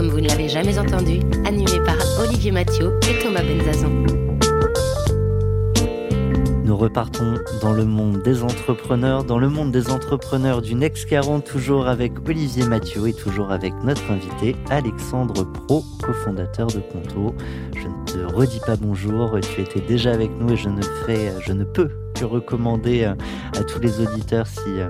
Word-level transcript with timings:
comme 0.00 0.08
vous 0.08 0.20
ne 0.22 0.28
l'avez 0.28 0.48
jamais 0.48 0.78
entendu, 0.78 1.20
animé 1.44 1.78
par 1.84 1.98
Olivier 2.20 2.52
Mathieu 2.52 2.98
et 3.02 3.22
Thomas 3.22 3.42
Benzazon. 3.42 4.06
Nous 6.64 6.74
repartons 6.74 7.34
dans 7.60 7.74
le 7.74 7.84
monde 7.84 8.22
des 8.22 8.42
entrepreneurs, 8.42 9.24
dans 9.24 9.38
le 9.38 9.50
monde 9.50 9.72
des 9.72 9.90
entrepreneurs 9.90 10.62
du 10.62 10.74
Next 10.74 11.04
40, 11.04 11.44
toujours 11.44 11.86
avec 11.86 12.12
Olivier 12.26 12.64
Mathieu 12.64 13.08
et 13.08 13.12
toujours 13.12 13.50
avec 13.52 13.74
notre 13.84 14.10
invité 14.10 14.56
Alexandre 14.70 15.44
Pro, 15.44 15.84
cofondateur 16.02 16.68
de 16.68 16.80
Conto. 16.80 17.34
Je 17.76 17.86
ne 17.86 18.04
te 18.06 18.34
redis 18.34 18.60
pas 18.64 18.76
bonjour, 18.76 19.38
tu 19.54 19.60
étais 19.60 19.82
déjà 19.82 20.12
avec 20.12 20.30
nous 20.40 20.54
et 20.54 20.56
je 20.56 20.70
ne 20.70 20.80
fais, 21.04 21.30
je 21.46 21.52
ne 21.52 21.64
peux 21.64 21.90
que 22.14 22.24
recommander 22.24 23.04
à 23.04 23.64
tous 23.64 23.80
les 23.80 24.00
auditeurs 24.00 24.46
si 24.46 24.80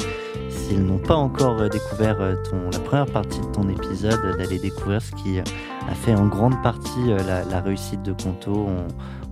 s'ils 0.70 0.84
n'ont 0.84 0.98
pas 0.98 1.16
encore 1.16 1.68
découvert 1.68 2.18
ton, 2.48 2.70
la 2.70 2.78
première 2.78 3.06
partie 3.06 3.40
de 3.40 3.46
ton 3.46 3.68
épisode, 3.68 4.36
d'aller 4.38 4.60
découvrir 4.60 5.02
ce 5.02 5.10
qui 5.16 5.40
a 5.40 5.94
fait 5.94 6.14
en 6.14 6.28
grande 6.28 6.62
partie 6.62 7.08
la, 7.08 7.44
la 7.44 7.60
réussite 7.60 8.02
de 8.02 8.12
Conto. 8.12 8.52
On, 8.52 8.86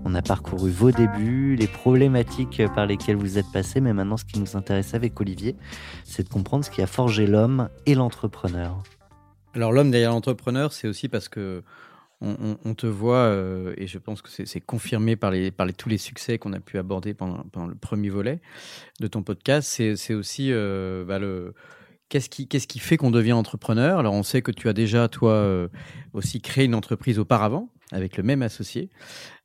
on 0.04 0.14
a 0.16 0.22
parcouru 0.22 0.68
vos 0.70 0.90
débuts, 0.90 1.54
les 1.54 1.68
problématiques 1.68 2.60
par 2.74 2.86
lesquelles 2.86 3.14
vous 3.14 3.38
êtes 3.38 3.50
passé, 3.52 3.80
mais 3.80 3.92
maintenant 3.92 4.16
ce 4.16 4.24
qui 4.24 4.40
nous 4.40 4.56
intéresse 4.56 4.94
avec 4.94 5.20
Olivier, 5.20 5.54
c'est 6.02 6.24
de 6.24 6.28
comprendre 6.28 6.64
ce 6.64 6.70
qui 6.70 6.82
a 6.82 6.88
forgé 6.88 7.28
l'homme 7.28 7.68
et 7.86 7.94
l'entrepreneur. 7.94 8.82
Alors 9.54 9.70
l'homme 9.70 9.92
derrière 9.92 10.10
l'entrepreneur, 10.10 10.72
c'est 10.72 10.88
aussi 10.88 11.08
parce 11.08 11.28
que 11.28 11.62
on, 12.20 12.74
te 12.74 12.86
voit, 12.86 13.26
euh, 13.26 13.74
et 13.76 13.86
je 13.86 13.98
pense 13.98 14.22
que 14.22 14.28
c'est 14.28 14.60
confirmé 14.60 15.14
par, 15.14 15.30
les, 15.30 15.52
tous 15.76 15.88
les 15.88 15.98
succès 15.98 16.38
qu'on 16.38 16.52
a 16.52 16.60
pu 16.60 16.78
aborder 16.78 17.14
pendant, 17.14 17.66
le 17.66 17.74
premier 17.74 18.08
volet 18.08 18.40
de 19.00 19.06
ton 19.06 19.22
podcast, 19.22 19.68
c'est 19.68 20.14
aussi 20.14 20.52
euh, 20.52 21.04
bah, 21.04 21.18
le... 21.18 21.54
Qu'est-ce 22.08 22.28
qui, 22.30 22.78
fait 22.78 22.96
qu'on 22.96 23.10
devient 23.10 23.34
entrepreneur? 23.34 23.98
Alors, 23.98 24.14
on 24.14 24.22
sait 24.22 24.40
que 24.40 24.50
tu 24.50 24.68
as 24.70 24.72
déjà, 24.72 25.08
toi, 25.08 25.32
euh, 25.32 25.68
aussi 26.14 26.40
créé 26.40 26.64
une 26.64 26.74
entreprise 26.74 27.18
auparavant, 27.18 27.68
avec 27.92 28.16
le 28.16 28.22
même 28.22 28.40
associé. 28.40 28.88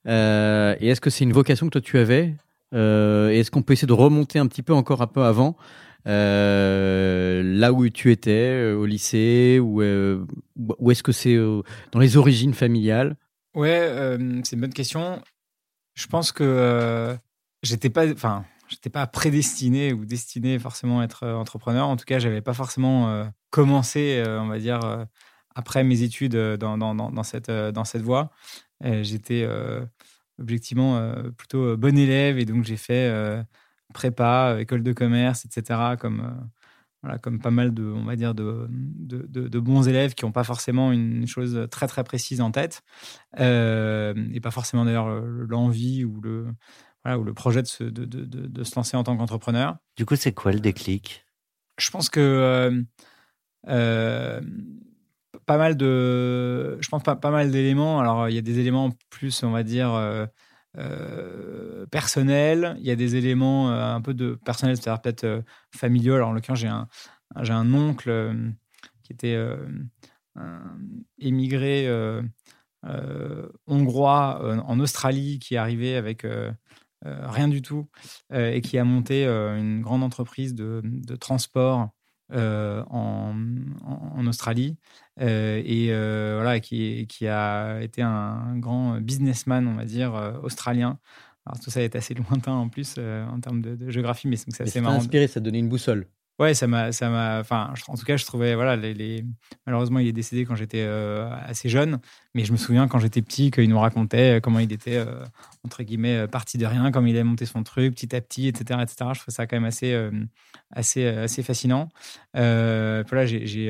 Et 0.05 0.87
est-ce 0.87 1.01
que 1.01 1.09
c'est 1.09 1.25
une 1.25 1.33
vocation 1.33 1.67
que 1.67 1.71
toi 1.71 1.81
tu 1.81 1.97
avais? 1.97 2.35
Est-ce 2.71 3.51
qu'on 3.51 3.63
peut 3.63 3.73
essayer 3.73 3.87
de 3.87 3.93
remonter 3.93 4.39
un 4.39 4.47
petit 4.47 4.63
peu 4.63 4.73
encore 4.73 5.01
un 5.01 5.07
peu 5.07 5.23
avant 5.23 5.57
là 6.05 7.73
où 7.73 7.87
tu 7.89 8.11
étais 8.11 8.71
au 8.71 8.85
lycée 8.85 9.59
ou, 9.61 9.81
ou 9.81 10.91
est-ce 10.91 11.03
que 11.03 11.11
c'est 11.11 11.37
dans 11.91 11.99
les 11.99 12.17
origines 12.17 12.53
familiales? 12.53 13.15
Ouais, 13.53 14.17
c'est 14.43 14.55
une 14.55 14.61
bonne 14.61 14.73
question. 14.73 15.21
Je 15.95 16.07
pense 16.07 16.31
que 16.31 17.15
j'étais 17.61 17.89
pas, 17.89 18.11
enfin, 18.11 18.45
j'étais 18.67 18.89
pas 18.89 19.05
prédestiné 19.07 19.93
ou 19.93 20.05
destiné 20.05 20.57
forcément 20.59 21.01
à 21.01 21.03
être 21.05 21.27
entrepreneur. 21.27 21.87
En 21.87 21.95
tout 21.95 22.05
cas, 22.05 22.19
j'avais 22.19 22.41
pas 22.41 22.53
forcément 22.53 23.29
commencé, 23.51 24.23
on 24.25 24.47
va 24.47 24.57
dire, 24.59 24.79
après 25.55 25.83
mes 25.83 26.01
études 26.01 26.35
dans 26.35 27.23
cette, 27.23 27.51
dans 27.51 27.85
cette 27.85 28.01
voie. 28.01 28.31
J'étais 28.81 29.47
objectivement 30.39 31.13
plutôt 31.37 31.77
bon 31.77 31.95
élève 31.97 32.39
et 32.39 32.45
donc 32.45 32.65
j'ai 32.65 32.77
fait 32.77 33.45
prépa, 33.93 34.57
école 34.59 34.83
de 34.83 34.93
commerce, 34.93 35.45
etc. 35.45 35.95
comme 35.99 36.49
voilà, 37.01 37.17
comme 37.17 37.39
pas 37.39 37.51
mal 37.51 37.73
de, 37.73 37.83
on 37.83 38.05
va 38.05 38.15
dire, 38.15 38.33
de, 38.33 38.67
de, 38.69 39.25
de, 39.27 39.59
bons 39.59 39.87
élèves 39.89 40.13
qui 40.13 40.23
n'ont 40.23 40.31
pas 40.31 40.45
forcément 40.45 40.93
une 40.93 41.27
chose 41.27 41.67
très 41.69 41.85
très 41.87 42.03
précise 42.05 42.39
en 42.39 42.51
tête, 42.51 42.81
et 43.37 44.39
pas 44.41 44.51
forcément 44.51 44.85
d'ailleurs 44.85 45.09
l'envie 45.09 46.05
ou 46.05 46.21
le, 46.21 46.47
voilà, 47.03 47.19
ou 47.19 47.23
le 47.23 47.33
projet 47.33 47.61
de 47.61 47.67
se, 47.67 47.83
de, 47.83 48.05
de, 48.05 48.63
se 48.63 48.75
lancer 48.75 48.95
en 48.95 49.03
tant 49.03 49.17
qu'entrepreneur. 49.17 49.77
Du 49.97 50.05
coup, 50.05 50.15
c'est 50.15 50.33
quoi 50.33 50.53
le 50.53 50.61
déclic? 50.61 51.25
Je 51.77 51.89
pense 51.89 52.09
que 52.09 52.85
euh, 53.67 54.41
pas 55.45 55.57
mal 55.57 55.75
de, 55.75 56.77
je 56.81 56.87
pense 56.89 57.03
pas, 57.03 57.15
pas 57.15 57.31
mal 57.31 57.51
d'éléments. 57.51 57.99
Alors, 57.99 58.29
il 58.29 58.35
y 58.35 58.37
a 58.37 58.41
des 58.41 58.59
éléments 58.59 58.91
plus, 59.09 59.43
on 59.43 59.51
va 59.51 59.63
dire, 59.63 59.93
euh, 59.93 60.25
euh, 60.77 61.85
personnels. 61.87 62.75
Il 62.79 62.85
y 62.85 62.91
a 62.91 62.95
des 62.95 63.15
éléments 63.15 63.71
euh, 63.71 63.95
un 63.95 64.01
peu 64.01 64.13
de 64.13 64.35
personnel, 64.45 64.77
c'est-à-dire 64.77 65.01
peut-être 65.01 65.43
familiaux. 65.75 66.15
Alors, 66.15 66.29
en 66.29 66.33
l'occurrence, 66.33 66.59
j'ai 66.59 66.67
un, 66.67 66.87
j'ai 67.41 67.53
un 67.53 67.73
oncle 67.73 68.35
qui 69.03 69.13
était 69.13 69.37
émigré 71.19 71.87
hongrois 73.67 74.63
en 74.65 74.79
Australie, 74.79 75.39
qui 75.39 75.55
est 75.55 75.57
arrivé 75.57 75.95
avec 75.95 76.25
rien 77.03 77.47
du 77.47 77.61
tout 77.61 77.87
et 78.33 78.61
qui 78.61 78.77
a 78.77 78.83
monté 78.83 79.25
une 79.25 79.81
grande 79.81 80.03
entreprise 80.03 80.55
de, 80.55 80.81
de 80.83 81.15
transport 81.15 81.89
euh, 82.31 82.83
en, 82.89 83.35
en, 83.83 84.25
Australie 84.27 84.77
euh, 85.19 85.61
et 85.65 85.87
euh, 85.91 86.35
voilà 86.35 86.61
qui, 86.61 87.05
qui, 87.07 87.27
a 87.27 87.81
été 87.81 88.01
un, 88.01 88.57
grand 88.57 89.01
businessman, 89.01 89.67
on 89.67 89.75
va 89.75 89.85
dire, 89.85 90.39
australien. 90.41 90.99
Alors 91.45 91.59
tout 91.59 91.69
ça 91.69 91.81
est 91.81 91.95
assez 91.95 92.13
lointain 92.29 92.53
en 92.53 92.69
plus 92.69 92.97
en 92.97 93.39
termes 93.41 93.61
de, 93.61 93.89
géographie, 93.89 94.27
mais 94.27 94.37
c'est 94.37 94.61
assez 94.61 94.81
marrant. 94.81 94.95
inspiré, 94.95 95.27
ça 95.27 95.39
a 95.39 95.41
donné 95.41 95.59
une 95.59 95.69
boussole. 95.69 96.07
Ouais, 96.39 96.55
ça 96.55 96.65
m'a, 96.65 96.91
ça 96.91 97.09
m'a, 97.09 97.39
enfin, 97.39 97.71
en 97.87 97.95
tout 97.95 98.05
cas, 98.05 98.17
je 98.17 98.25
trouvais, 98.25 98.55
voilà, 98.55 98.75
les, 98.75 99.23
malheureusement, 99.67 99.99
il 99.99 100.07
est 100.07 100.13
décédé 100.13 100.45
quand 100.45 100.55
j'étais 100.55 100.81
assez 100.81 101.69
jeune, 101.69 101.99
mais 102.33 102.43
je 102.43 102.51
me 102.51 102.57
souviens 102.57 102.87
quand 102.87 102.97
j'étais 102.97 103.21
petit 103.21 103.51
qu'il 103.51 103.69
nous 103.69 103.79
racontait 103.79 104.39
comment 104.41 104.57
il 104.57 104.73
était 104.73 105.03
entre 105.63 105.83
guillemets 105.83 106.27
parti 106.27 106.57
de 106.57 106.65
rien, 106.65 106.91
comme 106.91 107.07
il 107.07 107.15
a 107.17 107.23
monté 107.23 107.45
son 107.45 107.61
truc 107.63 107.93
petit 107.93 108.15
à 108.15 108.21
petit, 108.21 108.47
etc., 108.47 108.79
etc. 108.81 109.11
Je 109.13 109.19
trouve 109.19 109.33
ça 109.33 109.45
quand 109.45 109.55
même 109.57 109.65
assez, 109.65 109.95
assez, 110.71 111.05
assez 111.05 111.43
fascinant. 111.43 111.89
voilà, 112.33 113.25
j'ai 113.27 113.69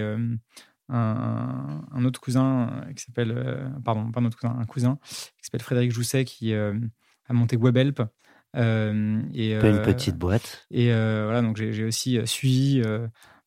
un, 0.90 1.82
un, 1.92 2.06
autre 2.06 2.22
cousin 2.22 2.86
qui 2.96 3.04
s'appelle, 3.04 3.72
pardon, 3.84 4.10
pas 4.12 4.22
un 4.22 4.26
autre 4.26 4.38
cousin, 4.38 4.58
un 4.58 4.66
cousin 4.66 5.00
qui 5.04 5.44
s'appelle 5.44 5.62
Frédéric 5.62 5.92
Jousset 5.92 6.24
qui 6.24 6.54
a 6.54 6.74
monté 7.34 7.58
WebHelp. 7.58 8.04
Euh, 8.56 9.22
et, 9.34 9.54
une 9.54 9.82
petite 9.82 10.18
boîte. 10.18 10.66
Et 10.72 10.88
voilà, 10.88 11.42
donc 11.42 11.58
j'ai 11.58 11.84
aussi 11.84 12.20
suivi 12.26 12.82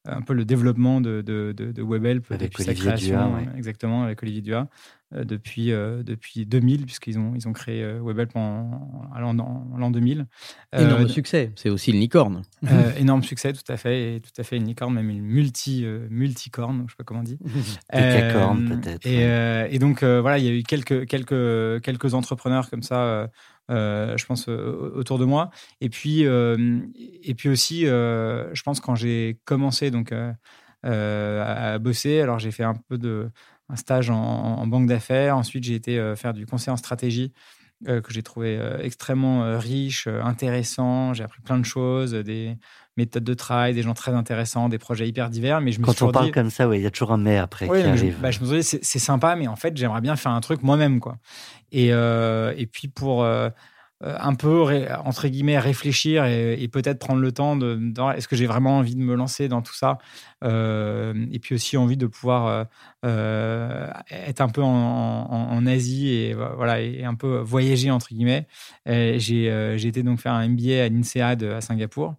un 0.04 0.22
peu 0.22 0.34
le 0.34 0.44
développement 0.44 1.00
de, 1.00 1.20
de, 1.22 1.52
de, 1.52 1.82
WebHelp 1.82 2.30
avec 2.30 2.52
depuis 2.52 2.62
Olivier 2.68 2.74
sa 2.74 2.74
création, 2.74 3.38
exactement, 3.56 4.02
avec 4.04 4.22
Olivier 4.22 4.42
Dua, 4.42 4.68
depuis, 5.12 5.68
depuis 5.68 6.46
2000, 6.46 6.84
puisqu'ils 6.84 7.18
ont, 7.18 7.32
ils 7.34 7.46
ont 7.46 7.52
créé 7.52 7.84
WebHelp 8.00 8.34
en, 8.34 9.10
en, 9.14 9.78
l'an 9.78 9.90
2000. 9.90 10.26
Énorme 10.72 11.08
succès, 11.08 11.52
c'est 11.54 11.70
aussi 11.70 11.92
une 11.92 12.00
licorne. 12.00 12.42
énorme 12.98 13.22
succès, 13.22 13.52
tout 13.52 13.72
à 13.72 13.76
fait, 13.76 14.16
et 14.16 14.20
tout 14.20 14.32
à 14.38 14.42
fait 14.42 14.56
une 14.56 14.66
licorne, 14.66 14.94
même 14.94 15.10
une 15.10 15.22
multi, 15.22 15.84
multicorne, 16.10 16.84
je 16.86 16.92
sais 16.92 16.96
pas 16.96 17.04
comment 17.04 17.20
on 17.20 17.24
dit. 17.24 17.38
Décacorne 17.92 18.80
peut-être. 18.80 19.06
Et, 19.06 19.74
et, 19.74 19.78
donc 19.78 20.02
voilà, 20.02 20.38
il 20.38 20.44
y 20.44 20.48
a 20.48 20.52
eu 20.52 20.62
quelques, 20.62 21.06
quelques, 21.06 21.82
quelques 21.82 22.14
entrepreneurs 22.14 22.68
comme 22.68 22.82
ça 22.82 23.28
euh, 23.70 24.16
je 24.16 24.24
pense, 24.26 24.48
euh, 24.48 24.92
autour 24.94 25.18
de 25.18 25.24
moi. 25.24 25.50
Et 25.80 25.88
puis, 25.88 26.24
euh, 26.24 26.78
et 27.22 27.34
puis 27.34 27.48
aussi, 27.48 27.86
je 27.86 28.62
pense 28.62 28.80
quand 28.80 28.94
j'ai 28.94 29.38
commencé 29.44 29.90
donc, 29.90 30.12
à 30.82 31.78
bosser, 31.78 32.20
alors 32.20 32.38
j'ai 32.38 32.52
fait 32.52 32.64
un 32.64 32.74
peu 32.88 32.98
de 32.98 33.30
un 33.68 33.76
stage 33.76 34.10
en, 34.10 34.66
banque 34.66 34.86
d'affaires. 34.86 35.36
Ensuite, 35.36 35.64
j'ai 35.64 35.74
été 35.74 36.14
faire 36.16 36.32
du 36.34 36.46
conseil 36.46 36.72
en 36.72 36.76
stratégie 36.76 37.32
que 37.84 38.10
j'ai 38.10 38.22
trouvé 38.22 38.58
extrêmement 38.80 39.58
riche, 39.58 40.06
intéressant. 40.06 41.12
J'ai 41.14 41.24
appris 41.24 41.42
plein 41.42 41.58
de 41.58 41.64
choses, 41.64 42.12
des 42.12 42.56
méthodes 42.96 43.24
de 43.24 43.34
travail, 43.34 43.74
des 43.74 43.82
gens 43.82 43.94
très 43.94 44.12
intéressants, 44.12 44.68
des 44.68 44.78
projets 44.78 45.08
hyper 45.08 45.30
divers. 45.30 45.60
Mais 45.60 45.72
je 45.72 45.80
me 45.80 45.84
Quand 45.84 46.00
on 46.02 46.10
parle 46.10 46.30
comme 46.30 46.50
ça, 46.50 46.68
il 46.74 46.80
y 46.80 46.86
a 46.86 46.90
toujours 46.90 47.12
un 47.12 47.18
mais 47.18 47.36
après 47.36 47.66
qui 47.66 47.74
arrive. 47.74 48.16
Je, 48.16 48.22
bah, 48.22 48.30
je 48.30 48.40
me 48.40 48.46
suis 48.60 48.78
dit, 48.78 48.84
c'est 48.84 48.98
sympa, 48.98 49.36
mais 49.36 49.48
en 49.48 49.56
fait, 49.56 49.76
j'aimerais 49.76 50.00
bien 50.00 50.16
faire 50.16 50.32
un 50.32 50.40
truc 50.40 50.62
moi-même. 50.62 51.00
quoi. 51.00 51.18
Et, 51.72 51.92
euh, 51.92 52.54
et 52.56 52.66
puis 52.66 52.88
pour 52.88 53.22
euh, 53.24 53.50
un 54.02 54.34
peu, 54.34 54.62
entre 55.04 55.28
guillemets, 55.28 55.58
réfléchir 55.58 56.24
et, 56.26 56.68
peut-être 56.68 56.98
prendre 56.98 57.20
le 57.20 57.32
temps 57.32 57.56
de, 57.56 57.80
est-ce 58.14 58.28
que 58.28 58.36
j'ai 58.36 58.46
vraiment 58.46 58.78
envie 58.78 58.94
de 58.94 59.00
me 59.00 59.14
lancer 59.14 59.48
dans 59.48 59.62
tout 59.62 59.74
ça 59.74 59.96
euh, 60.44 61.14
Et 61.32 61.38
puis 61.38 61.54
aussi 61.54 61.78
envie 61.78 61.96
de 61.96 62.06
pouvoir 62.06 62.66
être 63.02 64.40
un 64.40 64.48
peu 64.48 64.62
en, 64.62 65.66
Asie 65.66 66.10
et, 66.10 66.34
voilà, 66.34 66.80
et 66.80 67.04
un 67.04 67.14
peu 67.14 67.38
voyager, 67.38 67.90
entre 67.90 68.08
guillemets. 68.08 68.46
J'ai 68.86 69.86
été 69.86 70.02
donc 70.02 70.20
faire 70.20 70.32
un 70.32 70.46
MBA 70.48 70.84
à 70.84 70.88
l'INSEAD 70.88 71.42
à 71.44 71.60
Singapour. 71.60 72.14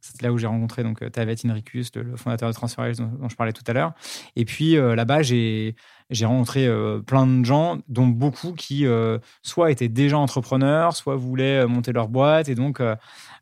C'est 0.00 0.20
là 0.20 0.32
où 0.32 0.38
j'ai 0.38 0.48
rencontré 0.48 0.82
donc 0.82 1.08
Tavet 1.12 1.36
Inricus, 1.44 1.94
le, 1.94 2.16
fondateur 2.16 2.48
de 2.48 2.54
TransferWise 2.54 2.98
dont, 2.98 3.06
dont, 3.06 3.28
je 3.28 3.36
parlais 3.36 3.52
tout 3.52 3.62
à 3.68 3.72
l'heure. 3.72 3.94
Et 4.36 4.44
puis 4.44 4.74
là-bas, 4.74 5.22
j'ai 5.22 5.76
j'ai 6.12 6.26
rencontré 6.26 6.66
euh, 6.66 7.00
plein 7.00 7.26
de 7.26 7.44
gens, 7.44 7.78
dont 7.88 8.06
beaucoup 8.06 8.52
qui 8.52 8.86
euh, 8.86 9.18
soit 9.42 9.70
étaient 9.70 9.88
déjà 9.88 10.18
entrepreneurs, 10.18 10.94
soit 10.94 11.16
voulaient 11.16 11.64
euh, 11.64 11.66
monter 11.66 11.92
leur 11.92 12.08
boîte, 12.08 12.48
et 12.48 12.54
donc 12.54 12.80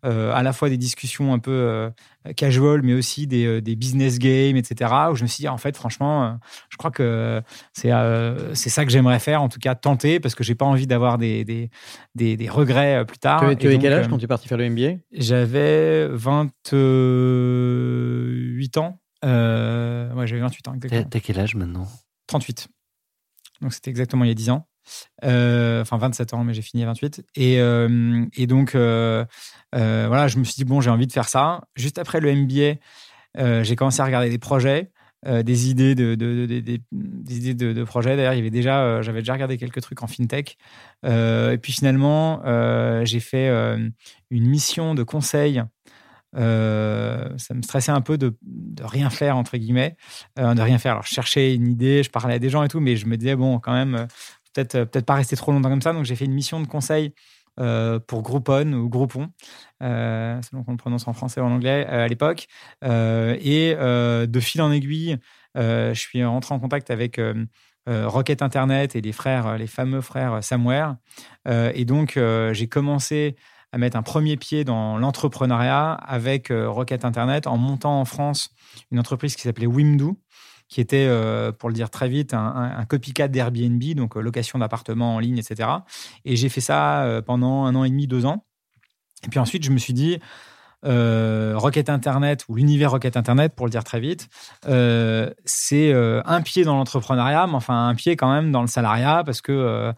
à 0.03 0.43
la 0.43 0.53
fois 0.53 0.71
des 0.71 0.79
discussions 0.79 1.35
un 1.35 1.39
peu 1.39 1.91
casual, 2.35 2.81
mais 2.83 2.95
aussi 2.95 3.27
des, 3.27 3.61
des, 3.61 3.77
business 3.77 4.19
games, 4.19 4.57
etc. 4.57 4.91
Où 5.11 5.15
je 5.15 5.23
me 5.23 5.29
suis 5.29 5.43
dit, 5.43 5.49
en 5.49 5.59
fait, 5.59 5.77
franchement, 5.77 6.39
je 6.71 6.79
crois 6.79 6.91
que 6.91 7.43
c'est 7.75 7.91
c'est 8.55 8.71
ça 8.71 8.87
que 8.87 8.91
j'aimerais 8.91 9.19
faire, 9.19 9.43
en 9.43 9.51
tout 9.51 9.59
cas 9.59 9.75
tenter, 9.75 10.19
parce 10.19 10.35
que 10.35 10.43
j'ai 10.43 10.55
pas 10.55 10.65
envie 10.65 10.87
d'avoir 10.87 11.19
des, 11.19 11.45
des, 11.45 11.69
des, 12.15 12.49
regrets 12.49 13.05
plus 13.05 13.19
tard. 13.19 13.41
Tu, 13.59 13.67
avais 13.67 13.79
quel 13.79 13.93
âge 13.93 14.09
quand 14.09 14.17
tu 14.17 14.25
es 14.25 14.29
parti 14.29 14.49
faire 14.49 14.57
le 14.57 14.71
MBA 14.71 14.93
J'avais 15.13 16.09
28 16.09 18.79
ans. 18.79 18.99
ouais, 19.23 20.27
j'avais 20.27 20.41
28 20.41 20.69
ans, 20.69 20.75
exactement. 20.75 21.05
T'as 21.11 21.21
quel 21.21 21.39
âge 21.39 21.55
maintenant? 21.55 21.87
38. 22.31 22.69
Donc 23.61 23.75
c'était 23.75 23.91
exactement 23.91 24.25
il 24.25 24.29
y 24.29 24.31
a 24.31 24.35
10 24.35 24.51
ans. 24.51 24.67
enfin 25.23 25.99
27 25.99 26.33
ans, 26.35 26.45
mais 26.45 26.55
j'ai 26.55 26.63
fini 26.63 26.83
à 26.83 26.87
28. 26.87 27.23
Et, 27.37 27.57
et 27.57 28.47
donc 28.47 28.73
voilà, 28.75 30.29
je 30.29 30.39
me 30.39 30.45
suis 30.45 30.55
dit 30.55 30.65
bon, 30.65 30.81
j'ai 30.81 30.91
envie 30.91 31.07
de 31.07 31.13
faire 31.13 31.29
ça. 31.29 31.63
Juste 31.77 31.99
après 31.99 32.21
le 32.21 32.35
MBA, 32.35 32.81
j'ai 33.63 33.77
commencé 33.77 34.01
à 34.01 34.05
regarder 34.05 34.31
des 34.31 34.39
projets. 34.39 34.91
des 35.27 35.69
idées 35.69 35.95
de, 35.95 36.15
de, 36.15 36.47
des 36.47 37.39
idées 37.51 37.55
de, 37.55 37.85
projets. 37.85 38.17
D'ailleurs, 38.17 38.33
il 38.33 38.39
y 38.39 38.41
avait 38.41 38.51
déjà, 38.51 39.03
j'avais 39.03 39.21
déjà 39.21 39.35
regardé 39.35 39.59
quelques 39.59 39.83
trucs 39.83 40.03
en 40.03 40.07
fintech. 40.07 40.57
et 41.05 41.59
puis 41.61 41.73
finalement, 41.73 42.43
j'ai 43.05 43.21
fait 43.21 43.49
une 44.31 44.47
mission 44.47 44.95
de 44.95 45.03
conseil 45.03 45.63
euh, 46.37 47.29
ça 47.39 47.55
me 47.55 47.63
stressait 47.63 47.93
un 47.93 48.01
peu 48.01 48.19
de, 48.19 48.35
rien 48.81 49.11
faire, 49.11 49.37
entre 49.37 49.57
guillemets, 49.57 49.97
euh, 50.39 50.55
de 50.55 50.63
rien 50.63 50.79
faire. 50.79 50.93
Alors, 50.93 51.05
je 51.05 51.15
cherchais 51.15 51.55
une 51.55 51.69
idée, 51.69 52.03
je 52.03 52.11
parlais 52.11 52.35
à 52.35 52.39
des 52.39 52.51
gens 52.51 52.63
et 52.63 52.69
tout, 52.69 52.81
mais 52.81 52.97
je 52.97 53.07
me 53.07 53.17
disais, 53.17 53.37
bon, 53.37 53.59
quand 53.59 53.73
même, 53.73 53.95
euh, 53.95 54.07
peut-être 54.55 54.85
peut 54.85 55.03
pas 55.03 55.15
rester 55.15 55.37
trop 55.37 55.53
longtemps 55.53 55.71
comme 55.71 55.83
ça. 55.83 55.93
Donc, 55.93 56.05
j'ai 56.05 56.17
fait 56.17 56.25
une 56.25 56.35
mission 56.35 56.61
de 56.61 56.67
conseil 56.67 57.15
pour 58.07 58.23
Groupon 58.23 58.73
ou 58.73 58.89
Groupon, 58.89 59.29
selon 59.83 60.65
qu'on 60.65 60.71
le 60.71 60.79
prononce 60.79 61.07
en 61.07 61.13
français 61.13 61.43
ou 61.43 61.45
en 61.45 61.53
anglais 61.53 61.85
à 61.85 62.09
l'époque. 62.09 62.47
et 62.83 63.75
de 63.77 64.41
fil 64.41 64.63
en 64.63 64.73
aiguille, 64.73 65.19
je 65.55 65.93
suis 65.95 66.25
rentré 66.25 66.55
en 66.55 66.59
contact 66.59 66.91
avec 66.91 67.21
Rocket 67.87 68.41
Internet 68.41 68.97
et 68.97 69.03
les 69.03 69.13
frères, 69.13 69.59
les 69.59 69.67
fameux 69.67 70.01
frères 70.01 70.43
Samware. 70.43 70.97
et 71.47 71.85
donc, 71.85 72.19
j'ai 72.53 72.69
commencé 72.69 73.37
à 73.73 73.79
mettre 73.79 73.97
un 73.97 74.03
premier 74.03 74.37
pied 74.37 74.65
dans 74.65 74.99
l'entrepreneuriat 74.99 75.93
avec 75.93 76.51
euh, 76.51 76.69
Rocket 76.69 77.05
Internet 77.05 77.47
en 77.47 77.57
montant 77.57 78.01
en 78.01 78.05
France 78.05 78.51
une 78.91 78.99
entreprise 78.99 79.37
qui 79.37 79.43
s'appelait 79.43 79.67
Wimdu, 79.67 80.13
qui 80.69 80.81
était, 80.81 81.07
euh, 81.09 81.53
pour 81.53 81.69
le 81.69 81.75
dire 81.75 81.91
très 81.91 82.09
vite, 82.09 82.35
un, 82.35 82.85
copycat 82.89 83.29
d'Airbnb, 83.29 83.83
donc 83.95 84.17
euh, 84.17 84.21
location 84.21 84.59
d'appartements 84.59 85.17
en 85.17 85.19
ligne, 85.19 85.39
etc. 85.39 85.69
Et 86.25 86.37
j'ai 86.37 86.49
fait 86.49 86.61
ça 86.61 87.23
pendant 87.27 87.65
un 87.65 87.75
an 87.75 87.85
et 87.85 87.91
demi, 87.91 88.07
deux 88.07 88.27
ans. 88.27 88.45
Et 89.25 89.29
puis 89.29 89.39
ensuite, 89.39 89.65
je 89.65 89.71
me 89.71 89.79
suis 89.79 89.93
dit, 89.93 90.19
euh, 90.87 91.53
Rocket 91.57 91.91
Internet 91.91 92.45
ou 92.49 92.55
l'univers 92.55 92.91
Rocket 92.91 93.17
Internet, 93.17 93.55
pour 93.55 93.67
le 93.67 93.71
dire 93.71 93.85
très 93.85 94.01
vite, 94.01 94.29
euh, 94.67 95.31
c'est 95.45 95.93
euh, 95.93 96.23
un 96.25 96.41
pied 96.41 96.65
dans 96.65 96.75
l'entrepreneuriat, 96.77 97.47
mais 97.47 97.55
enfin 97.55 97.89
un 97.89 97.95
pied 97.95 98.17
quand 98.17 98.33
même 98.33 98.51
dans 98.51 98.63
le 98.63 98.67
salariat 98.67 99.23
parce 99.25 99.41
que 99.41 99.93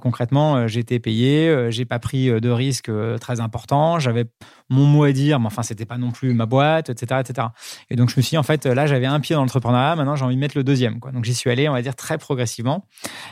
concrètement, 0.00 0.66
j'étais 0.68 0.98
payé, 0.98 1.70
j'ai 1.70 1.84
pas 1.84 1.98
pris 1.98 2.28
de 2.40 2.50
risques 2.50 2.90
très 3.20 3.40
importants, 3.40 3.98
j'avais 3.98 4.26
mon 4.68 4.84
mot 4.84 5.04
à 5.04 5.12
dire, 5.12 5.40
mais 5.40 5.46
enfin 5.46 5.62
c'était 5.62 5.86
pas 5.86 5.98
non 5.98 6.10
plus 6.10 6.34
ma 6.34 6.46
boîte, 6.46 6.90
etc., 6.90 7.20
etc. 7.20 7.48
Et 7.90 7.96
donc 7.96 8.10
je 8.10 8.16
me 8.16 8.22
suis 8.22 8.30
dit 8.30 8.38
en 8.38 8.42
fait 8.42 8.66
là 8.66 8.86
j'avais 8.86 9.06
un 9.06 9.20
pied 9.20 9.34
dans 9.34 9.42
l'entrepreneuriat, 9.42 9.96
maintenant 9.96 10.14
j'ai 10.14 10.24
envie 10.24 10.36
de 10.36 10.40
mettre 10.40 10.56
le 10.56 10.64
deuxième. 10.64 11.00
Quoi. 11.00 11.10
Donc 11.12 11.24
j'y 11.24 11.34
suis 11.34 11.50
allé, 11.50 11.68
on 11.68 11.72
va 11.72 11.82
dire 11.82 11.96
très 11.96 12.18
progressivement. 12.18 12.86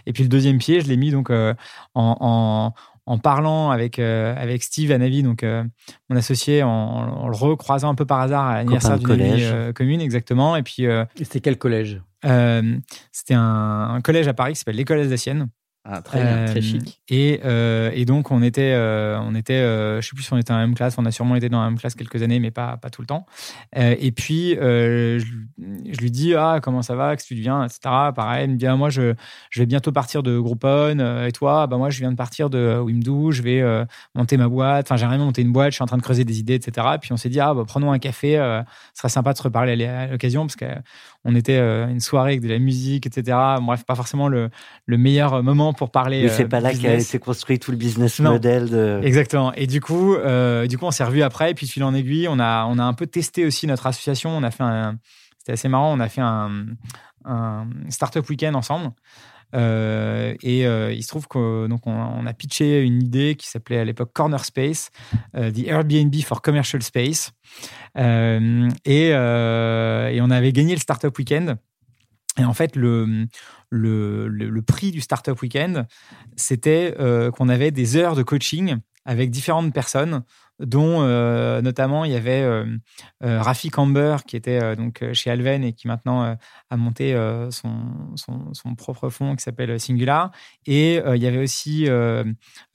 Et 0.07 0.13
puis 0.13 0.23
le 0.23 0.29
deuxième 0.29 0.59
pied, 0.59 0.81
je 0.81 0.89
l'ai 0.89 0.97
mis 0.97 1.11
donc 1.11 1.31
en 1.95 2.73
en 3.07 3.19
parlant 3.19 3.71
avec, 3.71 3.99
euh, 3.99 4.35
avec 4.37 4.63
Steve 4.63 4.91
Anavi, 4.93 5.23
donc 5.23 5.43
euh, 5.43 5.65
mon 6.09 6.17
associé, 6.17 6.63
en, 6.63 7.29
le 7.29 7.37
recroisant 7.37 7.91
un 7.91 7.95
peu 7.95 8.07
par 8.07 8.21
hasard 8.21 8.47
à 8.47 8.55
l'anniversaire 8.57 8.99
d'une 8.99 9.11
amie 9.11 9.43
euh, 9.43 9.73
commune, 9.73 10.01
exactement. 10.01 10.57
Et 10.57 10.63
puis. 10.63 10.87
c'était 11.17 11.41
quel 11.41 11.59
collège? 11.59 12.01
C'était 12.23 13.35
un, 13.35 13.95
un, 13.95 14.01
collège 14.01 14.29
à 14.29 14.35
Paris 14.35 14.53
qui 14.53 14.59
s'appelle 14.59 14.77
l'École 14.77 15.01
alsacienne. 15.01 15.49
Ah, 15.85 16.03
très 16.03 16.23
bien, 16.23 16.45
très 16.45 16.61
chic. 16.61 17.01
Et, 17.09 17.41
et, 17.95 18.05
donc, 18.05 18.31
on 18.31 18.43
était, 18.43 18.75
on 18.77 19.35
était 19.35 19.61
je 20.01 20.07
sais 20.07 20.15
plus 20.15 20.23
si 20.23 20.33
on 20.33 20.37
était 20.37 20.53
dans 20.53 20.59
la 20.59 20.67
même 20.67 20.75
classe, 20.75 20.97
on 20.99 21.07
a 21.07 21.11
sûrement 21.11 21.37
été 21.37 21.49
dans 21.49 21.63
la 21.63 21.71
même 21.71 21.79
classe 21.79 21.95
quelques 21.95 22.23
années, 22.23 22.39
mais 22.39 22.51
pas, 22.51 22.77
pas 22.77 22.91
tout 22.91 23.01
le 23.01 23.07
temps. 23.07 23.25
et 23.75 24.13
puis, 24.13 24.57
je, 24.57 25.19
je, 25.19 26.01
lui 26.01 26.11
dis, 26.11 26.35
ah, 26.35 26.61
comment 26.63 26.83
ça 26.83 26.95
va, 26.95 27.17
que 27.17 27.23
tu 27.23 27.35
deviens, 27.35 27.65
etc. 27.65 27.81
Pareil, 28.15 28.45
il 28.45 28.53
me 28.53 28.57
dit, 28.57 28.67
ah, 28.67 28.77
moi, 28.77 28.91
je, 28.91 29.15
je 29.51 29.61
vais 29.61 29.67
bientôt 29.67 29.91
partir 29.91 30.23
de 30.23 30.39
Groupon, 30.39 30.99
et 31.25 31.33
toi, 31.33 31.67
bah, 31.67 31.79
moi, 31.79 31.89
je 31.91 31.99
viens 32.01 32.13
de 32.13 32.17
partir 32.17 32.51
de 32.51 32.79
Wimdu, 32.79 33.33
je 33.33 33.43
vais 33.43 33.87
monter 34.15 34.37
ma 34.37 34.49
boîte, 34.49 34.87
enfin, 34.87 34.97
j'ai 34.97 35.07
rien 35.07 35.19
monté 35.19 35.41
une 35.41 35.53
boîte, 35.53 35.71
je 35.71 35.77
suis 35.77 35.83
en 35.83 35.87
train 35.87 35.99
de 35.99 36.03
creuser 36.03 36.25
des 36.25 36.41
idées, 36.41 36.55
etc. 36.55 36.87
Et 36.95 36.99
puis, 36.99 37.13
on 37.13 37.17
s'est 37.17 37.31
dit, 37.31 37.41
ah, 37.41 37.55
bah, 37.55 37.65
prenons 37.67 37.91
un 37.91 37.99
café, 37.99 38.35
ce 38.95 39.01
serait 39.01 39.09
sympa 39.09 39.33
de 39.33 39.39
se 39.39 39.43
reparler 39.43 39.87
à 39.87 40.09
l'occasion, 40.09 40.43
parce 40.43 40.57
que 40.57 40.67
on 41.25 41.35
était 41.35 41.59
une 41.59 42.01
soirée 42.01 42.33
avec 42.33 42.41
de 42.41 42.49
la 42.49 42.59
musique, 42.59 43.07
etc. 43.07 43.37
Bref, 43.61 43.85
pas 43.85 43.95
forcément 43.95 44.29
le, 44.29 44.49
le 44.87 44.97
meilleur 44.97 45.43
moment 45.43 45.75
pour 45.75 45.91
parler. 45.91 46.23
Mais 46.23 46.29
c'est 46.29 46.49
pas 46.49 46.61
là 46.61 46.73
qu'a 46.73 46.95
été 46.95 47.19
construit 47.19 47.59
tout 47.59 47.71
le 47.71 47.77
business 47.77 48.21
model. 48.21 48.71
De... 48.71 49.01
Exactement. 49.03 49.53
Et 49.53 49.67
du 49.67 49.81
coup, 49.81 50.15
euh, 50.15 50.67
du 50.67 50.79
coup, 50.79 50.87
on 50.87 50.91
s'est 50.91 51.05
revu 51.05 51.23
après. 51.23 51.51
Et 51.51 51.55
puis, 51.55 51.67
fil 51.67 51.85
en 51.85 51.95
aiguille, 51.95 52.27
on 52.29 52.39
a, 52.39 52.65
on 52.67 52.79
a 52.79 52.85
un 52.85 52.95
peu 52.95 53.07
testé 53.07 53.45
aussi 53.45 53.67
notre 53.67 53.87
association. 53.87 54.31
On 54.31 54.43
a 54.43 54.51
fait 54.51 54.63
un. 54.63 54.97
C'était 55.39 55.53
assez 55.53 55.69
marrant. 55.69 55.93
On 55.93 56.01
a 56.01 56.09
fait 56.09 56.23
un, 56.23 56.67
un 57.25 57.67
startup 57.91 58.27
week-end 58.29 58.55
ensemble. 58.55 58.91
Euh, 59.55 60.35
et 60.43 60.67
euh, 60.67 60.93
il 60.93 61.03
se 61.03 61.09
trouve 61.09 61.27
qu'on 61.27 61.69
on, 61.85 62.27
a 62.27 62.33
pitché 62.33 62.83
une 62.83 63.03
idée 63.03 63.35
qui 63.37 63.49
s'appelait 63.49 63.79
à 63.79 63.85
l'époque 63.85 64.13
Corner 64.13 64.45
Space, 64.45 64.91
The 65.35 65.67
Airbnb 65.67 66.15
for 66.25 66.43
Commercial 66.43 66.83
Space. 66.83 67.33
Et, 67.97 69.09
et, 69.09 69.13
on 69.15 70.31
avait 70.31 70.53
gagné 70.53 70.75
le 70.75 70.81
Startup 70.81 71.17
Weekend. 71.17 71.57
Et 72.39 72.45
en 72.45 72.55
fait, 72.55 72.77
le, 72.77 73.27
le, 73.71 74.63
prix 74.63 74.91
du 74.91 75.01
Startup 75.01 75.41
Weekend, 75.41 75.87
c'était 76.37 76.95
euh, 76.99 77.31
qu'on 77.31 77.49
avait 77.49 77.71
des 77.71 77.97
heures 77.97 78.17
de 78.17 78.23
coaching 78.23 78.77
avec 79.05 79.31
différentes 79.31 79.73
personnes 79.73 80.23
dont 80.61 81.03
euh, 81.03 81.63
notamment 81.63 82.05
il 82.05 82.13
y 82.13 82.15
avait 82.15 82.43
euh, 82.43 82.65
euh, 83.25 83.41
Rafi 83.41 83.71
Camber 83.71 84.19
qui 84.27 84.37
était 84.37 84.77
donc 84.77 85.03
chez 85.13 85.31
Alven 85.31 85.65
et 85.65 85.73
qui 85.73 85.89
maintenant 85.89 86.37
a 86.71 86.77
monté 86.77 87.17
son, 87.51 87.71
son, 88.15 88.75
propre 88.75 89.09
fonds 89.09 89.35
qui 89.35 89.43
s'appelle 89.43 89.79
Singular. 89.81 90.31
Et 90.67 90.97
il 90.97 91.23
y 91.23 91.27
avait 91.27 91.43
aussi 91.43 91.89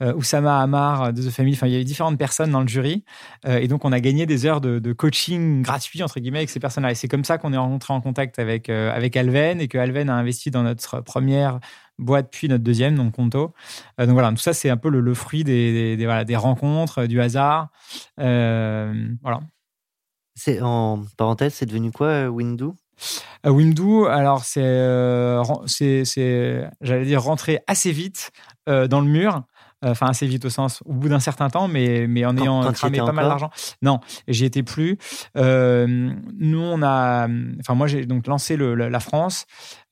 Oussama 0.00 0.60
Amar 0.60 1.12
de 1.12 1.22
The 1.22 1.30
Family. 1.30 1.54
Enfin, 1.54 1.66
il 1.66 1.72
y 1.72 1.76
avait 1.76 1.84
différentes 1.84 2.18
personnes 2.18 2.50
dans 2.50 2.60
le 2.60 2.68
jury. 2.68 3.04
et 3.46 3.68
donc, 3.68 3.84
on 3.84 3.92
a 3.92 4.00
gagné 4.00 4.26
des 4.26 4.46
heures 4.46 4.60
de, 4.60 4.92
coaching 4.92 5.62
gratuit, 5.62 6.02
entre 6.02 6.20
guillemets, 6.20 6.38
avec 6.38 6.50
ces 6.50 6.60
personnes-là. 6.60 6.90
Et 6.90 6.94
c'est 6.94 7.08
comme 7.08 7.24
ça 7.24 7.38
qu'on 7.38 7.52
est 7.52 7.58
rentré 7.58 7.94
en 7.94 8.00
contact 8.00 8.38
avec, 8.38 8.68
avec 8.68 9.16
Alven 9.16 9.60
et 9.60 9.68
que 9.68 9.78
Alven 9.78 10.10
a 10.10 10.14
investi 10.14 10.50
dans 10.50 10.62
notre 10.62 11.00
première 11.00 11.60
boîte 11.98 12.28
puis 12.30 12.48
notre 12.48 12.64
deuxième, 12.64 12.96
donc 12.96 13.14
Conto. 13.14 13.54
Euh, 14.00 14.06
donc 14.06 14.14
voilà, 14.14 14.30
tout 14.30 14.36
ça, 14.36 14.52
c'est 14.52 14.70
un 14.70 14.76
peu 14.76 14.88
le, 14.88 15.14
fruit 15.14 15.44
des, 15.44 15.96
des, 15.96 16.24
des, 16.24 16.36
rencontres, 16.36 17.02
euh, 17.02 17.06
du 17.06 17.20
hasard. 17.20 17.68
Euh, 18.20 19.08
voilà. 19.22 19.40
C'est 20.34 20.60
en 20.60 21.04
parenthèse, 21.16 21.54
c'est 21.54 21.66
devenu 21.66 21.92
quoi, 21.92 22.28
Windu? 22.28 22.66
Windu, 23.44 24.06
alors 24.06 24.44
c'est, 24.44 26.04
c'est, 26.04 26.70
j'allais 26.80 27.04
dire, 27.04 27.22
rentrer 27.22 27.60
assez 27.66 27.92
vite 27.92 28.30
dans 28.66 29.00
le 29.00 29.06
mur. 29.06 29.44
Euh, 29.84 29.90
enfin 29.90 30.06
assez 30.06 30.26
vite 30.26 30.42
au 30.46 30.48
sens 30.48 30.82
au 30.86 30.94
bout 30.94 31.10
d'un 31.10 31.20
certain 31.20 31.50
temps, 31.50 31.68
mais, 31.68 32.06
mais 32.06 32.24
en 32.24 32.34
ayant 32.38 32.72
cramé 32.72 32.98
pas 32.98 33.12
mal 33.12 33.28
d'argent. 33.28 33.50
Non, 33.82 34.00
j'y 34.26 34.46
étais 34.46 34.62
plus. 34.62 34.96
Euh, 35.36 35.86
nous, 36.38 36.60
on 36.60 36.82
a, 36.82 37.28
enfin 37.60 37.74
moi 37.74 37.86
j'ai 37.86 38.06
donc 38.06 38.26
lancé 38.26 38.56
le, 38.56 38.74
la 38.74 39.00
France, 39.00 39.44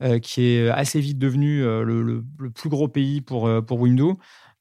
euh, 0.02 0.18
qui 0.18 0.46
est 0.46 0.70
assez 0.70 1.00
vite 1.00 1.18
devenu 1.18 1.60
le, 1.60 2.02
le, 2.38 2.50
plus 2.50 2.70
gros 2.70 2.88
pays 2.88 3.20
pour 3.20 3.50
pour. 3.66 3.86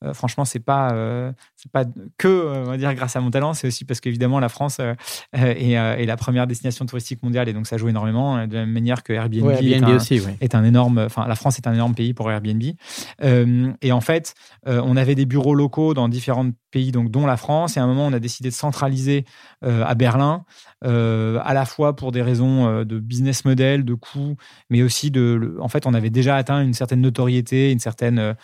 Euh, 0.03 0.13
franchement, 0.13 0.46
c'est 0.46 0.60
pas 0.60 0.92
euh, 0.92 1.32
c'est 1.63 1.72
pas 1.72 1.86
que 2.17 2.27
euh, 2.27 2.63
on 2.65 2.72
va 2.72 2.77
dire 2.77 2.93
grâce 2.93 3.15
à 3.15 3.22
mon 3.22 3.32
talent, 3.32 3.53
c'est 3.53 3.67
aussi 3.67 3.86
parce 3.86 4.01
qu'évidemment 4.01 4.41
la 4.41 4.50
France 4.50 4.82
est, 5.32 6.05
la 6.05 6.17
première 6.17 6.46
destination 6.46 6.86
touristique 6.86 7.24
mondiale 7.24 7.48
et 7.48 7.53
donc 7.53 7.67
ça 7.67 7.77
joue 7.77 7.88
énormément 7.88 8.46
de 8.46 8.53
la 8.53 8.62
même 8.62 8.72
manière 8.72 9.01
que 9.01 9.13
Airbnb, 9.13 9.50
est, 9.50 9.82
un, 9.82 9.96
aussi, 9.96 10.22
est, 10.41 10.55
un, 10.55 10.63
énorme. 10.65 10.98
Enfin, 10.98 11.25
la 11.25 11.36
France 11.36 11.58
est 11.58 11.67
un 11.67 11.74
énorme 11.74 11.96
pays 11.96 12.13
pour 12.13 12.29
Airbnb. 12.29 12.62
et 13.22 13.91
en 13.91 14.01
fait, 14.01 14.34
on 14.65 14.98
avait 14.98 15.15
des 15.15 15.25
bureaux 15.25 15.55
locaux 15.55 15.93
dans 15.93 16.10
différents 16.10 16.50
pays, 16.72 16.91
donc 16.91 17.12
dont 17.12 17.25
la 17.25 17.38
France. 17.38 17.77
Et 17.77 17.79
à 17.79 17.84
un 17.84 17.88
moment, 17.88 18.08
on 18.08 18.13
a 18.13 18.20
décidé 18.20 18.50
de 18.50 18.53
centraliser 18.53 19.25
à 19.62 19.96
Berlin, 19.96 20.43
à 20.84 21.53
la 21.53 21.65
fois 21.65 21.96
pour 21.96 22.12
des 22.12 22.22
raisons 22.22 22.84
de 22.84 23.00
business 23.00 23.46
model, 23.46 23.86
de 23.86 23.93
coûts, 23.93 24.36
mais 24.70 24.82
aussi 24.82 25.12
de. 25.12 25.55
En 25.60 25.70
fait, 25.70 25.86
on 25.86 25.93
avait 25.93 26.10
déjà 26.10 26.36
atteint 26.36 26.62
une 26.62 26.74
certaine 26.74 27.01
notoriété, 27.01 27.72
une 27.72 27.79
certaine 27.79 28.36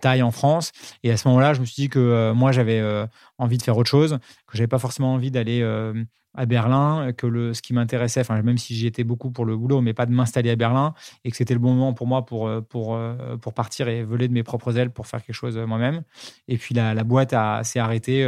taille 0.00 0.22
en 0.22 0.30
France. 0.30 0.72
Et 1.02 1.10
à 1.10 1.16
ce 1.16 1.28
moment-là, 1.28 1.54
je 1.54 1.60
me 1.60 1.66
suis 1.66 1.82
dit 1.82 1.88
que 1.88 1.98
euh, 1.98 2.34
moi, 2.34 2.52
j'avais 2.52 2.63
euh, 2.68 3.06
envie 3.38 3.58
de 3.58 3.62
faire 3.62 3.76
autre 3.76 3.90
chose, 3.90 4.18
que 4.46 4.56
j'avais 4.56 4.68
pas 4.68 4.78
forcément 4.78 5.14
envie 5.14 5.30
d'aller 5.30 5.60
euh, 5.62 5.94
à 6.34 6.46
Berlin, 6.46 7.12
que 7.12 7.26
le, 7.26 7.54
ce 7.54 7.62
qui 7.62 7.74
m'intéressait, 7.74 8.20
enfin, 8.20 8.40
même 8.42 8.58
si 8.58 8.74
j'y 8.74 8.86
étais 8.86 9.04
beaucoup 9.04 9.30
pour 9.30 9.44
le 9.44 9.56
boulot, 9.56 9.80
mais 9.80 9.94
pas 9.94 10.06
de 10.06 10.12
m'installer 10.12 10.50
à 10.50 10.56
Berlin, 10.56 10.94
et 11.24 11.30
que 11.30 11.36
c'était 11.36 11.54
le 11.54 11.60
bon 11.60 11.74
moment 11.74 11.94
pour 11.94 12.06
moi 12.06 12.26
pour, 12.26 12.50
pour, 12.68 12.98
pour 13.40 13.54
partir 13.54 13.88
et 13.88 14.02
voler 14.02 14.26
de 14.28 14.32
mes 14.32 14.42
propres 14.42 14.76
ailes 14.76 14.90
pour 14.90 15.06
faire 15.06 15.22
quelque 15.22 15.36
chose 15.36 15.56
moi-même. 15.56 16.02
Et 16.48 16.56
puis 16.58 16.74
la, 16.74 16.92
la 16.94 17.04
boîte 17.04 17.34
s'est 17.62 17.78
arrêtée, 17.78 18.24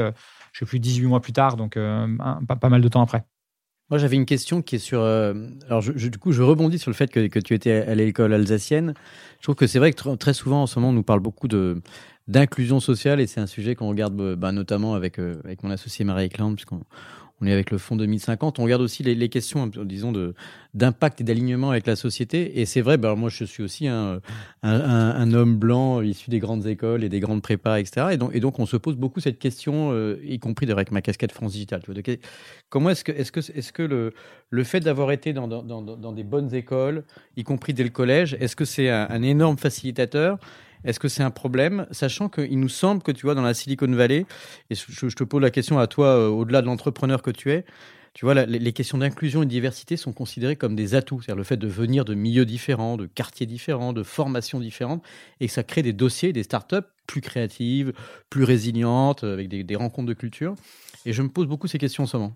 je 0.52 0.58
sais 0.58 0.66
plus, 0.66 0.78
18 0.78 1.06
mois 1.06 1.20
plus 1.20 1.32
tard, 1.32 1.56
donc 1.56 1.74
pas, 1.74 2.56
pas 2.56 2.68
mal 2.68 2.80
de 2.80 2.88
temps 2.88 3.02
après. 3.02 3.24
Moi, 3.88 3.98
j'avais 3.98 4.16
une 4.16 4.26
question 4.26 4.62
qui 4.62 4.76
est 4.76 4.80
sur. 4.80 5.02
alors, 5.02 5.82
du 5.82 6.18
coup, 6.18 6.32
je 6.32 6.42
rebondis 6.42 6.78
sur 6.78 6.90
le 6.90 6.96
fait 6.96 7.08
que, 7.08 7.28
que 7.28 7.38
tu 7.38 7.54
étais 7.54 7.72
à 7.72 7.94
l'école 7.94 8.32
alsacienne. 8.34 8.94
Je 9.38 9.44
trouve 9.44 9.54
que 9.54 9.68
c'est 9.68 9.78
vrai 9.78 9.92
que 9.92 10.14
très 10.16 10.34
souvent, 10.34 10.62
en 10.62 10.66
ce 10.66 10.78
moment, 10.78 10.90
on 10.90 10.92
nous 10.92 11.04
parle 11.04 11.20
beaucoup 11.20 11.46
de, 11.46 11.80
d'inclusion 12.28 12.80
sociale 12.80 13.20
et 13.20 13.26
c'est 13.26 13.40
un 13.40 13.46
sujet 13.46 13.74
qu'on 13.74 13.88
regarde 13.88 14.34
bah, 14.34 14.52
notamment 14.52 14.94
avec, 14.94 15.18
euh, 15.18 15.40
avec 15.44 15.62
mon 15.62 15.70
associé 15.70 16.04
Marie 16.04 16.24
Eklund 16.24 16.56
puisqu'on 16.56 16.80
on 17.40 17.46
est 17.46 17.52
avec 17.52 17.70
le 17.70 17.78
Fonds 17.78 17.96
2050. 17.96 18.58
On 18.58 18.64
regarde 18.64 18.80
aussi 18.80 19.02
les, 19.02 19.28
questions, 19.28 19.66
disons, 19.66 20.12
d'impact 20.72 21.20
et 21.20 21.24
d'alignement 21.24 21.70
avec 21.70 21.86
la 21.86 21.94
société. 21.94 22.60
Et 22.60 22.64
c'est 22.64 22.80
vrai, 22.80 22.96
ben, 22.96 23.14
moi, 23.14 23.28
je 23.28 23.44
suis 23.44 23.62
aussi 23.62 23.86
un, 23.88 24.20
un, 24.62 25.32
homme 25.34 25.56
blanc 25.56 26.00
issu 26.00 26.30
des 26.30 26.38
grandes 26.38 26.66
écoles 26.66 27.04
et 27.04 27.10
des 27.10 27.20
grandes 27.20 27.42
prépas, 27.42 27.78
etc. 27.78 28.06
Et 28.12 28.16
donc, 28.16 28.34
et 28.34 28.40
donc 28.40 28.58
on 28.58 28.64
se 28.64 28.78
pose 28.78 28.96
beaucoup 28.96 29.20
cette 29.20 29.38
question, 29.38 29.90
euh, 29.92 30.18
y 30.24 30.38
compris 30.38 30.70
avec 30.70 30.90
ma 30.92 31.02
casquette 31.02 31.32
France 31.32 31.52
Digital. 31.52 31.82
comment 32.70 32.90
est-ce 32.90 33.04
que, 33.04 33.12
est-ce 33.12 33.32
que, 33.32 33.40
est-ce 33.40 33.72
que 33.72 33.82
le, 33.82 34.14
le 34.48 34.64
fait 34.64 34.80
d'avoir 34.80 35.12
été 35.12 35.34
dans, 35.34 35.46
dans, 35.46 35.62
dans, 35.62 36.12
des 36.12 36.24
bonnes 36.24 36.54
écoles, 36.54 37.04
y 37.36 37.44
compris 37.44 37.74
dès 37.74 37.84
le 37.84 37.90
collège, 37.90 38.34
est-ce 38.40 38.56
que 38.56 38.64
c'est 38.64 38.88
un 38.88 39.22
énorme 39.22 39.58
facilitateur? 39.58 40.38
Est-ce 40.86 41.00
que 41.00 41.08
c'est 41.08 41.22
un 41.22 41.30
problème, 41.30 41.86
sachant 41.90 42.28
qu'il 42.28 42.58
nous 42.58 42.68
semble 42.68 43.02
que 43.02 43.12
tu 43.12 43.26
vois 43.26 43.34
dans 43.34 43.42
la 43.42 43.54
Silicon 43.54 43.90
Valley, 43.90 44.24
et 44.70 44.74
je, 44.74 45.06
te 45.08 45.24
pose 45.24 45.42
la 45.42 45.50
question 45.50 45.78
à 45.78 45.86
toi 45.86 46.06
euh, 46.06 46.28
au-delà 46.28 46.62
de 46.62 46.66
l'entrepreneur 46.66 47.22
que 47.22 47.30
tu 47.30 47.50
es, 47.50 47.64
tu 48.14 48.24
vois, 48.24 48.32
les, 48.32 48.72
questions 48.72 48.96
d'inclusion 48.96 49.42
et 49.42 49.44
de 49.44 49.50
diversité 49.50 49.98
sont 49.98 50.14
considérées 50.14 50.56
comme 50.56 50.74
des 50.74 50.94
atouts. 50.94 51.20
C'est-à-dire 51.20 51.36
le 51.36 51.44
fait 51.44 51.58
de 51.58 51.66
venir 51.66 52.06
de 52.06 52.14
milieux 52.14 52.46
différents, 52.46 52.96
de 52.96 53.04
quartiers 53.04 53.44
différents, 53.44 53.92
de 53.92 54.02
formations 54.02 54.58
différentes, 54.58 55.04
et 55.40 55.48
que 55.48 55.52
ça 55.52 55.62
crée 55.62 55.82
des 55.82 55.92
dossiers, 55.92 56.32
des 56.32 56.42
startups 56.42 56.76
plus 57.06 57.20
créatives, 57.20 57.92
plus 58.30 58.44
résilientes, 58.44 59.22
avec 59.22 59.48
des, 59.48 59.76
rencontres 59.76 60.08
de 60.08 60.14
culture. 60.14 60.54
Et 61.04 61.12
je 61.12 61.20
me 61.20 61.28
pose 61.28 61.46
beaucoup 61.46 61.66
ces 61.66 61.76
questions 61.76 62.04
en 62.04 62.06
ce 62.06 62.16
moment. 62.16 62.34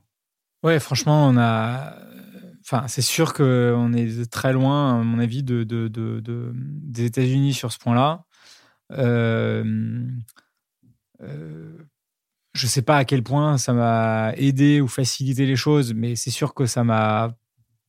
Ouais, 0.63 0.79
franchement, 0.81 1.27
on 1.27 1.39
a. 1.39 1.95
Enfin, 2.61 2.87
c'est 2.87 3.01
sûr 3.01 3.33
qu'on 3.33 3.95
est 3.95 4.31
très 4.31 4.53
loin, 4.53 5.01
à 5.01 5.03
mon 5.03 5.19
avis, 5.19 5.43
de, 5.43 5.65
de 5.65 5.89
des 6.53 7.07
États-Unis 7.07 7.55
sur 7.55 7.73
ce 7.73 7.79
point-là. 7.79 8.27
Euh, 8.99 9.65
euh, 11.23 11.79
je 12.53 12.67
sais 12.67 12.83
pas 12.83 12.97
à 12.97 13.05
quel 13.05 13.23
point 13.23 13.59
ça 13.59 13.73
m'a 13.73 14.33
aidé 14.37 14.81
ou 14.81 14.89
facilité 14.89 15.47
les 15.47 15.57
choses, 15.57 15.95
mais 15.95 16.17
c'est 16.17 16.31
sûr 16.31 16.55
que 16.55 16.67
ça 16.67 16.83
m'a 16.83 17.35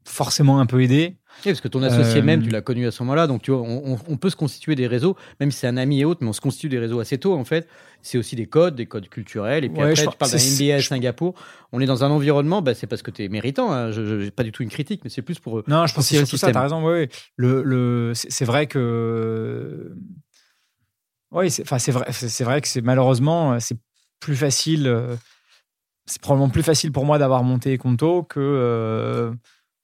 forcément 0.05 0.59
un 0.59 0.65
peu 0.65 0.81
aidé. 0.81 1.17
Oui, 1.45 1.51
parce 1.51 1.61
que 1.61 1.67
ton 1.67 1.81
associé 1.81 2.21
euh, 2.21 2.23
même, 2.23 2.43
tu 2.43 2.49
l'as 2.49 2.61
connu 2.61 2.85
à 2.85 2.91
ce 2.91 3.01
moment-là, 3.03 3.25
donc 3.25 3.41
tu 3.41 3.51
vois, 3.51 3.61
on, 3.61 4.17
peut 4.17 4.29
se 4.29 4.35
constituer 4.35 4.75
des 4.75 4.85
réseaux, 4.85 5.15
même 5.39 5.49
si 5.49 5.59
c'est 5.59 5.67
un 5.67 5.77
ami 5.77 6.01
et 6.01 6.05
autre, 6.05 6.19
mais 6.21 6.29
on 6.29 6.33
se 6.33 6.41
constitue 6.41 6.69
des 6.69 6.79
réseaux 6.79 6.99
assez 6.99 7.17
tôt 7.17 7.33
en 7.33 7.45
fait. 7.45 7.67
C'est 8.01 8.17
aussi 8.17 8.35
des 8.35 8.47
codes, 8.47 8.75
des 8.75 8.85
codes 8.85 9.09
culturels. 9.09 9.63
Et 9.63 9.69
puis 9.69 9.81
après, 9.81 9.95
je 9.95 10.09
tu 10.09 10.17
parles 10.17 10.31
d'un 10.31 10.37
MBA 10.37 10.75
à 10.75 10.81
Singapour. 10.81 11.35
On 11.71 11.79
est 11.79 11.85
dans 11.85 12.03
un 12.03 12.11
environnement, 12.11 12.61
bah, 12.61 12.73
c'est 12.73 12.87
parce 12.87 13.01
que 13.01 13.11
tu 13.11 13.23
es 13.23 13.29
méritant. 13.29 13.71
Hein. 13.71 13.91
Je 13.91 14.01
n'ai 14.01 14.31
pas 14.31 14.43
du 14.43 14.51
tout 14.51 14.63
une 14.63 14.69
critique, 14.69 15.01
mais 15.03 15.09
c'est 15.09 15.21
plus 15.21 15.39
pour. 15.39 15.63
Non, 15.67 15.87
je 15.87 15.93
pense 15.93 16.03
que 16.05 16.15
c'est 16.15 16.17
surtout 16.17 16.37
ça, 16.37 16.51
tu 16.51 16.57
as 16.57 16.61
raison. 16.61 16.85
Oui, 16.85 17.07
Le, 17.37 17.63
le, 17.63 18.11
c'est 18.13 18.45
vrai 18.45 18.67
que 18.67 19.95
oui, 21.31 21.49
c'est 21.49 21.91
vrai, 21.91 22.05
vrai 22.41 22.61
que 22.61 22.67
c'est 22.67 22.81
malheureusement 22.81 23.59
c'est 23.59 23.77
plus 24.21 24.37
facile. 24.37 24.87
Euh, 24.87 25.17
c'est 26.05 26.21
probablement 26.21 26.49
plus 26.49 26.63
facile 26.63 26.93
pour 26.93 27.05
moi 27.05 27.17
d'avoir 27.17 27.43
monté 27.43 27.77
Conto 27.77 28.23
que 28.23 28.39
euh, 28.39 29.33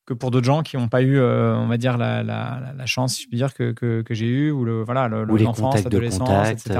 que 0.05 0.13
pour 0.13 0.31
d'autres 0.31 0.45
gens 0.45 0.63
qui 0.63 0.77
n'ont 0.77 0.87
pas 0.87 1.01
eu, 1.01 1.17
euh, 1.17 1.57
on 1.57 1.67
va 1.67 1.77
dire, 1.77 1.97
la, 1.97 2.23
la, 2.23 2.71
la, 2.73 2.85
chance, 2.85 3.15
si 3.15 3.23
je 3.23 3.27
puis 3.27 3.37
dire, 3.37 3.53
que, 3.53 3.73
que, 3.73 4.01
que 4.01 4.13
j'ai 4.13 4.27
eu, 4.27 4.51
ou 4.51 4.63
le, 4.63 4.81
voilà, 4.81 5.09
l'enfance, 5.09 5.83
l'adolescence, 5.83 6.49
etc. 6.49 6.79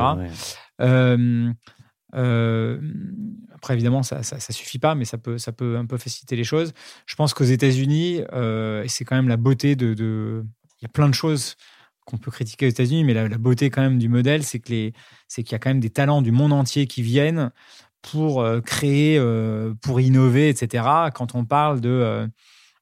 après, 3.53 3.73
évidemment, 3.73 4.01
ça, 4.01 4.23
ça, 4.23 4.39
ça, 4.39 4.53
suffit 4.53 4.79
pas, 4.79 4.95
mais 4.95 5.03
ça 5.03 5.17
peut, 5.17 5.37
ça 5.37 5.51
peut 5.51 5.75
un 5.75 5.85
peu 5.85 5.97
faciliter 5.97 6.37
les 6.37 6.45
choses. 6.45 6.71
Je 7.05 7.15
pense 7.15 7.33
qu'aux 7.33 7.43
États-Unis, 7.43 8.21
et 8.21 8.87
c'est 8.87 9.03
quand 9.03 9.17
même 9.17 9.27
la 9.27 9.37
beauté 9.37 9.75
de, 9.75 9.93
de, 9.93 10.45
Il 10.79 10.83
y 10.83 10.85
a 10.85 10.89
plein 10.89 11.09
de 11.09 11.13
choses 11.13 11.57
qu'on 12.07 12.17
peut 12.17 12.31
critiquer 12.31 12.65
aux 12.65 12.69
États-Unis, 12.69 13.03
mais 13.03 13.13
la, 13.13 13.27
beauté 13.37 13.69
quand 13.69 13.81
même 13.81 13.99
du 13.99 14.07
modèle, 14.07 14.43
c'est 14.43 14.59
que 14.59 14.69
les, 14.69 14.93
c'est 15.27 15.43
qu'il 15.43 15.51
y 15.51 15.55
a 15.55 15.59
quand 15.59 15.69
même 15.69 15.81
des 15.81 15.89
talents 15.89 16.21
du 16.21 16.31
monde 16.31 16.53
entier 16.53 16.87
qui 16.87 17.01
viennent 17.01 17.51
pour 18.01 18.41
euh, 18.41 18.61
créer, 18.61 19.17
euh, 19.19 19.73
pour 19.81 19.99
innover, 19.99 20.47
etc. 20.47 20.85
Quand 21.13 21.35
on 21.35 21.43
parle 21.43 21.81
de, 21.81 21.89
euh, 21.89 22.27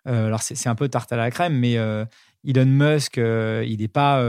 alors 0.05 0.43
c'est, 0.43 0.69
un 0.69 0.75
peu 0.75 0.87
tarte 0.89 1.11
à 1.11 1.17
la 1.17 1.31
crème, 1.31 1.57
mais 1.57 1.73
Elon 1.73 2.65
Musk, 2.65 3.17
il 3.17 3.77
n'est 3.79 3.87
pas, 3.87 4.21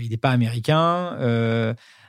il 0.00 0.08
n'est 0.08 0.16
pas 0.16 0.30
américain. 0.30 1.16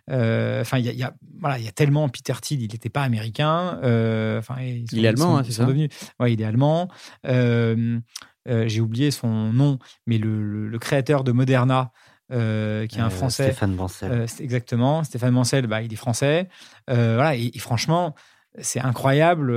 Enfin, 0.09 0.77
il 0.77 0.85
y 0.85 1.03
a, 1.03 1.13
voilà, 1.39 1.59
il 1.59 1.65
y 1.65 1.67
a 1.67 1.73
tellement 1.73 2.07
Peter 2.07 2.33
Thiel, 2.41 2.61
il 2.61 2.71
n'était 2.71 2.89
pas 2.89 3.03
américain. 3.03 3.77
Enfin, 4.39 4.55
il 4.61 5.03
est 5.03 5.07
allemand, 5.07 5.37
hein, 5.37 5.43
c'est 5.43 5.51
ça? 5.51 5.67
ouais, 5.67 6.33
il 6.33 6.41
est 6.41 6.45
allemand. 6.45 6.87
j'ai 7.25 8.79
oublié 8.79 9.11
son 9.11 9.51
nom, 9.51 9.79
mais 10.07 10.17
le, 10.17 10.69
le 10.69 10.79
créateur 10.79 11.25
de 11.25 11.33
Moderna, 11.33 11.91
euh, 12.31 12.87
qui 12.87 12.97
est 12.97 13.01
un 13.01 13.07
euh, 13.07 13.09
Français. 13.09 13.43
Stéphane 13.43 13.75
Mancel. 13.75 14.11
Euh, 14.11 14.25
exactement. 14.39 15.03
Stéphane 15.03 15.33
Mancel, 15.33 15.67
bah, 15.67 15.81
il 15.81 15.91
est 15.91 15.97
français. 15.97 16.47
voilà, 16.87 17.35
et, 17.35 17.51
franchement, 17.57 18.15
c'est 18.59 18.81
incroyable 18.81 19.47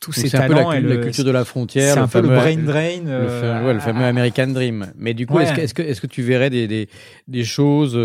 tous 0.00 0.12
ces 0.12 0.30
talents. 0.30 0.70
Un 0.70 0.80
peu 0.80 0.88
la, 0.88 0.96
culture 1.02 1.24
de 1.24 1.30
la 1.30 1.44
frontière. 1.44 1.94
C'est 1.94 2.00
un 2.00 2.08
peu 2.08 2.20
le 2.20 2.28
brain 2.28 2.56
drain. 2.56 3.00
Le, 3.04 3.78
fameux, 3.80 4.04
American 4.04 4.48
Dream. 4.48 4.92
Mais 4.96 5.14
du 5.14 5.26
coup, 5.26 5.38
est-ce 5.38 5.74
que, 5.74 5.82
est 5.82 6.00
que, 6.00 6.06
tu 6.06 6.22
verrais 6.22 6.50
des, 6.50 6.66
des, 6.66 6.88
des 7.28 7.44
choses 7.44 7.98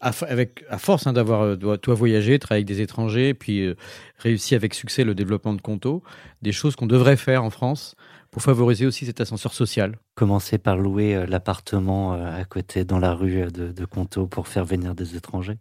à, 0.00 0.10
avec, 0.28 0.64
à 0.68 0.78
force 0.78 1.06
hein, 1.06 1.12
d'avoir 1.12 1.56
toi 1.58 1.94
voyagé, 1.94 2.38
travaillé 2.38 2.64
avec 2.64 2.68
des 2.68 2.82
étrangers, 2.82 3.34
puis 3.34 3.74
réussi 4.18 4.54
avec 4.54 4.74
succès 4.74 5.04
le 5.04 5.14
développement 5.14 5.54
de 5.54 5.60
Conto, 5.60 6.02
des 6.42 6.52
choses 6.52 6.76
qu'on 6.76 6.86
devrait 6.86 7.16
faire 7.16 7.44
en 7.44 7.50
France 7.50 7.96
pour 8.32 8.42
favoriser 8.42 8.86
aussi 8.86 9.04
cet 9.04 9.20
ascenseur 9.20 9.52
social. 9.52 9.98
Commencer 10.14 10.56
par 10.56 10.78
louer 10.78 11.14
euh, 11.14 11.26
l'appartement 11.26 12.14
euh, 12.14 12.40
à 12.40 12.44
côté 12.46 12.84
dans 12.84 12.98
la 12.98 13.12
rue 13.12 13.42
euh, 13.42 13.50
de, 13.50 13.72
de 13.72 13.84
Conto 13.84 14.26
pour 14.26 14.48
faire 14.48 14.64
venir 14.64 14.94
des 14.94 15.16
étrangers. 15.16 15.58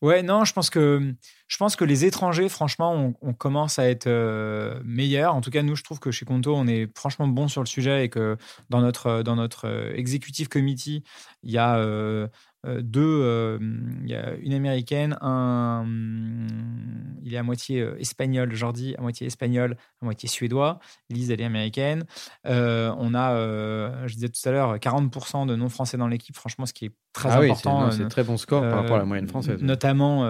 Ouais, 0.00 0.22
non, 0.22 0.44
je 0.46 0.54
pense 0.54 0.70
que 0.70 1.14
je 1.46 1.58
pense 1.58 1.76
que 1.76 1.84
les 1.84 2.06
étrangers, 2.06 2.48
franchement, 2.48 3.14
on, 3.20 3.34
commence 3.34 3.78
à 3.78 3.88
être 3.88 4.08
meilleurs. 4.82 5.34
En 5.34 5.42
tout 5.42 5.50
cas, 5.50 5.62
nous, 5.62 5.76
je 5.76 5.84
trouve 5.84 6.00
que 6.00 6.10
chez 6.10 6.24
Conto, 6.24 6.54
on 6.56 6.66
est 6.66 6.88
franchement 6.96 7.28
bon 7.28 7.46
sur 7.46 7.60
le 7.60 7.66
sujet 7.66 8.06
et 8.06 8.08
que 8.08 8.38
dans 8.70 8.80
notre 8.80 9.22
dans 9.22 9.36
notre 9.36 9.92
executive 9.94 10.48
committee, 10.48 11.04
il 11.44 11.52
y 11.52 11.58
a 11.58 11.76
euh, 11.76 12.26
deux, 12.64 13.20
euh, 13.22 13.58
il 14.02 14.08
y 14.08 14.14
a 14.14 14.34
une 14.34 14.54
américaine, 14.54 15.16
un, 15.20 15.84
il 17.22 17.34
est 17.34 17.36
à 17.36 17.42
moitié 17.42 17.80
euh, 17.80 17.98
espagnol, 17.98 18.54
Jordi, 18.54 18.94
à 18.96 19.02
moitié 19.02 19.26
espagnol, 19.26 19.76
à 20.00 20.04
moitié 20.04 20.28
suédois. 20.28 20.78
Lise, 21.10 21.30
elle 21.30 21.40
est 21.40 21.44
américaine. 21.44 22.04
on 22.44 23.14
a, 23.14 24.06
je 24.06 24.14
disais 24.14 24.28
tout 24.28 24.48
à 24.48 24.52
l'heure, 24.52 24.76
40% 24.76 25.46
de 25.46 25.56
non-français 25.56 25.96
dans 25.96 26.08
l'équipe, 26.08 26.36
franchement, 26.36 26.64
ce 26.66 26.72
qui 26.72 26.86
est 26.86 26.92
très 27.12 27.30
ah 27.30 27.40
important. 27.40 27.86
Oui, 27.86 27.94
c'est 27.96 28.08
très 28.08 28.24
bon 28.24 28.36
score 28.36 28.62
par 28.62 28.80
rapport 28.80 28.96
à 28.96 29.00
la 29.00 29.04
moyenne 29.04 29.28
française. 29.28 29.62
Notamment 29.62 30.20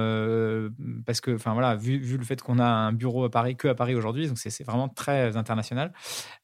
parce 1.06 1.20
que, 1.20 1.34
enfin 1.34 1.52
voilà, 1.52 1.76
vu, 1.76 1.98
vu, 1.98 2.16
le 2.16 2.24
fait 2.24 2.40
qu'on 2.42 2.58
a 2.58 2.66
un 2.66 2.92
bureau 2.92 3.24
à 3.24 3.30
Paris, 3.30 3.56
que 3.56 3.68
à 3.68 3.74
Paris 3.74 3.94
aujourd'hui, 3.94 4.28
donc 4.28 4.38
c'est 4.38 4.64
vraiment 4.64 4.88
très 4.88 5.36
international. 5.36 5.92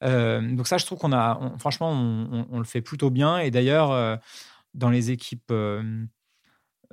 donc 0.01 0.67
ça, 0.67 0.77
je 0.77 0.85
trouve 0.85 0.99
qu'on 0.99 1.13
a, 1.13 1.39
franchement, 1.57 1.91
on, 1.91 2.47
on, 2.49 2.59
le 2.59 2.65
fait 2.65 2.81
plutôt 2.81 3.09
bien. 3.09 3.39
Et 3.39 3.51
d'ailleurs, 3.51 4.19
dans 4.73 4.89
les 4.89 5.11
équipes, 5.11 5.51
euh, 5.51 6.05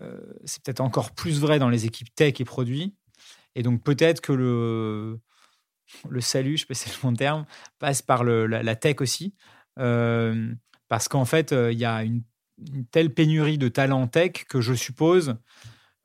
euh, 0.01 0.21
c'est 0.45 0.63
peut-être 0.63 0.81
encore 0.81 1.13
plus 1.13 1.41
vrai 1.41 1.59
dans 1.59 1.69
les 1.69 1.87
équipes 1.87 2.15
tech 2.15 2.41
et 2.41 2.45
produits. 2.45 2.95
Et 3.55 3.63
donc 3.63 3.83
peut-être 3.83 4.21
que 4.21 4.33
le, 4.33 5.21
salut, 6.21 6.57
je 6.57 6.63
sais 6.63 6.67
pas 6.67 6.75
si 6.75 6.89
c'est 6.89 6.97
le 6.97 7.03
bon 7.03 7.15
terme, 7.15 7.47
passe 7.79 8.03
par 8.03 8.25
la, 8.25 8.77
tech 8.77 9.01
aussi. 9.01 9.35
Euh, 9.79 10.53
parce 10.89 11.09
qu'en 11.09 11.25
fait, 11.25 11.53
il 11.53 11.79
y 11.79 11.85
a 11.85 12.05
une, 12.05 12.23
telle 12.91 13.15
pénurie 13.15 13.59
de 13.59 13.69
talents 13.69 14.09
tech 14.09 14.45
que 14.49 14.61
je 14.61 14.75
suppose 14.75 15.37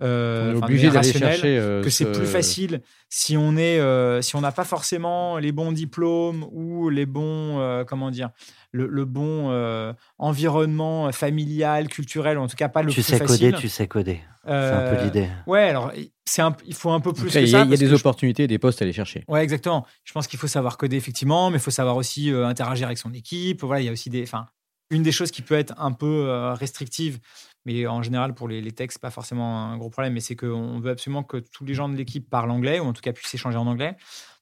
euh, 0.02 0.56
obligé 0.56 0.90
d'aller 0.90 1.14
chercher 1.14 1.82
que 1.84 1.90
c'est 1.90 2.12
plus 2.12 2.26
facile 2.26 2.82
si 3.10 3.38
on 3.38 3.56
est 3.58 3.80
si 4.22 4.36
on 4.36 4.42
n'a 4.42 4.52
pas 4.52 4.66
forcément 4.66 5.38
les 5.38 5.52
bons 5.52 5.72
diplômes 5.72 6.46
ou 6.52 6.90
les 6.90 7.06
bons 7.06 7.84
comment 7.88 8.12
dire 8.12 8.30
le, 8.74 9.06
bon 9.06 9.52
euh, 9.52 9.94
environnement 10.18 11.12
familial, 11.12 11.88
culturel, 11.88 12.38
en 12.38 12.48
tout 12.48 12.56
cas 12.56 12.70
pas 12.70 12.82
le 12.82 12.90
tu 12.90 12.96
plus 12.96 13.04
sais 13.04 13.20
Coder, 13.20 13.54
tu 13.54 13.70
sais 13.70 13.88
coder, 13.88 14.22
c'est 14.44 14.52
un 14.52 14.90
peu 14.90 14.98
euh, 14.98 15.04
l'idée. 15.06 15.30
Ouais, 15.48 15.70
alors 15.70 15.92
c'est 16.26 16.42
il 16.66 16.74
faut 16.74 16.92
un 16.92 17.00
peu 17.00 17.14
plus 17.14 17.26
que 17.26 17.32
ça. 17.32 17.42
Il 17.42 17.50
y 17.50 17.56
a, 17.56 17.66
des 17.66 17.94
opportunités, 17.94 18.48
des 18.48 18.60
postes 18.60 18.82
à 18.82 18.86
aller 18.86 18.94
chercher. 18.94 19.24
Ouais, 19.28 19.44
exactement. 19.44 19.86
Je 20.04 20.12
pense 20.12 20.28
qu'il 20.28 20.40
faut 20.40 20.48
savoir 20.48 20.78
coder 20.78 20.98
effectivement, 20.98 21.50
mais 21.50 21.58
il 21.58 21.62
faut 21.62 21.72
savoir 21.72 21.96
aussi 21.96 22.32
euh, 22.32 22.48
interagir 22.48 22.88
avec 22.88 22.98
son 22.98 23.14
équipe. 23.14 23.64
Voilà, 23.64 23.82
il 23.82 23.86
y 23.86 23.90
a 23.90 23.92
aussi 23.92 24.10
des, 24.10 24.24
enfin, 24.24 24.48
une 24.90 25.04
des 25.04 25.12
choses 25.12 25.32
qui 25.32 25.44
peut 25.44 25.56
être 25.56 25.74
un 25.78 25.92
peu 25.92 26.54
restrictive, 26.54 27.20
mais 27.66 27.88
en 27.88 28.02
général 28.02 28.34
pour 28.34 28.48
les, 28.48 28.62
les 28.62 28.72
textes, 28.72 29.00
pas 29.00 29.12
forcément 29.12 29.66
un 29.66 29.78
gros 29.78 29.90
problème, 29.90 30.14
mais 30.14 30.20
c'est 30.20 30.36
qu'on 30.36 30.80
veut 30.80 30.92
absolument 30.92 31.24
que 31.24 31.38
tous 31.38 31.66
les 31.66 31.74
gens 31.74 31.90
de 31.90 31.96
l'équipe 31.96 32.30
parlent 32.30 32.52
anglais 32.52 32.80
ou 32.80 32.86
en 32.86 32.94
tout 32.94 33.02
cas 33.02 33.14
puissent 33.14 33.34
échanger 33.34 33.58
en 33.58 33.68
anglais. 33.68 33.96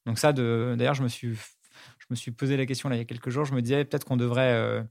Donc 0.06 0.18
ça, 0.18 0.34
d'ailleurs, 0.34 0.96
je 0.96 1.04
me 1.04 1.08
suis 1.08 1.38
me 2.12 2.16
suis 2.16 2.32
posé 2.32 2.58
la 2.58 2.66
question 2.66 2.90
là, 2.90 2.96
il 2.96 3.00
y 3.00 3.02
a 3.02 3.06
quelques 3.06 3.30
jours. 3.30 3.46
Je 3.46 3.56
me 3.56 3.62
disais 3.62 3.84
peut-être 3.86 4.06
qu'on 4.06 4.18
devrait 4.18 4.54
euh, 4.54 4.84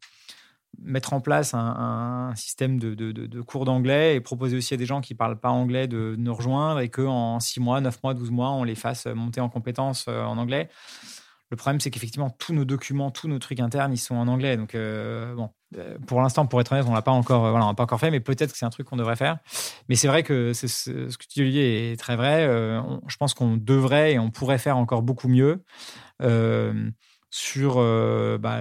mettre 0.78 1.12
en 1.12 1.20
place 1.20 1.54
un, 1.54 2.32
système 2.34 2.78
de, 2.78 3.40
cours 3.42 3.64
d'anglais 3.64 4.16
et 4.16 4.20
proposer 4.20 4.56
aussi 4.56 4.74
à 4.74 4.76
des 4.76 4.86
gens 4.86 5.00
qui 5.00 5.14
parlent 5.14 5.38
pas 5.38 5.50
anglais 5.50 5.86
de, 5.86 6.16
nous 6.18 6.34
rejoindre 6.34 6.80
et 6.80 6.88
qu'en 6.88 7.38
6 7.38 7.60
mois, 7.60 7.80
9 7.80 8.02
mois, 8.02 8.14
12 8.14 8.30
mois, 8.30 8.50
on 8.50 8.64
les 8.64 8.74
fasse 8.74 9.06
monter 9.06 9.40
en 9.40 9.48
compétences 9.48 10.06
euh, 10.08 10.24
en 10.24 10.38
anglais. 10.38 10.68
Le 11.50 11.56
problème, 11.56 11.80
c'est 11.80 11.90
qu'effectivement, 11.90 12.30
tous 12.30 12.52
nos 12.52 12.64
documents, 12.64 13.10
tous 13.10 13.26
nos 13.26 13.38
trucs 13.40 13.58
internes, 13.58 13.92
ils 13.92 13.98
sont 13.98 14.14
en 14.14 14.28
anglais. 14.28 14.56
Donc, 14.56 14.76
bon, 14.76 15.50
pour 16.06 16.20
l'instant, 16.20 16.46
pour 16.46 16.60
être 16.60 16.72
honnête, 16.72 16.86
on 16.88 16.94
l'a 16.94 17.02
pas 17.02 17.10
encore, 17.10 17.50
voilà, 17.50 17.66
l'a 17.66 17.74
pas 17.74 17.82
encore 17.82 17.98
fait, 17.98 18.10
mais 18.10 18.20
peut-être 18.20 18.52
que 18.52 18.58
c'est 18.58 18.66
un 18.66 18.70
truc 18.70 18.86
qu'on 18.86 18.96
devrait 18.96 19.16
faire. 19.16 19.38
Mais 19.88 19.96
c'est 19.96 20.06
vrai 20.06 20.22
que 20.22 20.52
ce 20.52 21.16
que 21.16 21.24
tu 21.28 21.50
dis, 21.50 21.58
est 21.58 21.98
très 21.98 22.14
vrai. 22.14 22.44
je 23.08 23.16
pense 23.16 23.34
qu'on 23.34 23.56
devrait 23.56 24.12
et 24.12 24.18
on 24.20 24.30
pourrait 24.30 24.58
faire 24.58 24.76
encore 24.76 25.02
beaucoup 25.02 25.28
mieux 25.28 25.64
sur 27.30 27.76
bah, 28.38 28.60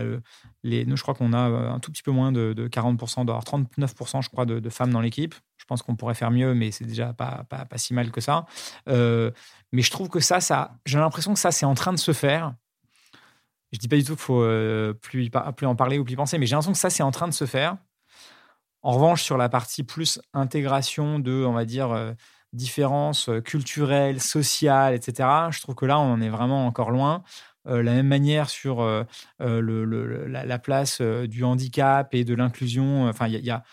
les. 0.63 0.85
Nous, 0.85 0.97
je 0.97 1.01
crois 1.01 1.13
qu'on 1.13 1.33
a 1.33 1.39
un 1.39 1.79
tout 1.79 1.91
petit 1.91 2.03
peu 2.03 2.11
moins 2.11 2.31
de, 2.31 2.67
40%, 2.67 3.25
d'avoir 3.25 3.43
39%, 3.43 4.23
je 4.23 4.29
crois, 4.29 4.45
de, 4.45 4.69
femmes 4.69 4.91
dans 4.91 5.01
l'équipe. 5.01 5.35
Je 5.57 5.65
pense 5.65 5.83
qu'on 5.83 5.95
pourrait 5.95 6.15
faire 6.15 6.31
mieux, 6.31 6.55
mais 6.55 6.71
c'est 6.71 6.85
déjà 6.85 7.13
pas, 7.13 7.45
pas, 7.49 7.65
pas, 7.65 7.77
si 7.77 7.93
mal 7.93 8.09
que 8.09 8.21
ça. 8.21 8.45
mais 8.87 9.81
je 9.81 9.91
trouve 9.91 10.09
que 10.09 10.19
ça, 10.19 10.39
ça 10.39 10.71
j'ai 10.85 10.97
l'impression 10.97 11.33
que 11.33 11.39
ça, 11.39 11.51
c'est 11.51 11.67
en 11.67 11.75
train 11.75 11.93
de 11.93 11.99
se 11.99 12.13
faire. 12.13 12.55
Je 13.71 13.77
dis 13.77 13.87
pas 13.87 13.97
du 13.97 14.03
tout 14.03 14.15
qu'il 14.15 14.23
faut 14.23 14.45
plus, 15.01 15.29
plus 15.55 15.67
en 15.67 15.75
parler 15.75 15.99
ou 15.99 16.03
plus 16.03 16.15
penser, 16.15 16.37
mais 16.37 16.45
j'ai 16.45 16.55
l'impression 16.55 16.71
que 16.71 16.77
ça, 16.77 16.89
c'est 16.89 17.03
en 17.03 17.11
train 17.11 17.27
de 17.27 17.33
se 17.33 17.45
faire. 17.45 17.77
En 18.81 18.93
revanche, 18.93 19.23
sur 19.23 19.37
la 19.37 19.49
partie 19.49 19.83
plus 19.83 20.19
intégration 20.33 21.19
de, 21.19 21.45
on 21.45 21.53
va 21.53 21.65
dire, 21.65 22.15
différences 22.51 23.29
culturelles, 23.45 24.21
sociales, 24.21 24.95
etc., 24.95 25.29
je 25.51 25.61
trouve 25.61 25.75
que 25.75 25.85
là, 25.85 25.99
on 25.99 26.13
en 26.13 26.21
est 26.21 26.29
vraiment 26.29 26.65
encore 26.65 26.89
loin. 26.89 27.23
Euh, 27.67 27.83
la 27.83 27.93
même 27.93 28.07
manière 28.07 28.49
sur 28.49 28.81
euh, 28.81 29.03
euh, 29.41 30.27
la, 30.27 30.59
place 30.59 31.01
du 31.01 31.43
handicap 31.43 32.13
et 32.13 32.23
de 32.23 32.33
l'inclusion. 32.33 33.07
Enfin, 33.07 33.27
il 33.27 33.45
y, 33.45 33.51
a, 33.51 33.63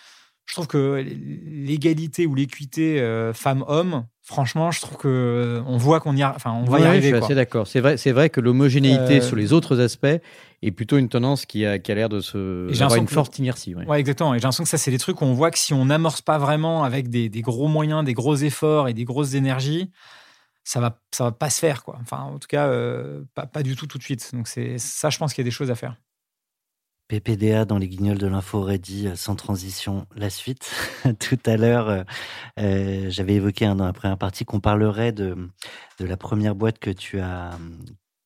je 0.44 0.54
trouve 0.54 0.66
que 0.66 1.04
l'égalité 1.44 2.26
ou 2.26 2.34
l'équité 2.34 3.00
femmes-hommes, 3.34 4.06
franchement, 4.26 4.72
je 4.72 4.80
trouve 4.80 4.98
que 4.98 5.62
on 5.66 5.76
voit 5.76 6.00
qu'on 6.00 6.16
y, 6.16 6.24
enfin, 6.24 6.52
on 6.52 6.64
va 6.64 6.80
y 6.80 6.84
arriver. 6.84 7.10
Je 7.10 7.14
suis 7.14 7.24
assez 7.24 7.34
d'accord. 7.34 7.66
C'est 7.68 7.80
vrai, 7.80 7.96
c'est 7.96 8.10
vrai 8.10 8.28
que 8.28 8.40
l'homogénéité 8.40 9.20
sur 9.20 9.36
les 9.36 9.52
autres 9.52 9.80
aspects 9.80 10.20
est 10.62 10.70
plutôt 10.72 10.98
une 10.98 11.08
tendance 11.08 11.46
qui 11.46 11.64
a, 11.64 11.78
qui 11.78 11.92
a 11.92 11.94
l'air 11.94 12.08
de 12.08 12.20
se 12.20 12.68
avoir 12.82 12.96
une 12.96 13.06
forte 13.06 13.38
inertie. 13.38 13.74
Ouais. 13.74 14.00
exactement. 14.00 14.34
Et 14.34 14.38
j'ai 14.38 14.42
l'impression 14.42 14.64
que 14.64 14.68
ça, 14.70 14.78
c'est 14.78 14.90
des 14.90 14.98
trucs 14.98 15.22
où 15.22 15.24
on 15.24 15.32
voit 15.32 15.52
que 15.52 15.58
si 15.58 15.72
on 15.72 15.84
n'amorce 15.84 16.22
pas 16.22 16.38
vraiment 16.38 16.82
avec 16.82 17.08
des, 17.08 17.28
des, 17.28 17.40
gros 17.40 17.68
moyens, 17.68 18.04
des 18.04 18.14
gros 18.14 18.34
efforts 18.34 18.88
et 18.88 18.94
des 18.94 19.04
grosses 19.04 19.34
énergies, 19.34 19.92
ça 20.64 20.80
va 20.80 20.98
ça 21.12 21.24
va 21.24 21.32
pas 21.32 21.48
se 21.48 21.60
faire 21.60 21.84
quoi. 21.84 21.96
Enfin 22.02 22.18
en 22.22 22.38
tout 22.40 22.48
cas 22.48 22.66
euh, 22.66 23.22
pas, 23.34 23.46
pas, 23.46 23.62
du 23.62 23.76
tout 23.76 23.86
tout 23.86 23.98
de 23.98 24.02
suite. 24.02 24.34
Donc 24.34 24.48
c'est 24.48 24.78
ça 24.78 25.08
je 25.08 25.18
pense 25.18 25.32
qu'il 25.32 25.42
y 25.42 25.46
a 25.46 25.48
des 25.48 25.52
choses 25.52 25.70
à 25.70 25.76
faire. 25.76 25.94
PPDA 27.08 27.64
dans 27.64 27.78
les 27.78 27.88
guignols 27.88 28.18
de 28.18 28.26
l'info 28.26 28.62
ready 28.62 29.08
euh, 29.08 29.16
sans 29.16 29.36
transition 29.36 30.06
la 30.14 30.30
suite. 30.30 30.70
tout 31.20 31.38
à 31.46 31.56
l'heure 31.56 32.04
euh, 32.58 33.10
j'avais 33.10 33.34
évoqué 33.34 33.66
hein, 33.66 33.76
dans 33.76 33.84
la 33.84 33.92
première 33.92 34.18
partie 34.18 34.44
qu'on 34.44 34.60
parlerait 34.60 35.12
de 35.12 35.36
de 35.98 36.04
la 36.04 36.16
première 36.16 36.54
boîte 36.54 36.78
que 36.78 36.90
tu 36.90 37.20
as 37.20 37.58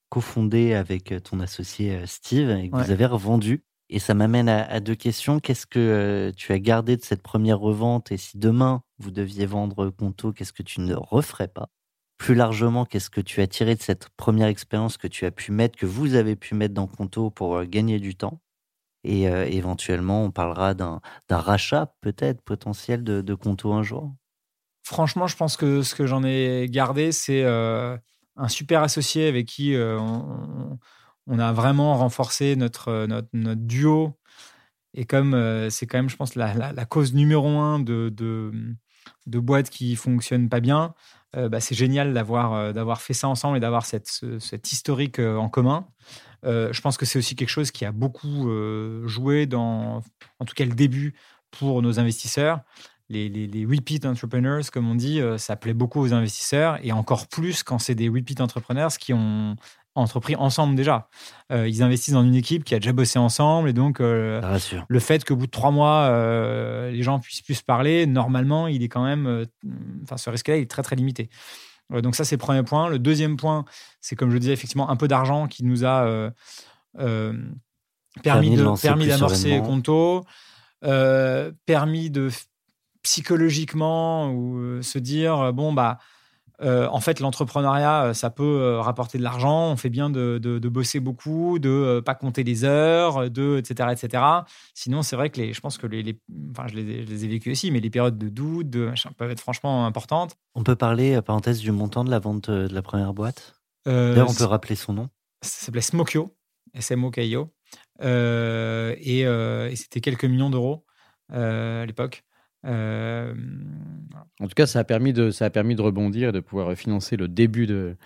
cofondée 0.09 0.75
avec 0.75 1.15
ton 1.23 1.41
associé 1.41 2.05
Steve 2.07 2.51
et 2.51 2.69
que 2.69 2.77
vous 2.77 2.91
avez 2.91 3.07
revendue. 3.07 3.63
Et 3.89 3.99
ça 3.99 4.15
m'amène 4.15 4.49
à, 4.49 4.65
à, 4.65 4.81
deux 4.81 4.95
questions. 4.95 5.41
Qu'est-ce 5.41 5.67
que 5.67 6.33
tu 6.37 6.53
as 6.53 6.59
gardé 6.59 6.97
de 6.97 7.03
cette 7.03 7.23
première 7.23 7.59
revente? 7.59 8.11
Et 8.13 8.17
si 8.17 8.39
demain 8.39 8.83
vous 8.99 9.11
deviez 9.11 9.47
vendre 9.47 9.91
Conto, 9.91 10.33
qu'est-ce 10.33 10.53
que 10.53 10.63
tu 10.63 10.81
ne 10.81 10.95
referais 10.95 11.49
pas? 11.49 11.69
Plus 12.21 12.35
largement, 12.35 12.85
qu'est-ce 12.85 13.09
que 13.09 13.23
tu 13.23 13.41
as 13.41 13.47
tiré 13.47 13.75
de 13.75 13.81
cette 13.81 14.11
première 14.11 14.49
expérience 14.49 14.99
que 14.99 15.09
tu 15.09 15.25
as 15.25 15.31
pu 15.31 15.53
mettre, 15.53 15.79
que 15.79 15.87
vous 15.87 16.17
avez 16.17 16.37
pu 16.37 16.55
mettre 16.55 16.75
dans 16.75 16.87
Conto 16.87 17.31
pour 17.31 17.57
euh, 17.57 17.65
gagner 17.65 17.99
du 17.99 18.15
temps? 18.15 18.43
Et 19.05 19.29
euh, 19.29 19.47
éventuellement, 19.47 20.25
on 20.25 20.31
parlera 20.31 20.75
d'un 20.75 21.01
rachat 21.31 21.95
peut-être 22.01 22.43
potentiel 22.43 23.03
de, 23.03 23.21
de, 23.23 23.35
Conto 23.35 23.73
un 23.73 23.83
jour? 23.83 24.15
Franchement, 24.83 25.27
je 25.27 25.37
pense 25.37 25.57
que 25.57 25.83
ce 25.83 25.95
que 25.95 26.07
j'en 26.07 26.23
ai 26.25 26.67
gardé, 26.69 27.13
c'est 27.13 27.43
euh, 27.45 27.97
un 28.37 28.49
super 28.49 28.83
associé 28.83 29.29
avec 29.29 29.47
qui 29.47 29.75
on, 29.77 30.79
a 31.39 31.53
vraiment 31.53 31.97
renforcé 31.97 32.57
notre, 32.57 33.07
duo. 33.55 34.19
Et 34.95 35.05
comme 35.05 35.69
c'est 35.71 35.87
quand 35.87 35.99
même, 35.99 36.11
je 36.11 36.17
pense, 36.17 36.35
la, 36.35 36.85
cause 36.87 37.15
numéro 37.15 37.59
un 37.59 37.79
de, 37.79 38.13
boîtes 39.27 39.71
qui 39.71 39.97
fonctionnent 39.97 40.49
pas 40.49 40.61
bien, 40.61 40.95
euh, 41.37 41.49
bah, 41.49 41.61
c'est 41.61 41.75
génial 41.75 42.13
d'avoir 42.13 42.55
euh, 42.55 42.95
fait 42.97 43.15
ça 43.15 43.29
ensemble 43.29 43.57
et 43.57 43.61
d'avoir 43.61 43.87
cette, 43.87 44.09
cette 44.41 44.73
historique 44.73 45.21
euh, 45.21 45.37
en 45.37 45.49
commun. 45.49 45.87
Je 46.45 46.81
pense 46.81 46.97
que 46.97 47.07
c'est 47.07 47.19
aussi 47.19 47.37
quelque 47.37 47.49
chose 47.49 47.71
qui 47.71 47.85
a 47.85 47.93
beaucoup 47.93 48.51
joué 49.07 49.47
dans, 49.47 50.03
en 50.39 50.45
tout 50.45 50.55
cas, 50.55 50.65
le 50.65 50.75
début 50.75 51.15
pour 51.51 51.83
nos 51.83 51.99
investisseurs. 51.99 52.61
Les, 53.09 53.29
les, 53.29 53.49
les, 53.49 53.65
repeat 53.65 54.07
entrepreneurs, 54.07 54.63
comme 54.73 54.89
on 54.89 54.95
dit, 54.95 55.21
ça 55.37 55.57
plaît 55.57 55.75
beaucoup 55.75 56.01
aux 56.01 56.15
investisseurs 56.15 56.79
et 56.85 56.93
encore 56.93 57.27
plus 57.27 57.65
quand 57.65 57.81
c'est 57.81 57.97
des 57.97 58.09
repeat 58.09 58.41
entrepreneurs 58.41 58.93
qui 58.99 59.13
ont 59.13 59.57
entrepris 59.95 60.37
ensemble 60.37 60.75
déjà. 60.75 61.09
Euh, 61.53 61.69
ils 61.69 61.83
investissent 61.83 62.15
dans 62.15 62.23
une 62.23 62.35
équipe 62.35 62.65
qui 62.65 62.75
a 62.75 62.79
déjà 62.79 62.93
bossé 62.93 63.19
ensemble 63.19 63.69
et 63.69 63.73
donc 63.73 64.01
euh, 64.01 64.41
le 64.89 65.01
fait 65.01 65.25
qu'au 65.25 65.37
bout 65.37 65.47
de 65.47 65.51
trois 65.51 65.71
mois, 65.71 66.09
euh, 66.11 66.91
les 66.91 67.03
gens 67.03 67.19
puissent 67.19 67.43
plus 67.43 67.63
parler, 67.63 68.07
normalement, 68.07 68.67
il 68.67 68.83
est 68.83 68.89
quand 68.89 69.05
même, 69.05 69.47
enfin, 70.03 70.17
ce 70.17 70.31
risque-là, 70.31 70.57
il 70.57 70.63
est 70.63 70.71
très 70.71 70.83
très 70.83 70.97
limité. 70.97 71.29
Donc 71.91 72.15
ça, 72.15 72.25
c'est 72.25 72.37
le 72.37 72.41
premier 72.41 72.63
point. 72.63 72.89
Le 72.89 72.99
deuxième 72.99 73.37
point, 73.37 73.65
c'est 74.01 74.17
comme 74.17 74.31
je 74.31 74.39
disais, 74.39 74.53
effectivement, 74.53 74.91
un 74.91 74.97
peu 74.97 75.09
d'argent 75.09 75.47
qui 75.47 75.65
nous 75.65 75.85
a 75.85 76.31
permis, 78.23 78.57
de, 78.57 78.81
permis 78.81 79.07
d'amorcer 79.07 79.61
Conto, 79.65 80.25
permis 81.67 82.11
de 82.11 82.31
psychologiquement 83.03 84.31
ou 84.31 84.83
se 84.83 84.99
dire 84.99 85.53
bon 85.53 85.73
bah 85.73 85.99
euh, 86.63 86.87
en 86.89 87.01
fait, 87.01 87.21
l'entrepreneuriat, 87.21 88.05
euh, 88.05 88.15
ça 88.15 88.31
peut 88.31 88.43
euh, 88.43 88.81
rapporter 88.81 89.19
de 89.19 89.23
l'argent. 89.23 89.71
On 89.71 89.77
fait 89.77 89.89
bien 89.89 90.11
de, 90.11 90.39
bosser 90.69 91.01
beaucoup, 91.01 91.59
de 91.59 92.03
pas 92.05 92.15
compter 92.15 92.43
les 92.43 92.65
heures, 92.65 93.31
de 93.31 93.59
etc. 93.59 93.89
etc. 93.93 94.23
Sinon, 94.75 95.03
c'est 95.03 95.17
vrai 95.17 95.31
que 95.31 95.41
les, 95.41 95.53
je 95.53 95.61
pense 95.61 95.79
que 95.79 95.87
les, 95.87 96.19
enfin, 96.51 96.67
je 96.69 96.77
les, 96.77 97.25
ai 97.25 97.29
vécues 97.29 97.53
aussi, 97.53 97.71
mais 97.71 97.81
les 97.81 97.91
périodes 97.91 98.19
de 98.19 98.29
doute, 98.29 98.69
de 98.69 98.93
peuvent 99.17 99.31
être 99.31 99.41
franchement 99.41 99.87
importantes. 99.87 100.37
On 100.55 100.63
peut 100.63 100.77
parler, 100.77 101.21
parenthèse, 101.23 101.61
du 101.61 101.73
montant 101.73 102.05
de 102.05 102.11
la 102.11 102.19
vente 102.19 102.51
de 102.51 102.73
la 102.73 102.83
première 102.83 103.15
boîte? 103.15 103.55
D'ailleurs, 103.87 104.31
on 104.31 104.35
peut 104.35 104.45
rappeler 104.45 104.77
son 104.77 104.93
nom. 104.93 105.09
Ça 105.43 105.67
s'appelait 105.67 105.81
Smokio, 105.81 106.35
S-M-O-K-I-O, 106.75 107.49
et, 108.03 109.21
et 109.21 109.77
c'était 109.77 110.01
quelques 110.01 110.27
millions 110.27 110.51
d'euros 110.51 110.85
à 111.33 111.87
l'époque. 111.87 112.25
Euh, 112.67 113.35
en 114.41 114.47
tout 114.47 114.55
cas, 114.55 114.67
ça 114.67 114.81
a 114.81 114.85
permis 114.85 115.13
de, 115.13 115.31
ça 115.31 115.47
a 115.47 115.51
permis 115.51 115.75
de 115.75 115.83
rebondir 115.83 116.31
et 116.31 116.33
de 116.33 116.41
pouvoir 116.41 116.75
financer 116.75 117.17
le 117.17 117.29
début 117.29 117.67
de, 117.67 117.97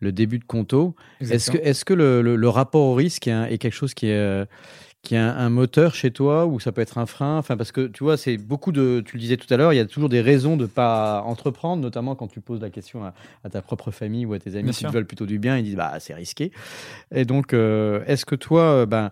le 0.00 0.12
début 0.12 0.38
de 0.38 0.44
Conto. 0.44 0.94
Est-ce 1.20 1.50
que, 1.50 1.58
est 1.58 1.84
que 1.84 1.94
le, 1.94 2.22
le, 2.22 2.48
rapport 2.48 2.82
au 2.82 2.94
risque 2.94 3.28
est, 3.28 3.58
quelque 3.58 3.74
chose 3.74 3.94
qui 3.94 4.06
est, 4.06 4.16
euh, 4.16 4.44
qui 5.02 5.14
est 5.14 5.18
un, 5.18 5.50
moteur 5.50 5.94
chez 5.94 6.10
toi 6.10 6.46
ou 6.46 6.58
ça 6.58 6.72
peut 6.72 6.80
être 6.80 6.98
un 6.98 7.06
frein? 7.06 7.38
Enfin, 7.38 7.56
parce 7.56 7.70
que 7.70 7.86
tu 7.86 8.02
vois, 8.02 8.16
c'est 8.16 8.36
beaucoup 8.36 8.72
de. 8.72 9.02
Tu 9.04 9.16
le 9.16 9.20
disais 9.20 9.36
tout 9.36 9.52
à 9.52 9.56
l'heure, 9.56 9.72
il 9.72 9.76
y 9.76 9.80
a 9.80 9.86
toujours 9.86 10.08
des 10.08 10.20
raisons 10.20 10.56
de 10.56 10.62
ne 10.62 10.68
pas 10.68 11.22
entreprendre, 11.22 11.82
notamment 11.82 12.14
quand 12.16 12.28
tu 12.28 12.40
poses 12.40 12.60
la 12.60 12.70
question 12.70 13.04
à, 13.04 13.50
ta 13.50 13.62
propre 13.62 13.90
famille 13.90 14.26
ou 14.26 14.32
à 14.32 14.38
tes 14.38 14.56
amis 14.56 14.72
qui 14.72 14.86
veulent 14.86 15.06
plutôt 15.06 15.26
du 15.26 15.38
bien, 15.38 15.56
ils 15.56 15.64
disent 15.64 15.76
bah 15.76 15.94
c'est 16.00 16.14
risqué. 16.14 16.50
Et 17.14 17.24
donc, 17.24 17.52
euh, 17.52 18.02
est-ce 18.06 18.24
que 18.24 18.34
toi, 18.34 18.86
ben 18.86 19.10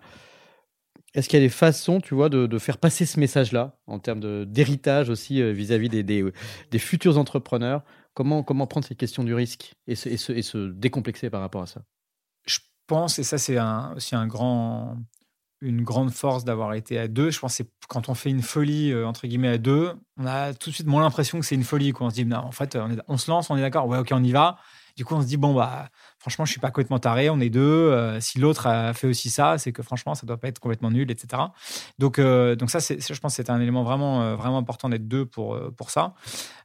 est-ce 1.13 1.27
qu'il 1.27 1.39
y 1.39 1.41
a 1.41 1.45
des 1.45 1.49
façons, 1.49 2.01
tu 2.01 2.13
vois, 2.13 2.29
de, 2.29 2.57
faire 2.59 2.77
passer 2.77 3.05
ce 3.05 3.19
message-là 3.19 3.77
en 3.87 3.99
termes 3.99 4.45
d'héritage 4.45 5.09
aussi 5.09 5.41
euh, 5.41 5.51
vis-à-vis 5.51 5.89
des, 5.89 6.03
des, 6.03 6.79
futurs 6.79 7.17
entrepreneurs? 7.17 7.83
Comment, 8.13 8.43
comment 8.43 8.67
prendre 8.67 8.85
cette 8.85 8.97
question 8.97 9.23
du 9.23 9.33
risque 9.33 9.73
et 9.87 9.95
se, 9.95 10.09
et 10.09 10.41
se, 10.41 10.69
décomplexer 10.69 11.29
par 11.29 11.41
rapport 11.41 11.61
à 11.61 11.67
ça? 11.67 11.81
Je 12.45 12.59
pense, 12.87 13.17
et 13.19 13.23
ça 13.23 13.37
c'est 13.37 13.57
un, 13.57 13.93
aussi 13.95 14.15
un 14.15 14.27
grand, 14.27 14.97
une 15.61 15.83
grande 15.83 16.11
force 16.11 16.43
d'avoir 16.43 16.73
été 16.73 16.99
à 16.99 17.07
deux. 17.07 17.31
Je 17.31 17.39
pense 17.39 17.57
que 17.57 17.63
quand 17.87 18.09
on 18.09 18.13
fait 18.13 18.29
une 18.29 18.41
folie, 18.41 18.91
euh, 18.91 19.07
entre 19.07 19.25
guillemets, 19.25 19.49
à 19.49 19.57
deux, 19.57 19.93
on 20.17 20.25
a 20.25 20.53
tout 20.53 20.69
de 20.69 20.75
suite 20.75 20.87
moins 20.87 21.01
l'impression 21.01 21.39
que 21.39 21.45
c'est 21.45 21.55
une 21.55 21.63
folie. 21.63 21.91
Quoi. 21.91 22.07
On 22.07 22.09
se 22.09 22.15
dit, 22.15 22.25
non, 22.25 22.37
en 22.37 22.51
fait, 22.51 22.75
on, 22.75 22.97
on 23.07 23.17
se 23.17 23.31
lance, 23.31 23.49
on 23.49 23.57
est 23.57 23.61
d'accord, 23.61 23.87
ouais, 23.87 23.97
ok, 23.97 24.09
on 24.11 24.23
y 24.23 24.31
va. 24.31 24.57
Du 24.99 25.05
coup, 25.05 25.15
on 25.15 25.21
se 25.21 25.27
dit, 25.27 25.37
bon, 25.37 25.53
bah, 25.53 25.87
franchement, 26.17 26.43
je 26.43 26.51
suis 26.51 26.59
pas 26.59 26.71
complètement 26.71 26.99
taré, 26.99 27.29
on 27.29 27.39
est 27.39 27.49
deux. 27.49 27.61
Euh, 27.61 28.19
si 28.19 28.37
l'autre 28.37 28.67
a 28.67 28.93
fait 28.93 29.07
aussi 29.07 29.29
ça, 29.29 29.57
c'est 29.57 29.71
que 29.71 29.81
franchement, 29.81 30.13
ça 30.13 30.27
doit 30.27 30.35
pas 30.35 30.49
être 30.49 30.59
complètement 30.59 30.91
nul, 30.91 31.09
etc. 31.09 31.41
Donc, 31.99 32.19
euh, 32.19 32.57
donc 32.57 32.69
ça, 32.69 32.81
c'est, 32.81 32.99
je 32.99 33.17
pense 33.21 33.31
que 33.31 33.41
c'est 33.41 33.49
un 33.49 33.61
élément 33.61 33.83
vraiment, 33.83 34.21
euh, 34.21 34.35
vraiment 34.35 34.57
important 34.57 34.89
d'être 34.89 35.07
deux 35.07 35.25
pour, 35.25 35.57
pour 35.77 35.89
ça. 35.89 36.15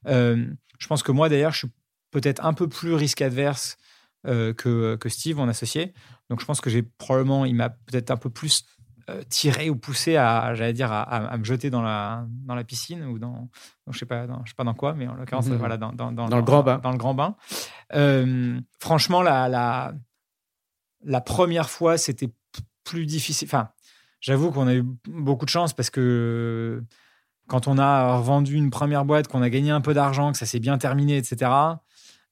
je 0.05 0.87
pense 0.89 1.05
que 1.05 1.13
moi, 1.13 1.29
d'ailleurs, 1.29 1.53
je 1.53 1.59
suis 1.59 1.71
peut-être 2.11 2.45
un 2.45 2.55
peu 2.55 2.69
plus 2.69 2.95
risque 2.95 3.23
adverse 3.23 3.77
que, 4.25 4.97
que 4.97 5.09
Steve, 5.09 5.37
mon 5.37 5.49
associé. 5.49 5.95
Donc, 6.29 6.41
je 6.41 6.45
pense 6.45 6.61
que 6.61 6.71
j'ai 6.71 6.83
probablement, 6.83 7.45
il 7.45 7.55
m'a 7.55 7.71
peut-être 7.71 8.11
un 8.11 8.17
peu 8.17 8.31
plus 8.31 8.65
euh, 9.11 9.23
tiré 9.29 9.69
ou 9.69 9.77
poussé 9.77 10.17
à, 10.17 10.55
j'allais 10.55 10.73
dire, 10.73 10.91
à, 10.91 11.37
me 11.37 11.45
jeter 11.45 11.69
dans 11.69 11.83
la, 11.83 12.25
dans 12.47 12.55
la 12.55 12.65
piscine 12.65 13.05
ou 13.05 13.19
dans, 13.19 13.51
je 13.91 13.99
sais 13.99 14.07
pas, 14.07 14.27
je 14.45 14.51
sais 14.51 14.55
pas 14.57 14.65
dans 14.65 14.75
quoi, 14.75 14.95
mais 14.95 15.07
en 15.07 15.15
l'occurrence, 15.15 15.47
mhm. 15.47 15.57
voilà, 15.57 15.77
dans, 15.77 15.93
dans, 15.93 16.11
dans, 16.11 16.27
le 16.27 16.43
grand 16.43 16.63
bain. 16.63 16.79
Dans 16.79 16.91
le 16.91 16.97
grand 16.97 17.13
bain. 17.13 17.37
Euh, 17.95 18.59
franchement, 18.79 19.21
la, 19.21 19.49
la, 19.49 19.93
la 21.05 21.21
première 21.21 21.69
fois, 21.69 21.99
c'était 21.99 22.31
plus 22.83 23.05
difficile. 23.05 23.47
Enfin, 23.47 23.69
j'avoue 24.21 24.51
qu'on 24.51 24.67
a 24.67 24.75
eu 24.75 24.85
beaucoup 25.07 25.45
de 25.45 25.51
chance 25.51 25.75
parce 25.75 25.91
que 25.91 26.83
quand 27.47 27.69
on 27.69 27.77
a 27.77 28.19
vendu 28.21 28.55
une 28.55 28.71
première 28.71 29.05
boîte, 29.05 29.29
qu'on 29.29 29.43
a 29.43 29.51
gagné 29.51 29.71
un 29.71 29.83
peu 29.83 29.93
d'argent, 29.93 30.33
que 30.33 30.39
ça 30.39 30.47
s'est 30.47 30.61
bien 30.61 30.79
terminé, 30.79 31.19
etc. 31.19 31.51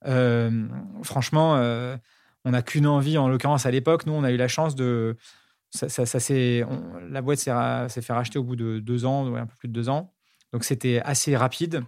Euh, 0.07 0.69
franchement, 1.03 1.57
on 2.45 2.51
n'a 2.51 2.63
qu'une 2.63 2.87
envie. 2.87 3.19
En 3.19 3.29
l'occurrence, 3.29 3.67
à 3.67 3.71
l'époque, 3.71 4.07
nous, 4.07 4.13
on 4.13 4.25
a 4.25 4.31
eu 4.31 4.37
la 4.37 4.49
chance 4.49 4.75
de. 4.75 5.17
Ça, 5.75 6.05
la 7.09 7.23
boîte 7.23 7.39
s'est 7.39 8.03
fait 8.03 8.13
racheter 8.13 8.39
au 8.39 8.45
bout 8.45 8.57
de 8.57 8.79
deux 8.79 9.05
ans, 9.05 9.29
ouais, 9.29 9.41
un 9.41 9.47
peu 9.47 9.57
plus 9.59 9.69
de 9.69 9.73
deux 9.73 9.89
ans. 9.89 10.13
Donc, 10.53 10.65
c'était 10.65 11.01
assez 11.03 11.37
rapide. 11.37 11.83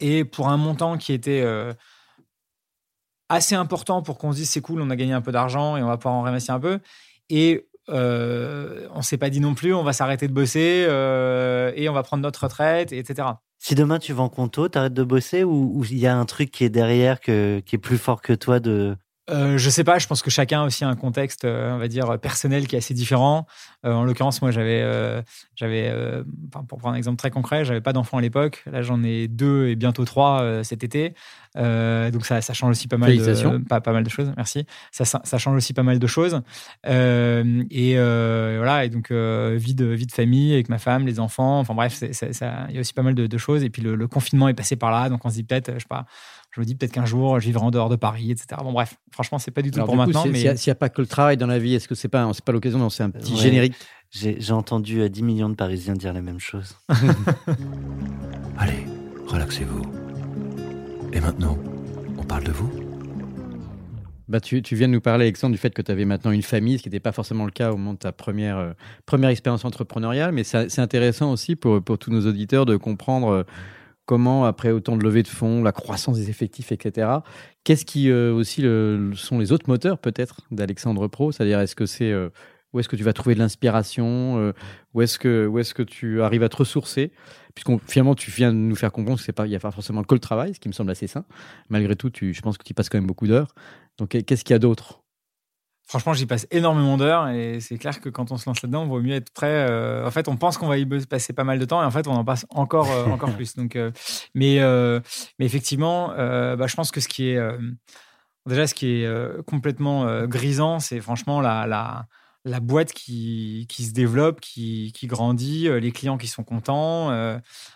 Et 0.00 0.24
pour 0.24 0.48
un 0.48 0.56
montant 0.56 0.96
qui 0.96 1.12
était 1.12 1.42
euh, 1.42 1.72
assez 3.28 3.54
important 3.54 4.02
pour 4.02 4.18
qu'on 4.18 4.32
se 4.32 4.38
dise 4.38 4.50
c'est 4.50 4.60
cool, 4.60 4.80
on 4.80 4.90
a 4.90 4.96
gagné 4.96 5.12
un 5.12 5.20
peu 5.20 5.32
d'argent 5.32 5.76
et 5.76 5.82
on 5.82 5.86
va 5.86 5.96
pouvoir 5.96 6.14
en 6.14 6.22
réinvestir 6.22 6.54
un 6.54 6.60
peu. 6.60 6.78
Et 7.28 7.68
euh, 7.88 8.86
on 8.94 9.02
s'est 9.02 9.18
pas 9.18 9.30
dit 9.30 9.40
non 9.40 9.54
plus, 9.54 9.74
on 9.74 9.82
va 9.82 9.92
s'arrêter 9.92 10.28
de 10.28 10.32
bosser 10.32 10.86
euh, 10.88 11.72
et 11.74 11.88
on 11.88 11.92
va 11.92 12.02
prendre 12.02 12.22
notre 12.22 12.44
retraite, 12.44 12.92
etc. 12.92 13.28
Si 13.58 13.74
demain 13.74 13.98
tu 13.98 14.12
vends 14.12 14.28
Conto, 14.28 14.68
t'arrêtes 14.68 14.94
de 14.94 15.04
bosser 15.04 15.44
ou 15.44 15.84
il 15.88 15.98
y 15.98 16.06
a 16.06 16.16
un 16.16 16.24
truc 16.24 16.50
qui 16.50 16.64
est 16.64 16.70
derrière 16.70 17.20
qui 17.20 17.32
est 17.32 17.80
plus 17.80 17.98
fort 17.98 18.22
que 18.22 18.32
toi 18.32 18.60
de. 18.60 18.96
Euh, 19.30 19.56
je 19.56 19.70
sais 19.70 19.84
pas, 19.84 19.98
je 19.98 20.08
pense 20.08 20.20
que 20.20 20.30
chacun 20.30 20.62
a 20.62 20.66
aussi 20.66 20.84
un 20.84 20.96
contexte, 20.96 21.44
euh, 21.44 21.72
on 21.72 21.78
va 21.78 21.86
dire, 21.86 22.18
personnel 22.18 22.66
qui 22.66 22.74
est 22.74 22.78
assez 22.78 22.94
différent. 22.94 23.46
Euh, 23.86 23.92
en 23.92 24.04
l'occurrence, 24.04 24.42
moi, 24.42 24.50
j'avais, 24.50 24.84
j'avais, 25.54 25.94
pour 26.68 26.78
prendre 26.78 26.94
un 26.94 26.98
exemple 26.98 27.18
très 27.18 27.30
concret, 27.30 27.64
j'avais 27.64 27.80
pas 27.80 27.92
d'enfant 27.92 28.18
à 28.18 28.20
l'époque. 28.20 28.64
Là, 28.70 28.82
j'en 28.82 29.02
ai 29.02 29.28
deux 29.28 29.68
et 29.68 29.76
bientôt 29.76 30.04
trois 30.04 30.64
cet 30.64 30.82
été. 30.82 31.14
Donc 31.54 32.26
ça, 32.26 32.40
ça 32.40 32.52
change 32.52 32.70
aussi 32.70 32.88
pas 32.88 32.96
mal, 32.96 33.16
de, 33.16 33.58
pas, 33.58 33.80
pas 33.80 33.92
mal 33.92 34.04
de 34.04 34.10
choses. 34.10 34.32
Merci. 34.36 34.66
Ça, 34.90 35.04
ça, 35.04 35.20
ça 35.24 35.38
change 35.38 35.56
aussi 35.56 35.72
pas 35.72 35.82
mal 35.82 35.98
de 35.98 36.06
choses. 36.06 36.40
Et 36.84 37.94
voilà. 37.96 38.84
Et 38.84 38.88
donc 38.88 39.12
vie 39.12 39.74
de 39.74 39.86
vie 39.86 40.06
de 40.06 40.12
famille 40.12 40.52
avec 40.52 40.68
ma 40.68 40.78
femme, 40.78 41.06
les 41.06 41.20
enfants. 41.20 41.60
Enfin 41.60 41.74
bref, 41.74 42.02
il 42.02 42.74
y 42.74 42.76
a 42.76 42.80
aussi 42.80 42.92
pas 42.92 43.02
mal 43.02 43.14
de, 43.14 43.26
de 43.26 43.38
choses. 43.38 43.62
Et 43.62 43.70
puis 43.70 43.82
le, 43.82 43.94
le 43.94 44.08
confinement 44.08 44.48
est 44.48 44.54
passé 44.54 44.76
par 44.76 44.90
là, 44.90 45.08
donc 45.08 45.24
on 45.24 45.30
se 45.30 45.34
dit 45.34 45.44
peut-être, 45.44 45.72
je 45.74 45.80
sais 45.80 45.86
pas. 45.88 46.06
Je 46.54 46.60
me 46.60 46.66
dis 46.66 46.74
peut-être 46.74 46.92
qu'un 46.92 47.06
jour, 47.06 47.40
je 47.40 47.46
vivrai 47.46 47.64
en 47.64 47.70
dehors 47.70 47.88
de 47.88 47.96
Paris, 47.96 48.30
etc. 48.30 48.46
Bon, 48.62 48.72
bref, 48.72 48.96
franchement, 49.10 49.38
c'est 49.38 49.50
pas 49.50 49.62
du 49.62 49.70
tout 49.70 49.76
Alors, 49.78 49.86
pour 49.86 49.94
du 49.94 50.00
coup, 50.00 50.06
maintenant. 50.08 50.22
c'est- 50.24 50.30
mais 50.50 50.56
S'il 50.56 50.70
n'y 50.70 50.72
a, 50.72 50.74
pas 50.74 50.90
que 50.90 51.00
le 51.00 51.06
travail 51.06 51.38
dans 51.38 51.46
la 51.46 51.58
vie, 51.58 51.74
est-ce 51.74 51.88
que 51.88 51.94
c'est 51.94 52.08
pas, 52.08 52.30
c'est 52.34 52.44
pas 52.44 52.52
l'occasion 52.52 52.78
lancer 52.78 53.02
un 53.02 53.10
petit 53.10 53.32
Ouais. 53.32 53.38
générique? 53.38 53.74
J'ai 54.10 54.52
entendu 54.52 55.00
euh, 55.00 55.08
10 55.08 55.22
millions 55.22 55.48
de 55.48 55.54
Parisiens 55.54 55.94
dire 55.94 56.12
la 56.12 56.20
même 56.20 56.38
chose. 56.38 56.76
Allez, 58.58 58.84
relaxez-vous. 59.26 59.82
Et 61.14 61.20
maintenant, 61.20 61.56
on 62.18 62.22
parle 62.24 62.44
de 62.44 62.52
vous 62.52 62.70
Bah, 64.28 64.40
tu, 64.40 64.62
tu 64.62 64.76
viens 64.76 64.88
de 64.88 64.92
nous 64.92 65.00
parler, 65.00 65.24
Alexandre, 65.24 65.52
du 65.52 65.58
fait 65.58 65.72
que 65.74 65.82
tu 65.82 65.90
avais 65.90 66.04
maintenant 66.04 66.30
une 66.30 66.42
famille, 66.42 66.78
ce 66.78 66.82
qui 66.82 66.88
n'était 66.88 67.00
pas 67.00 67.12
forcément 67.12 67.44
le 67.44 67.50
cas 67.50 67.70
au 67.72 67.76
moment 67.76 67.94
de 67.94 67.98
ta 67.98 68.12
première, 68.12 68.58
euh, 68.58 68.72
première 69.06 69.30
expérience 69.30 69.64
entrepreneuriale. 69.64 70.32
Mais 70.32 70.44
c'est 70.44 70.78
intéressant 70.78 71.32
aussi 71.32 71.56
pour, 71.56 71.82
pour 71.82 71.98
tous 71.98 72.10
nos 72.10 72.26
auditeurs 72.26 72.64
de 72.66 72.76
comprendre 72.76 73.28
euh, 73.28 73.42
comment, 74.06 74.44
après 74.44 74.70
autant 74.70 74.96
de 74.96 75.02
levées 75.04 75.22
de 75.22 75.28
fonds, 75.28 75.62
la 75.62 75.72
croissance 75.72 76.18
des 76.18 76.30
effectifs, 76.30 76.72
etc., 76.72 77.08
qu'est-ce 77.64 77.84
qui 77.84 78.10
euh, 78.10 78.32
aussi 78.32 78.62
sont 79.16 79.38
les 79.38 79.52
autres 79.52 79.68
moteurs 79.68 79.98
peut-être 79.98 80.42
d'Alexandre 80.50 81.06
Pro? 81.08 81.32
C'est-à-dire, 81.32 81.60
est-ce 81.60 81.76
que 81.76 81.86
c'est 81.86 82.10
euh, 82.10 82.30
où 82.72 82.80
est-ce 82.80 82.88
que 82.88 82.96
tu 82.96 83.04
vas 83.04 83.12
trouver 83.12 83.34
de 83.34 83.40
l'inspiration 83.40 84.38
euh, 84.38 84.52
Où 84.94 85.02
est-ce 85.02 85.18
que, 85.18 85.50
est-ce 85.58 85.74
que 85.74 85.82
tu 85.82 86.22
arrives 86.22 86.42
à 86.42 86.48
te 86.48 86.56
ressourcer? 86.56 87.12
Puisqu'on 87.54 87.78
finalement, 87.78 88.14
tu 88.14 88.30
viens 88.30 88.52
de 88.52 88.58
nous 88.58 88.76
faire 88.76 88.92
comprendre 88.92 89.18
que 89.18 89.24
c'est 89.24 89.32
pas, 89.32 89.46
n'y 89.46 89.56
a 89.56 89.60
pas 89.60 89.70
forcément 89.70 90.02
que 90.02 90.14
le 90.14 90.20
travail, 90.20 90.54
ce 90.54 90.60
qui 90.60 90.68
me 90.68 90.72
semble 90.72 90.90
assez 90.90 91.06
sain. 91.06 91.24
Malgré 91.68 91.96
tout, 91.96 92.08
tu, 92.10 92.32
je 92.32 92.40
pense 92.40 92.56
que 92.56 92.64
tu 92.64 92.70
y 92.70 92.74
passes 92.74 92.88
quand 92.88 92.98
même 92.98 93.06
beaucoup 93.06 93.26
d'heures. 93.26 93.54
Donc, 93.98 94.10
qu'est-ce 94.10 94.42
qu'il 94.42 94.54
y 94.54 94.56
a 94.56 94.58
d'autre? 94.58 95.01
Franchement, 95.92 96.14
j'y 96.14 96.24
passe 96.24 96.46
énormément 96.50 96.96
d'heures 96.96 97.28
et 97.28 97.60
c'est 97.60 97.76
clair 97.76 98.00
que 98.00 98.08
quand 98.08 98.32
on 98.32 98.38
se 98.38 98.48
lance 98.48 98.62
là-dedans, 98.62 98.84
il 98.84 98.88
vaut 98.88 99.02
mieux 99.02 99.12
être 99.14 99.30
prêt. 99.30 99.68
euh, 99.68 100.06
en 100.06 100.10
fait, 100.10 100.26
on 100.26 100.38
pense 100.38 100.56
qu'on 100.56 100.66
va 100.66 100.78
y 100.78 100.86
passer 100.86 101.34
pas 101.34 101.44
mal 101.44 101.58
de 101.58 101.66
temps 101.66 101.82
et 101.82 101.84
en 101.84 101.90
fait, 101.90 102.08
on 102.08 102.14
en 102.14 102.24
passe 102.24 102.46
encore, 102.48 102.90
euh, 102.90 103.04
encore 103.12 103.34
plus. 103.36 103.56
Donc, 103.56 103.76
euh, 103.76 103.90
mais, 104.34 104.56
mais 105.38 105.44
effectivement, 105.44 106.08
bah, 106.08 106.66
je 106.66 106.74
pense 106.76 106.92
que 106.92 107.00
ce 107.02 107.08
qui 107.08 107.28
est 107.28 107.38
déjà 108.46 108.66
ce 108.66 108.72
qui 108.72 109.02
est 109.02 109.44
complètement 109.44 110.24
grisant, 110.24 110.80
c'est 110.80 111.02
franchement 111.02 111.42
la, 111.42 111.66
la, 111.66 112.06
la 112.46 112.60
boîte 112.60 112.94
qui, 112.94 113.66
qui 113.68 113.84
se 113.84 113.92
développe, 113.92 114.40
qui, 114.40 114.92
qui 114.94 115.06
grandit, 115.06 115.68
les 115.78 115.92
clients 115.92 116.16
qui 116.16 116.26
sont 116.26 116.42
contents. 116.42 117.10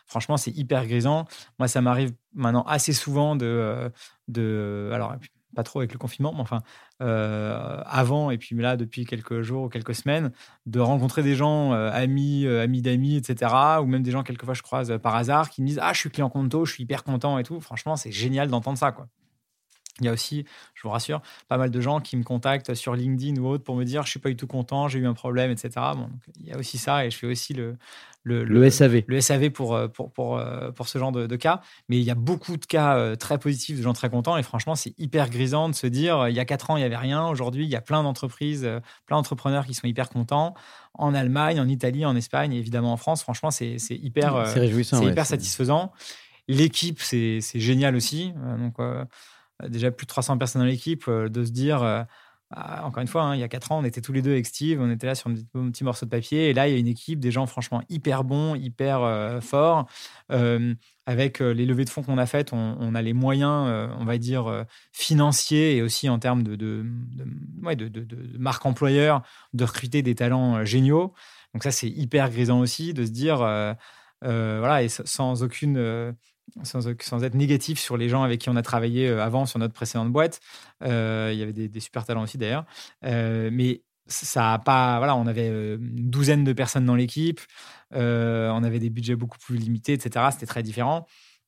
franchement, 0.06 0.38
c'est 0.38 0.52
hyper 0.52 0.86
grisant. 0.86 1.26
Moi, 1.58 1.68
ça 1.68 1.82
m'arrive 1.82 2.14
maintenant 2.32 2.62
assez 2.62 2.94
souvent 2.94 3.36
de, 3.36 3.92
de 4.28 4.88
alors 4.94 5.16
pas 5.56 5.64
trop 5.64 5.80
avec 5.80 5.92
le 5.92 5.98
confinement, 5.98 6.32
mais 6.32 6.40
enfin 6.40 6.62
euh, 7.02 7.82
avant 7.86 8.30
et 8.30 8.38
puis 8.38 8.54
là 8.56 8.76
depuis 8.76 9.06
quelques 9.06 9.40
jours 9.42 9.64
ou 9.64 9.68
quelques 9.68 9.94
semaines, 9.94 10.30
de 10.66 10.78
rencontrer 10.78 11.22
des 11.22 11.34
gens, 11.34 11.72
euh, 11.72 11.90
amis, 11.90 12.46
euh, 12.46 12.62
amis 12.62 12.82
d'amis, 12.82 13.16
etc. 13.16 13.52
Ou 13.82 13.86
même 13.86 14.02
des 14.02 14.12
gens 14.12 14.22
quelquefois 14.22 14.54
je 14.54 14.62
croise 14.62 14.98
par 15.02 15.16
hasard 15.16 15.50
qui 15.50 15.62
me 15.62 15.66
disent 15.66 15.80
ah 15.82 15.92
je 15.92 15.98
suis 15.98 16.10
client 16.10 16.28
Conto, 16.30 16.64
je 16.64 16.74
suis 16.74 16.84
hyper 16.84 17.02
content 17.02 17.38
et 17.38 17.42
tout. 17.42 17.60
Franchement 17.60 17.96
c'est 17.96 18.12
génial 18.12 18.48
d'entendre 18.48 18.78
ça 18.78 18.92
quoi. 18.92 19.08
Il 20.00 20.04
y 20.04 20.08
a 20.10 20.12
aussi, 20.12 20.44
je 20.74 20.82
vous 20.82 20.90
rassure, 20.90 21.22
pas 21.48 21.56
mal 21.56 21.70
de 21.70 21.80
gens 21.80 22.00
qui 22.00 22.18
me 22.18 22.22
contactent 22.22 22.74
sur 22.74 22.94
LinkedIn 22.94 23.40
ou 23.40 23.46
autre 23.46 23.64
pour 23.64 23.76
me 23.76 23.84
dire 23.84 24.02
je 24.04 24.10
suis 24.10 24.20
pas 24.20 24.28
du 24.28 24.36
tout 24.36 24.46
content, 24.46 24.88
j'ai 24.88 24.98
eu 24.98 25.06
un 25.06 25.14
problème, 25.14 25.50
etc. 25.50 25.70
Bon, 25.96 26.10
il 26.38 26.46
y 26.46 26.52
a 26.52 26.58
aussi 26.58 26.76
ça 26.76 27.06
et 27.06 27.10
je 27.10 27.16
fais 27.16 27.26
aussi 27.26 27.54
le 27.54 27.78
le, 28.26 28.42
Le 28.42 28.70
SAV. 28.70 29.04
le 29.06 29.20
SAV 29.20 29.50
pour, 29.50 29.76
euh, 29.76 29.86
pour, 29.86 30.10
pour, 30.10 30.36
euh, 30.36 30.72
pour 30.72 30.88
ce 30.88 30.98
genre 30.98 31.12
de, 31.12 31.28
de 31.28 31.36
cas. 31.36 31.60
Mais 31.88 31.96
il 31.96 32.02
y 32.02 32.10
a 32.10 32.16
beaucoup 32.16 32.56
de 32.56 32.64
cas 32.66 32.96
euh, 32.96 33.14
très 33.14 33.38
positifs 33.38 33.78
de 33.78 33.82
gens 33.82 33.92
très 33.92 34.10
contents. 34.10 34.36
Et 34.36 34.42
franchement, 34.42 34.74
c'est 34.74 34.94
hyper 34.98 35.30
grisant 35.30 35.68
de 35.68 35.74
se 35.74 35.86
dire, 35.86 36.26
il 36.28 36.34
y 36.34 36.40
a 36.40 36.44
quatre 36.44 36.70
ans, 36.70 36.76
il 36.76 36.80
n'y 36.80 36.86
avait 36.86 36.96
rien. 36.96 37.28
Aujourd'hui, 37.28 37.64
il 37.64 37.70
y 37.70 37.76
a 37.76 37.80
plein 37.80 38.02
d'entreprises, 38.02 38.68
plein 39.06 39.16
d'entrepreneurs 39.16 39.64
qui 39.64 39.74
sont 39.74 39.86
hyper 39.86 40.08
contents. 40.08 40.54
En 40.94 41.14
Allemagne, 41.14 41.60
en 41.60 41.68
Italie, 41.68 42.04
en 42.04 42.16
Espagne, 42.16 42.52
et 42.52 42.58
évidemment 42.58 42.92
en 42.92 42.96
France. 42.96 43.22
Franchement, 43.22 43.52
c'est 43.52 43.76
hyper, 43.90 44.48
c'est 44.48 44.60
réjouissant. 44.60 44.98
c'est 44.98 45.04
ouais, 45.04 45.12
hyper 45.12 45.26
satisfaisant. 45.26 45.92
L'équipe, 46.48 47.00
c'est 47.00 47.40
génial 47.54 47.94
aussi. 47.94 48.32
Donc, 48.58 48.74
euh, 48.80 49.04
déjà 49.68 49.92
plus 49.92 50.04
de 50.04 50.08
300 50.08 50.36
personnes 50.36 50.62
dans 50.62 50.66
l'équipe, 50.66 51.08
de 51.08 51.44
se 51.44 51.50
dire, 51.50 52.06
ah, 52.50 52.86
encore 52.86 53.00
une 53.00 53.08
fois, 53.08 53.22
hein, 53.22 53.34
il 53.34 53.40
y 53.40 53.42
a 53.44 53.48
4 53.48 53.72
ans, 53.72 53.80
on 53.80 53.84
était 53.84 54.00
tous 54.00 54.12
les 54.12 54.22
deux 54.22 54.30
avec 54.30 54.46
Steve, 54.46 54.80
on 54.80 54.88
était 54.90 55.06
là 55.06 55.16
sur 55.16 55.28
un 55.28 55.34
petit, 55.70 55.82
morceau 55.82 56.06
de 56.06 56.10
papier, 56.10 56.48
et 56.48 56.54
là, 56.54 56.68
il 56.68 56.72
y 56.72 56.76
a 56.76 56.78
une 56.78 56.86
équipe, 56.86 57.18
des 57.18 57.32
gens 57.32 57.46
franchement 57.46 57.82
hyper 57.88 58.22
bons, 58.22 58.54
hyper 58.54 59.02
euh, 59.02 59.40
forts. 59.40 59.86
Euh, 60.30 60.74
avec 61.06 61.40
euh, 61.40 61.52
les 61.52 61.66
levées 61.66 61.84
de 61.84 61.90
fonds 61.90 62.02
qu'on 62.02 62.18
a 62.18 62.26
faites, 62.26 62.52
on, 62.52 62.94
a 62.94 63.02
les 63.02 63.12
moyens, 63.12 63.90
on 63.98 64.04
va 64.04 64.18
dire, 64.18 64.64
financiers 64.92 65.76
et 65.76 65.82
aussi 65.82 66.08
en 66.08 66.18
termes 66.18 66.42
de, 66.42 66.56
de, 66.56 66.84
marque 68.38 68.66
employeur, 68.66 69.22
de 69.52 69.64
recruter 69.64 70.02
des 70.02 70.16
talents 70.16 70.64
géniaux. 70.64 71.14
Donc 71.54 71.62
ça, 71.62 71.70
c'est 71.70 71.88
hyper 71.88 72.30
grisant 72.30 72.58
aussi 72.58 72.92
de 72.92 73.04
se 73.04 73.10
dire, 73.10 73.38
voilà, 74.20 74.82
et 74.82 74.88
sans 74.88 75.44
aucune... 75.44 76.14
sans, 76.62 77.24
être 77.24 77.34
négatif 77.34 77.78
sur 77.78 77.96
les 77.96 78.08
gens 78.08 78.22
avec 78.22 78.40
qui 78.40 78.48
on 78.48 78.56
a 78.56 78.62
travaillé 78.62 79.08
euh, 79.08 79.22
avant 79.22 79.46
sur 79.46 79.58
notre 79.58 79.74
précédente 79.74 80.12
boîte. 80.12 80.40
Euh, 80.82 81.30
il 81.32 81.38
y 81.38 81.42
avait 81.42 81.52
des, 81.52 81.80
super 81.80 82.04
talents 82.04 82.22
aussi 82.22 82.38
d'ailleurs. 82.38 82.64
Euh, 83.04 83.50
mais 83.52 83.82
ça 84.06 84.54
a 84.54 84.58
pas. 84.58 84.98
Voilà, 84.98 85.16
on 85.16 85.26
avait 85.26 85.48
une 85.48 86.10
douzaine 86.10 86.44
de 86.44 86.52
personnes 86.52 86.86
dans 86.86 86.94
l'équipe. 86.94 87.40
On 87.92 88.62
avait 88.64 88.78
des 88.78 88.90
budgets 88.90 89.16
beaucoup 89.16 89.38
plus 89.38 89.56
limités, 89.56 89.94
etc. 89.94 90.26
C'était 90.30 90.46
très 90.46 90.62
différent. 90.62 91.06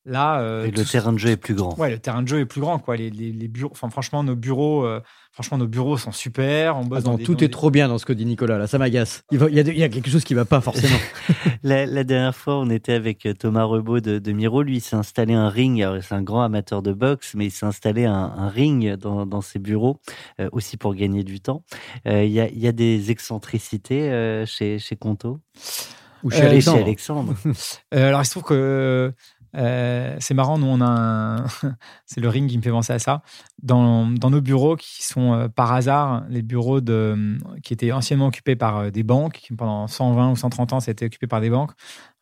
Là, 0.09 0.41
euh, 0.41 0.65
Et 0.65 0.71
le 0.71 0.85
tout- 0.85 0.91
terrain 0.91 1.13
de 1.13 1.19
jeu 1.19 1.29
est 1.29 1.37
plus 1.37 1.55
grand. 1.55 1.79
Ouais, 1.79 1.91
le 1.91 1.99
terrain 1.99 2.23
de 2.23 2.29
jeu 2.29 2.41
est 2.41 2.47
plus 2.47 2.61
grand, 2.63 2.79
quoi. 2.79 2.97
Les, 2.97 3.11
les, 3.11 3.31
les 3.31 3.49
bureaux, 3.49 3.71
enfin, 3.73 3.91
franchement, 3.91 4.23
nos 4.25 4.35
bureaux, 4.35 4.85
euh, 4.87 5.01
franchement, 5.33 5.59
nos 5.59 5.67
bureaux 5.67 5.99
sont 5.99 6.13
super. 6.13 6.79
On 6.79 6.85
bosse 6.85 7.01
Attends, 7.01 7.11
dans 7.13 7.17
des- 7.19 7.25
tout 7.25 7.33
dans 7.35 7.39
est 7.39 7.47
des- 7.47 7.51
trop 7.51 7.71
bien 7.71 7.89
dans 7.89 7.99
ce 7.99 8.07
que 8.07 8.15
dit 8.15 8.25
Nicolas, 8.25 8.57
là, 8.57 8.67
ça 8.67 8.79
m'agace. 8.79 9.23
Il, 9.31 9.39
y 9.51 9.61
a 9.61 9.63
de- 9.63 9.71
il 9.73 9.79
y 9.79 9.83
a 9.85 9.89
quelque 9.91 10.09
chose 10.09 10.25
qui 10.25 10.33
va 10.35 10.45
pas 10.47 10.61
forcément. 10.63 10.97
La, 11.63 11.85
la 11.87 12.05
dernière 12.05 12.35
fois, 12.35 12.57
on 12.59 12.71
était 12.71 12.93
avec 12.93 13.27
euh, 13.27 13.35
Thomas 13.35 13.65
Rebaud 13.65 14.01
de, 14.01 14.19
de 14.19 14.33
Miro. 14.33 14.63
Lui, 14.63 14.77
il 14.77 14.81
s'est 14.81 14.97
installé 14.97 15.35
un 15.35 15.49
ring. 15.49 15.85
C'est 16.01 16.15
un 16.15 16.23
grand 16.23 16.43
amateur 16.43 16.83
de 16.83 16.93
boxe, 16.93 17.35
mais 17.35 17.47
il 17.47 17.51
s'est 17.51 17.67
installé 17.67 18.05
un, 18.07 18.15
un 18.15 18.49
ring 18.49 18.95
dans, 18.95 19.27
dans 19.27 19.41
ses 19.43 19.59
bureaux, 19.59 19.99
euh, 20.41 20.49
aussi 20.53 20.77
pour 20.77 20.95
gagner 20.95 21.25
du 21.25 21.41
temps. 21.41 21.65
Euh, 22.07 22.25
Il 22.25 22.33
y, 22.33 22.41
a, 22.41 22.49
il 22.49 22.59
y 22.59 22.69
a 22.69 22.73
des 22.73 23.11
excentricités 23.11 24.11
euh, 24.11 24.47
chez, 24.47 24.79
chez 24.79 24.97
Conto? 24.97 25.41
Ou 26.25 26.29
Euh, 26.29 26.33
chez 26.33 26.61
Chez 26.61 26.71
Alexandre. 26.81 27.35
Euh, 27.95 28.09
alors, 28.09 28.21
il 28.23 28.25
se 28.25 28.31
trouve 28.33 28.43
que 28.45 29.13
euh, 29.57 30.17
c'est 30.21 30.35
marrant, 30.35 30.59
nous, 30.59 30.67
on 30.67 30.81
a 30.81 30.87
un... 30.87 31.45
c'est 32.07 32.21
le 32.21 32.29
ring 32.29 32.49
qui 32.49 32.57
me 32.59 32.63
fait 32.63 32.71
penser 32.71 32.93
à 32.93 32.99
ça. 32.99 33.23
Dans, 33.63 34.07
dans 34.07 34.31
nos 34.31 34.41
bureaux, 34.41 34.77
qui 34.77 35.05
sont 35.05 35.33
euh, 35.35 35.49
par 35.49 35.73
hasard 35.73 36.25
les 36.29 36.43
bureaux 36.43 36.81
de, 36.81 37.39
qui 37.63 37.73
étaient 37.73 37.93
anciennement 37.93 38.27
occupés 38.27 38.57
par 38.57 38.77
euh, 38.79 38.91
des 38.91 39.03
banques, 39.03 39.35
qui 39.35 39.55
pendant 39.55 39.87
120 39.87 40.31
ou 40.33 40.37
130 40.37 40.73
ans, 40.75 40.81
ça 40.81 40.91
a 40.91 40.93
été 40.93 41.07
occupé 41.07 41.27
par 41.27 41.41
des 41.41 41.51
banques, 41.51 41.73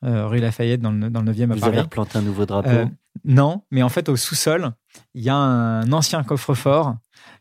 euh, 0.05 0.27
rue 0.27 0.39
Lafayette, 0.41 0.81
dans 0.81 0.93
le, 0.93 1.11
dans 1.11 1.23
le 1.23 1.33
9e 1.33 1.51
à 1.51 1.55
Vous 1.55 1.61
Paris. 1.61 1.73
avez 1.73 1.81
replanté 1.83 2.19
un 2.19 2.23
nouveau 2.23 2.47
drapeau? 2.47 2.69
Euh, 2.69 2.87
non, 3.25 3.63
mais 3.71 3.83
en 3.83 3.89
fait, 3.89 4.09
au 4.09 4.17
sous-sol, 4.17 4.73
il 5.15 5.23
y 5.23 5.31
a 5.31 5.35
un 5.37 5.91
ancien 5.93 6.23
coffre-fort 6.23 6.97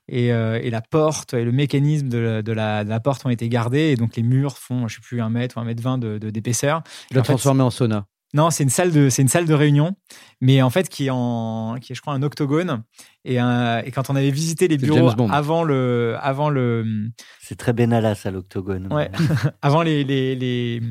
et, 0.08 0.32
euh, 0.32 0.60
et 0.63 0.69
la 0.69 0.82
porte 0.82 1.34
et 1.34 1.43
le 1.43 1.52
mécanisme 1.52 2.08
de 2.08 2.17
la, 2.17 2.41
de, 2.41 2.52
la, 2.54 2.84
de 2.86 2.89
la 2.89 3.00
porte 3.02 3.26
ont 3.26 3.30
été 3.30 3.50
gardés. 3.50 3.91
Et 3.91 3.95
donc, 3.95 4.15
les 4.15 4.24
murs 4.24 4.58
font, 4.58 4.88
je 4.88 4.95
sais 4.95 5.02
plus, 5.02 5.21
un 5.21 5.30
mètre 5.30 5.58
ou 5.58 5.60
un 5.60 5.65
mètre 5.65 5.84
vingt 5.84 5.98
de- 5.98 6.17
de- 6.17 6.30
d'épaisseur. 6.30 6.82
Fait, 7.12 7.21
transformé 7.21 7.62
en 7.62 7.69
sauna. 7.69 8.06
Non, 8.36 8.52
c'est 8.52 8.62
une 8.63 8.69
salle 8.69 8.91
de 8.91 9.10
c'est 9.10 9.21
une 9.24 9.28
salle 9.28 9.45
de 9.48 9.54
réunion, 9.56 9.95
mais 10.41 10.62
en 10.62 10.69
fait 10.69 10.88
qui 10.89 11.08
est 11.08 11.10
en 11.12 11.78
qui 11.82 11.93
est 11.93 11.95
je 11.95 12.02
crois 12.02 12.13
un 12.13 12.21
octogone 12.21 12.84
et, 13.24 13.39
un- 13.39 13.80
et 13.80 13.89
quand 13.91 14.10
on 14.12 14.15
avait 14.15 14.30
visité 14.30 14.67
les 14.67 14.78
bureaux 14.78 15.10
avant 15.32 15.63
le 15.63 16.15
avant 16.21 16.50
le 16.52 16.86
C'est 17.41 17.56
très 17.58 17.74
Benalla, 17.74 18.13
ça, 18.13 18.30
l'octogone. 18.32 18.91
ouais 18.93 19.10
avant 19.63 19.82
les, 19.82 20.04
les, 20.04 20.36
les, 20.36 20.82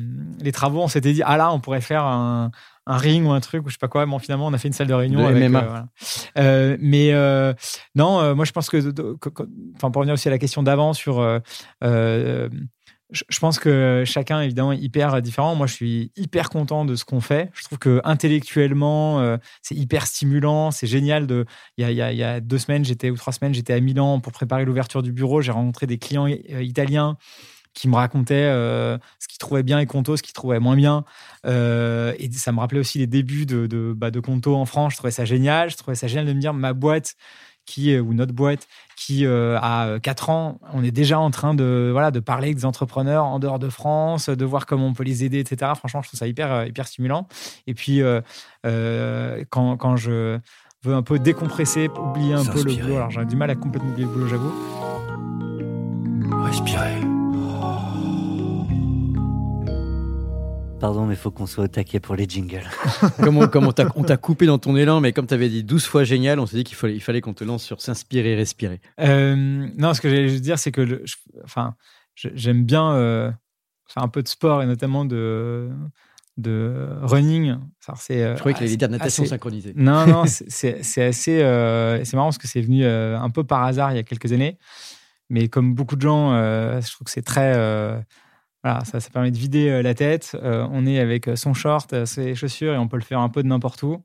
les 0.41 0.51
travaux, 0.51 0.81
on 0.81 0.87
s'était 0.89 1.13
dit 1.13 1.21
ah 1.23 1.37
là 1.37 1.53
on 1.53 1.59
pourrait 1.61 1.79
faire 1.81 2.03
un 2.03 2.51
un 2.87 2.97
ring 2.97 3.25
ou 3.25 3.31
un 3.31 3.39
truc 3.39 3.65
ou 3.65 3.69
je 3.69 3.73
sais 3.73 3.79
pas 3.79 3.87
quoi. 3.87 4.05
Bon, 4.05 4.19
finalement, 4.19 4.45
on 4.45 4.53
a 4.53 4.59
fait 4.59 4.67
une 4.67 4.73
salle 4.75 4.85
de 4.85 4.93
réunion. 4.93 5.21
De 5.21 5.25
avec, 5.25 5.49
MMA. 5.49 5.59
euh, 5.59 5.65
voilà. 5.67 5.85
Euh, 6.37 6.77
mais 6.79 7.13
euh, 7.13 7.51
non, 7.95 8.19
euh, 8.19 8.35
moi 8.35 8.45
je 8.45 8.51
pense 8.51 8.69
que, 8.69 8.77
enfin 9.75 9.89
pour 9.89 10.01
revenir 10.01 10.13
aussi 10.13 10.27
à 10.27 10.31
la 10.31 10.37
question 10.37 10.61
d'avant 10.61 10.93
sur, 10.93 11.19
euh, 11.19 11.39
euh, 11.83 12.47
je, 13.11 13.39
pense 13.39 13.59
que 13.59 14.03
chacun 14.05 14.41
évidemment 14.41 14.71
est 14.71 14.79
hyper 14.79 15.21
différent. 15.21 15.55
Moi, 15.55 15.67
je 15.67 15.73
suis 15.73 16.11
hyper 16.15 16.49
content 16.49 16.85
de 16.85 16.95
ce 16.95 17.05
qu'on 17.05 17.21
fait. 17.21 17.51
Je 17.53 17.63
trouve 17.63 17.77
que 17.77 18.01
intellectuellement, 18.03 19.19
euh, 19.19 19.37
c'est 19.61 19.75
hyper 19.75 20.07
stimulant, 20.07 20.71
c'est 20.71 20.87
génial. 20.87 21.27
De, 21.27 21.45
il 21.77 21.87
y 21.89 22.01
a, 22.01 22.11
y 22.13 22.23
a- 22.23 22.39
deux 22.39 22.57
semaines, 22.57 22.83
j'étais 22.83 23.09
ou 23.09 23.15
trois 23.15 23.33
semaines, 23.33 23.53
j'étais 23.53 23.73
à 23.73 23.79
Milan 23.79 24.19
pour 24.19 24.33
préparer 24.33 24.65
l'ouverture 24.65 25.03
du 25.03 25.11
bureau. 25.11 25.41
J'ai 25.41 25.51
rencontré 25.51 25.85
des 25.85 25.97
clients 25.97 26.27
euh, 26.27 26.63
italiens 26.63 27.17
qui 27.73 27.89
me 27.89 27.95
racontaient 27.95 28.35
euh, 28.35 28.97
ce 29.19 29.27
qu'ils 29.27 29.37
trouvaient 29.37 29.63
bien 29.63 29.79
et 29.79 29.85
Conto, 29.85 30.15
ce 30.15 30.23
qu'ils 30.23 30.33
trouvaient 30.33 30.59
moins 30.59 30.77
bien. 30.77 31.03
Et 31.43 32.29
ça 32.31 32.51
me 32.53 32.59
rappelait 32.59 32.79
aussi 32.79 32.99
les 32.99 33.07
débuts 33.07 33.45
de, 33.45 33.67
de, 33.67 33.93
bah, 33.95 34.11
de 34.11 34.19
Conto 34.19 34.55
en 34.55 34.65
France. 34.65 34.93
Je 34.93 34.97
trouvais 34.97 35.11
ça 35.11 35.25
génial. 35.25 35.69
Je 35.69 35.75
trouvais 35.75 35.95
ça 35.95 36.07
génial 36.07 36.25
de 36.25 36.33
me 36.33 36.39
dire 36.39 36.53
ma 36.53 36.73
boîte 36.73 37.15
qui 37.65 37.93
euh, 37.93 38.01
ou 38.01 38.13
notre 38.13 38.33
boîte 38.33 38.67
qui 38.95 39.25
euh, 39.25 39.57
a 39.61 39.99
4 39.99 40.29
ans, 40.29 40.59
on 40.73 40.83
est 40.83 40.91
déjà 40.91 41.19
en 41.19 41.31
train 41.31 41.53
de 41.53 41.89
voilà 41.91 42.11
de 42.11 42.19
parler 42.19 42.47
avec 42.47 42.57
des 42.57 42.65
entrepreneurs 42.65 43.25
en 43.25 43.39
dehors 43.39 43.59
de 43.59 43.69
France, 43.69 44.29
de 44.29 44.45
voir 44.45 44.65
comment 44.65 44.87
on 44.87 44.93
peut 44.93 45.03
les 45.03 45.23
aider, 45.23 45.39
etc. 45.39 45.71
Franchement, 45.75 46.01
je 46.01 46.09
trouve 46.09 46.19
ça 46.19 46.27
hyper 46.27 46.51
euh, 46.51 46.65
hyper 46.65 46.87
stimulant. 46.87 47.27
Et 47.67 47.73
puis 47.73 48.01
euh, 48.01 48.21
euh, 48.65 49.43
quand, 49.49 49.77
quand 49.77 49.95
je 49.97 50.39
veux 50.83 50.93
un 50.93 51.03
peu 51.03 51.19
décompresser, 51.19 51.89
oublier 51.89 52.33
un 52.33 52.45
peu 52.45 52.63
le 52.63 52.75
boulot. 52.75 52.95
Alors 52.95 53.11
j'ai 53.11 53.25
du 53.25 53.35
mal 53.35 53.49
à 53.49 53.55
complètement 53.55 53.89
oublier 53.89 54.07
le 54.07 54.13
boulot, 54.13 54.27
j'avoue. 54.27 54.53
Respirez. 56.43 57.14
Pardon, 60.85 61.07
mais 61.07 61.15
il 61.15 61.17
faut 61.17 61.31
qu'on 61.31 61.47
soit 61.47 61.63
au 61.63 61.67
taquet 61.67 61.99
pour 61.99 62.15
les 62.15 62.27
jingles. 62.29 62.61
comme 63.23 63.37
on, 63.39 63.47
comme 63.47 63.65
on 63.95 64.03
t'a 64.03 64.17
coupé 64.17 64.45
dans 64.45 64.59
ton 64.59 64.75
élan, 64.75 65.01
mais 65.01 65.13
comme 65.13 65.25
tu 65.25 65.33
avais 65.33 65.49
dit 65.49 65.63
12 65.63 65.83
fois 65.83 66.03
génial, 66.03 66.39
on 66.39 66.45
s'est 66.45 66.57
dit 66.57 66.63
qu'il 66.63 66.75
fallait, 66.77 66.93
il 66.93 66.99
fallait 67.01 67.21
qu'on 67.21 67.33
te 67.33 67.43
lance 67.43 67.63
sur 67.63 67.81
s'inspirer 67.81 68.33
et 68.33 68.35
respirer. 68.35 68.79
Euh, 68.99 69.35
non, 69.79 69.95
ce 69.95 70.01
que 70.01 70.09
j'allais 70.09 70.29
juste 70.29 70.43
dire, 70.43 70.59
c'est 70.59 70.71
que 70.71 70.81
le- 70.81 71.01
je- 71.03 71.15
enfin, 71.43 71.73
je- 72.13 72.29
j'aime 72.35 72.63
bien 72.65 72.91
euh, 72.93 73.31
faire 73.87 74.03
un 74.03 74.09
peu 74.09 74.21
de 74.21 74.27
sport 74.27 74.61
et 74.61 74.67
notamment 74.67 75.05
de, 75.05 75.71
de 76.37 76.87
running. 77.01 77.55
Ça, 77.79 77.93
c'est, 77.97 78.21
euh, 78.23 78.35
Je 78.35 78.39
croyais 78.41 78.55
qu'il 78.55 78.67
allait 78.67 78.77
dire 78.77 78.87
natation 78.89 79.23
assez- 79.23 79.29
synchronisée. 79.31 79.73
Non, 79.75 80.05
non, 80.05 80.23
c'est- 80.27 81.01
assez. 81.01 81.41
euh, 81.41 82.03
c'est 82.03 82.15
marrant 82.15 82.27
parce 82.27 82.37
que 82.37 82.47
c'est 82.47 82.61
venu 82.61 82.85
euh, 82.85 83.17
un 83.19 83.31
peu 83.31 83.43
par 83.43 83.63
hasard 83.63 83.91
il 83.91 83.95
y 83.95 83.99
a 83.99 84.03
quelques 84.03 84.31
années. 84.33 84.59
Mais 85.31 85.47
comme 85.47 85.73
beaucoup 85.73 85.95
de 85.95 86.01
gens, 86.03 86.33
euh, 86.33 86.79
je 86.79 86.91
trouve 86.91 87.05
que 87.05 87.11
c'est 87.11 87.23
très. 87.23 87.53
Euh, 88.65 88.69
voilà, 88.69 88.85
ça, 88.85 88.99
ça 88.99 89.09
permet 89.11 89.31
de 89.31 89.37
vider 89.37 89.69
euh, 89.69 89.81
la 89.81 89.93
tête. 89.93 90.35
Euh, 90.41 90.67
on 90.71 90.85
est 90.85 90.99
avec 90.99 91.29
son 91.35 91.53
short, 91.53 91.93
euh, 91.93 92.05
ses 92.05 92.35
chaussures 92.35 92.73
et 92.73 92.77
on 92.77 92.87
peut 92.87 92.97
le 92.97 93.03
faire 93.03 93.19
un 93.19 93.29
peu 93.29 93.43
de 93.43 93.47
n'importe 93.47 93.83
où. 93.83 94.03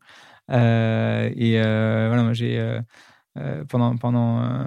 Euh, 0.51 1.31
et 1.37 1.61
euh, 1.61 2.07
voilà, 2.09 2.23
moi 2.25 2.33
j'ai. 2.33 2.59
euh, 2.59 2.81
euh, 3.39 3.65
pendant, 3.65 3.97
pendant, 3.97 4.43
euh, 4.43 4.65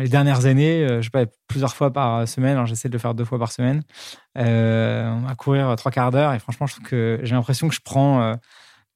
les 0.00 0.08
dernières 0.08 0.46
années, 0.46 0.84
euh, 0.84 0.98
je 1.02 1.06
sais 1.06 1.10
pas, 1.10 1.26
plusieurs 1.48 1.74
fois 1.74 1.92
par 1.92 2.26
semaine, 2.28 2.52
alors 2.52 2.66
j'essaie 2.66 2.88
de 2.88 2.92
le 2.94 2.98
faire 3.00 3.14
deux 3.14 3.24
fois 3.24 3.38
par 3.38 3.52
semaine, 3.52 3.82
euh, 4.38 5.10
on 5.10 5.20
va 5.26 5.34
courir 5.34 5.74
trois 5.76 5.90
quarts 5.92 6.12
d'heure 6.12 6.32
et 6.34 6.38
franchement, 6.38 6.66
je 6.66 6.74
trouve 6.74 6.86
que 6.86 7.20
j'ai 7.22 7.34
l'impression 7.34 7.68
que 7.68 7.74
je 7.74 7.80
prends 7.84 8.22
euh, 8.22 8.34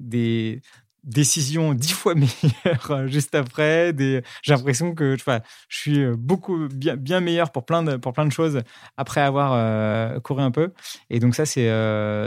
des 0.00 0.62
décisions 1.04 1.74
dix 1.74 1.92
fois 1.92 2.14
meilleures 2.16 2.90
euh, 2.90 3.06
juste 3.06 3.34
après. 3.34 3.92
Des... 3.92 4.22
J'ai 4.42 4.54
l'impression 4.54 4.94
que 4.94 5.16
je, 5.16 5.38
suis 5.68 6.02
euh, 6.02 6.14
beaucoup 6.16 6.68
bien, 6.68 6.96
bien 6.96 7.20
meilleur 7.20 7.52
pour 7.52 7.64
plein, 7.64 7.82
de, 7.82 7.96
pour 7.96 8.12
plein 8.12 8.26
de 8.26 8.32
choses 8.32 8.60
après 8.96 9.20
avoir 9.20 9.52
euh, 9.54 10.20
couru 10.20 10.42
un 10.42 10.50
peu. 10.50 10.72
Et 11.08 11.18
donc 11.18 11.34
ça, 11.34 11.46
c'est 11.46 11.70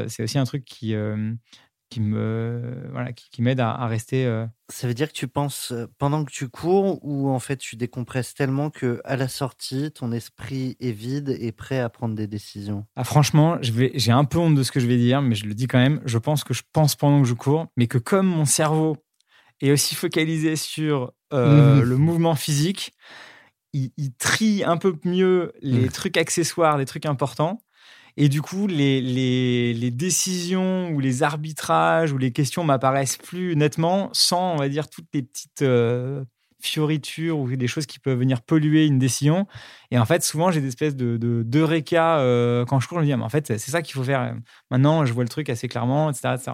c'est 0.07 0.23
aussi 0.23 0.37
un 0.37 0.43
truc 0.45 0.65
qui, 0.65 0.95
qui 1.93 2.01
me 2.01 2.87
voilà, 2.91 3.13
qui, 3.13 3.29
qui 3.29 3.41
m'aide 3.41 3.59
à, 3.59 3.71
à 3.71 3.87
rester. 3.87 4.25
euh, 4.25 4.45
Ça 4.69 4.87
veut 4.87 4.93
dire 4.93 5.07
que 5.07 5.13
tu 5.13 5.27
penses 5.27 5.71
euh, 5.71 5.87
pendant 5.99 6.23
que 6.25 6.31
tu 6.31 6.49
cours 6.49 6.99
ou 7.05 7.29
en 7.29 7.39
fait 7.39 7.57
tu 7.57 7.75
décompresses 7.75 8.33
tellement 8.33 8.69
que 8.69 9.01
à 9.05 9.15
la 9.15 9.27
sortie, 9.27 9.91
ton 9.91 10.11
esprit 10.11 10.75
est 10.79 10.91
vide 10.91 11.35
et 11.39 11.51
prêt 11.51 11.79
à 11.79 11.89
prendre 11.89 12.15
des 12.15 12.27
décisions? 12.27 12.85
Ah, 12.95 13.03
franchement, 13.03 13.57
je 13.61 13.71
vais- 13.71 13.91
j'ai 13.95 14.11
un 14.11 14.25
peu 14.25 14.37
honte 14.39 14.55
de 14.55 14.63
ce 14.63 14.71
que 14.71 14.79
je 14.79 14.87
vais 14.87 14.97
dire, 14.97 15.21
mais 15.21 15.35
je 15.35 15.45
le 15.45 15.53
dis 15.53 15.67
quand 15.67 15.79
même. 15.79 16.01
Je 16.05 16.17
pense 16.17 16.43
que 16.43 16.53
je 16.53 16.63
pense 16.73 16.95
pendant 16.95 17.21
que 17.21 17.27
je 17.27 17.33
cours, 17.33 17.67
mais 17.77 17.87
que 17.87 17.97
comme 17.97 18.27
mon 18.27 18.45
cerveau 18.45 18.97
est 19.61 19.71
aussi 19.71 19.95
focalisé 19.95 20.55
sur 20.55 21.13
euh, 21.33 21.81
Mhm. 21.81 21.89
le 21.89 21.97
mouvement 21.97 22.35
physique, 22.35 22.93
il, 23.73 23.91
il 23.97 24.13
trie 24.13 24.63
un 24.63 24.77
peu 24.77 24.95
mieux 25.03 25.51
les 25.61 25.83
Mhm. 25.85 25.89
trucs 25.89 26.17
accessoires, 26.17 26.77
les 26.77 26.85
trucs 26.85 27.05
importants. 27.07 27.61
Et 28.17 28.29
du 28.29 28.41
coup, 28.41 28.67
les, 28.67 29.01
les, 29.01 29.73
les 29.73 29.91
décisions 29.91 30.89
ou 30.91 30.99
les 30.99 31.23
arbitrages 31.23 32.11
ou 32.11 32.17
les 32.17 32.31
questions 32.31 32.63
m'apparaissent 32.63 33.17
plus 33.17 33.55
nettement 33.55 34.09
sans, 34.13 34.53
on 34.53 34.57
va 34.57 34.69
dire, 34.69 34.87
toutes 34.89 35.07
les 35.13 35.23
petites 35.23 35.61
euh, 35.63 36.23
fioritures 36.59 37.37
ou 37.39 37.53
des 37.55 37.67
choses 37.67 37.85
qui 37.85 37.99
peuvent 37.99 38.17
venir 38.17 38.41
polluer 38.41 38.85
une 38.85 38.97
décision. 38.99 39.47
Et 39.91 39.97
en 39.99 40.05
fait, 40.05 40.23
souvent, 40.23 40.49
j'ai 40.51 40.61
des 40.61 40.67
espèces 40.69 40.95
de, 40.95 41.17
de, 41.17 41.43
d'eureka, 41.43 42.19
euh, 42.19 42.63
quand 42.65 42.79
je 42.79 42.87
cours. 42.87 42.99
Je 42.99 43.01
me 43.01 43.05
dis, 43.07 43.13
ah, 43.13 43.17
mais 43.17 43.23
en 43.23 43.29
fait, 43.29 43.47
c'est 43.47 43.57
ça 43.71 43.81
qu'il 43.81 43.95
faut 43.95 44.03
faire. 44.03 44.35
Maintenant, 44.71 45.05
je 45.05 45.11
vois 45.13 45.23
le 45.23 45.29
truc 45.29 45.49
assez 45.49 45.67
clairement, 45.67 46.09
etc. 46.09 46.35
etc. 46.35 46.51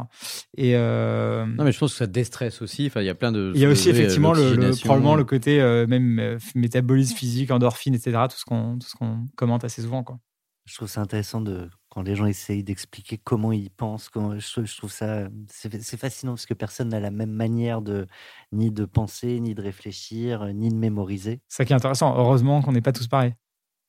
Et 0.58 0.76
euh, 0.76 1.46
Non, 1.46 1.64
mais 1.64 1.72
je 1.72 1.78
pense 1.78 1.92
que 1.92 1.98
ça 1.98 2.08
déstresse 2.08 2.62
aussi. 2.62 2.88
Enfin, 2.88 3.02
il 3.02 3.06
y 3.06 3.10
a 3.10 3.16
plein 3.16 3.32
de. 3.32 3.52
il 3.54 3.62
y 3.62 3.66
a 3.66 3.70
aussi 3.70 3.90
effectivement 3.90 4.34
le, 4.34 4.40
le- 4.42 4.46
l'oxygénation. 4.48 4.86
probablement 4.88 5.16
le 5.16 5.26
côté 5.26 5.60
même 5.88 6.38
métabolisme 6.56 7.16
physique, 7.16 7.52
endorphine, 7.52 7.94
etc. 7.96 8.18
Tout 8.30 8.38
ce 8.38 8.46
qu'on 8.46 8.80
qu'on 8.98 9.26
commente 9.36 9.64
assez 9.64 9.82
souvent. 9.84 10.04
Quoi. 10.04 10.20
Je 10.70 10.76
trouve 10.76 10.88
ça 10.88 11.02
intéressant 11.02 11.42
de 11.42 11.68
quand 11.90 12.04
les 12.04 12.16
gens 12.16 12.28
essayent 12.28 12.64
d'expliquer 12.64 13.18
comment 13.18 13.52
ils 13.52 13.72
pensent. 13.72 14.08
Comment, 14.08 14.38
je, 14.38 14.52
trouve- 14.52 14.66
je 14.68 14.78
trouve 14.78 14.92
ça 14.92 15.28
c'est 15.48 15.98
fascinant 15.98 16.34
parce 16.34 16.46
que 16.46 16.54
personne 16.54 16.90
n'a 16.90 17.00
la 17.00 17.10
même 17.10 17.32
manière 17.32 17.82
de 17.82 18.06
ni 18.52 18.70
de 18.70 18.86
penser, 18.86 19.40
ni 19.40 19.56
de 19.56 19.62
réfléchir, 19.64 20.46
ni 20.54 20.70
de 20.70 20.76
mémoriser. 20.76 21.42
C'est 21.48 21.58
ça 21.64 21.66
qui 21.66 21.74
est 21.74 21.76
intéressant. 21.76 22.16
Heureusement 22.16 22.62
qu'on 22.62 22.72
n'est 22.72 22.82
pas 22.82 22.92
tous 22.92 23.08
pareils. 23.08 23.34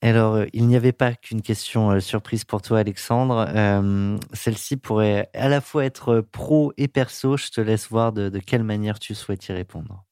Alors, 0.01 0.39
il 0.55 0.67
n'y 0.67 0.77
avait 0.77 0.93
pas 0.93 1.13
qu'une 1.13 1.43
question 1.43 2.01
surprise 2.01 2.45
pour 2.47 2.63
toi, 2.63 2.79
Alexandre. 2.79 3.45
Euh, 3.55 4.17
Celle-ci 4.33 4.79
pourrait 4.79 5.29
à 5.35 5.51
la 5.51 5.61
fois 5.61 5.85
être 5.85 6.23
pro 6.23 6.73
et 6.79 6.89
perso. 6.89 7.37
Je 7.37 7.51
te 7.51 7.61
laisse 7.61 7.91
voir 7.91 8.15
de, 8.15 8.31
de 8.31 8.39
quelle 8.39 8.65
manière 8.65 8.99
tu 8.99 9.15
souhaites 9.15 9.47
y 9.49 9.53
répondre. 9.53 10.07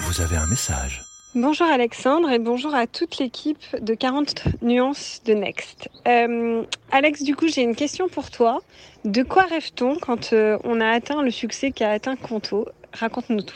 Vous 0.00 0.20
avez 0.20 0.36
un 0.36 0.46
message. 0.46 1.04
Bonjour 1.34 1.66
Alexandre 1.68 2.28
et 2.30 2.40
bonjour 2.40 2.74
à 2.74 2.88
toute 2.88 3.18
l'équipe 3.18 3.64
de 3.80 3.94
40 3.94 4.62
nuances 4.62 5.20
de 5.24 5.34
Next. 5.34 5.88
Euh, 6.08 6.64
Alex, 6.90 7.22
du 7.22 7.36
coup, 7.36 7.46
j'ai 7.46 7.62
une 7.62 7.76
question 7.76 8.08
pour 8.08 8.30
toi. 8.30 8.58
De 9.04 9.22
quoi 9.22 9.44
rêve-t-on 9.44 9.96
quand 9.96 10.32
euh, 10.32 10.58
on 10.64 10.80
a 10.80 10.88
atteint 10.88 11.22
le 11.22 11.30
succès 11.30 11.70
qu'a 11.70 11.92
atteint 11.92 12.16
Conto? 12.16 12.68
Raconte-nous 12.92 13.42
tout. 13.42 13.54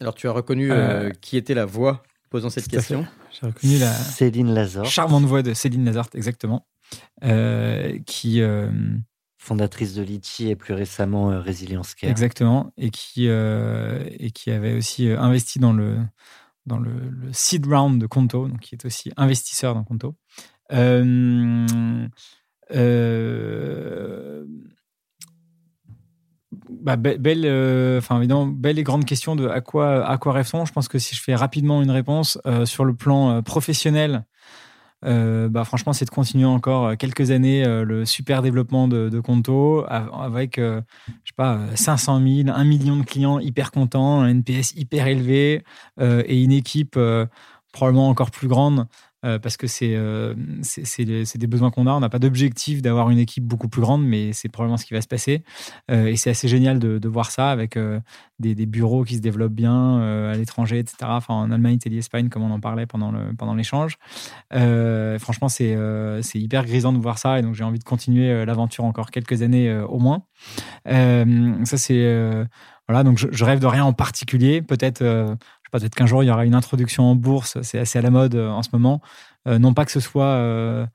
Alors, 0.00 0.14
tu 0.16 0.26
as 0.26 0.32
reconnu 0.32 0.72
euh, 0.72 0.74
Euh, 0.74 1.10
qui 1.20 1.36
était 1.36 1.54
la 1.54 1.64
voix 1.66 2.02
posant 2.30 2.50
cette 2.50 2.66
question? 2.66 3.06
J'ai 3.30 3.46
reconnu 3.46 3.78
la 3.78 3.92
Céline 3.92 4.52
Lazare, 4.52 4.84
charmante 4.86 5.24
voix 5.24 5.42
de 5.42 5.54
Céline 5.54 5.84
Nazart, 5.84 6.08
exactement, 6.14 6.66
euh, 7.22 7.96
qui 8.06 8.40
euh, 8.40 8.68
fondatrice 9.38 9.94
de 9.94 10.02
Litchi 10.02 10.50
et 10.50 10.56
plus 10.56 10.74
récemment 10.74 11.30
euh, 11.30 11.40
Resilience 11.40 11.94
Care. 11.94 12.10
exactement 12.10 12.72
et 12.76 12.90
qui 12.90 13.28
euh, 13.28 14.04
et 14.18 14.32
qui 14.32 14.50
avait 14.50 14.74
aussi 14.74 15.08
investi 15.08 15.60
dans 15.60 15.72
le 15.72 15.98
dans 16.66 16.78
le, 16.78 16.92
seed 17.32 17.66
round 17.66 18.00
de 18.00 18.06
Conto, 18.06 18.48
donc 18.48 18.60
qui 18.60 18.74
est 18.74 18.84
aussi 18.84 19.12
investisseur 19.16 19.74
dans 19.74 19.84
Conto. 19.84 20.14
Euh, 20.72 21.66
euh, 22.74 24.44
bah, 26.70 26.96
be- 26.96 27.18
belle, 27.18 27.44
euh, 27.44 28.00
évidemment, 28.16 28.46
belle 28.46 28.78
et 28.78 28.82
grande 28.82 29.04
question 29.04 29.36
de 29.36 29.46
à 29.48 29.60
quoi, 29.60 30.06
à 30.06 30.16
quoi. 30.18 30.42
Je 30.42 30.72
pense 30.72 30.88
que 30.88 30.98
si 30.98 31.14
je 31.14 31.22
fais 31.22 31.34
rapidement 31.34 31.82
une 31.82 31.90
réponse 31.90 32.38
sur 32.64 32.84
le 32.84 32.94
plan 32.94 33.42
professionnel, 33.42 34.24
euh, 35.04 35.48
bah 35.48 35.64
franchement, 35.64 35.92
c'est 35.92 36.04
de 36.04 36.10
continuer 36.10 36.44
encore 36.46 36.86
euh, 36.86 36.94
quelques 36.96 37.30
années 37.30 37.64
euh, 37.64 37.84
le 37.84 38.04
super 38.04 38.42
développement 38.42 38.88
de, 38.88 39.20
Conto 39.20 39.84
av- 39.88 40.10
avec, 40.14 40.56
je 40.58 40.80
sais 41.24 41.34
pas, 41.36 41.56
euh, 41.56 41.76
500 41.76 42.20
000, 42.44 42.48
1 42.48 42.64
million 42.64 42.96
de 42.96 43.02
clients 43.04 43.38
hyper 43.38 43.70
contents, 43.70 44.20
un 44.22 44.28
NPS 44.28 44.74
hyper 44.76 45.06
élevé 45.06 45.62
et 46.00 46.42
une 46.42 46.52
équipe 46.52 46.98
probablement 47.72 48.08
encore 48.08 48.30
plus 48.30 48.48
grande 48.48 48.86
euh, 49.24 49.38
parce 49.38 49.56
que 49.56 49.66
c'est 49.66 49.94
euh, 49.94 50.34
des 51.34 51.46
besoins 51.46 51.70
qu'on 51.70 51.86
a. 51.86 51.92
On 51.92 52.00
n'a 52.00 52.08
pas 52.08 52.18
d'objectif 52.18 52.82
d'avoir 52.82 53.10
une 53.10 53.18
équipe 53.18 53.44
beaucoup 53.44 53.68
plus 53.68 53.80
grande, 53.80 54.04
mais 54.04 54.32
c'est 54.32 54.48
probablement 54.48 54.76
ce 54.76 54.84
qui 54.84 54.92
va 54.92 55.00
se 55.00 55.08
passer. 55.08 55.42
Euh, 55.90 56.06
et 56.06 56.16
c'est 56.16 56.30
assez 56.30 56.48
génial 56.48 56.78
de, 56.78 57.08
voir 57.08 57.30
ça 57.30 57.50
avec 57.50 57.76
euh, 57.76 58.00
des, 58.38 58.54
des 58.54 58.66
bureaux 58.66 59.04
qui 59.04 59.16
se 59.16 59.20
développent 59.20 59.52
bien 59.52 60.00
à 60.30 60.34
l'étranger, 60.34 60.78
etc. 60.78 60.96
Enfin, 61.04 61.34
en 61.34 61.50
Allemagne, 61.50 61.74
Italie, 61.74 61.98
Espagne, 61.98 62.28
comme 62.28 62.42
on 62.42 62.50
en 62.50 62.60
parlait 62.60 62.86
pendant 62.86 63.12
pendant 63.38 63.54
l'échange. 63.54 63.96
Euh, 64.52 65.18
franchement, 65.18 65.48
c'est 65.48 65.76
hyper 66.34 66.64
grisant 66.64 66.92
de 66.92 66.98
voir 66.98 67.18
ça, 67.18 67.38
et 67.38 67.42
donc 67.42 67.54
j'ai 67.54 67.64
envie 67.64 67.78
de 67.78 67.84
continuer 67.84 68.44
l'aventure 68.44 68.84
encore 68.84 69.10
quelques 69.10 69.42
années 69.42 69.72
au 69.88 69.98
moins. 69.98 70.24
Ça, 70.86 71.78
c'est 71.78 72.46
voilà. 72.88 73.02
Donc, 73.02 73.18
je, 73.18 73.44
rêve 73.44 73.60
de 73.60 73.66
rien 73.66 73.84
en 73.84 73.92
particulier. 73.92 74.60
Peut-être, 74.60 75.36
peut-être 75.78 75.94
qu'un 75.94 76.06
jour 76.06 76.22
il 76.22 76.26
y 76.26 76.30
aura 76.30 76.44
une 76.44 76.54
introduction 76.54 77.04
en 77.04 77.14
bourse. 77.16 77.58
C'est 77.62 77.78
assez 77.78 77.98
à 77.98 78.02
la 78.02 78.10
mode 78.10 78.34
euh, 78.34 78.50
en 78.50 78.62
ce 78.62 78.68
moment. 78.72 79.00
Euh, 79.48 79.58
non 79.58 79.74
pas 79.74 79.84
que 79.84 79.90
ce 79.90 80.00
soit, 80.00 80.24
euh, 80.24 80.86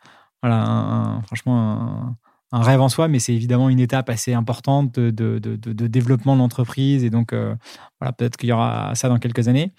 voilà, 0.41 0.63
un- 0.63 1.21
franchement, 1.23 2.15
un 2.51 2.61
rêve 2.61 2.81
en 2.81 2.89
soi, 2.89 3.07
mais 3.07 3.19
c'est 3.19 3.33
évidemment 3.33 3.69
une 3.69 3.79
étape 3.79 4.09
assez 4.09 4.33
importante 4.33 4.93
de, 4.99 5.11
de, 5.11 5.87
développement 5.87 6.35
de 6.35 6.39
l'entreprise. 6.39 7.03
Et 7.03 7.09
donc, 7.09 7.31
voilà, 7.33 8.11
peut-être 8.17 8.37
qu'il 8.37 8.49
y 8.49 8.51
aura 8.51 8.95
ça 8.95 9.07
dans 9.07 9.19
quelques 9.19 9.47
années. 9.47 9.71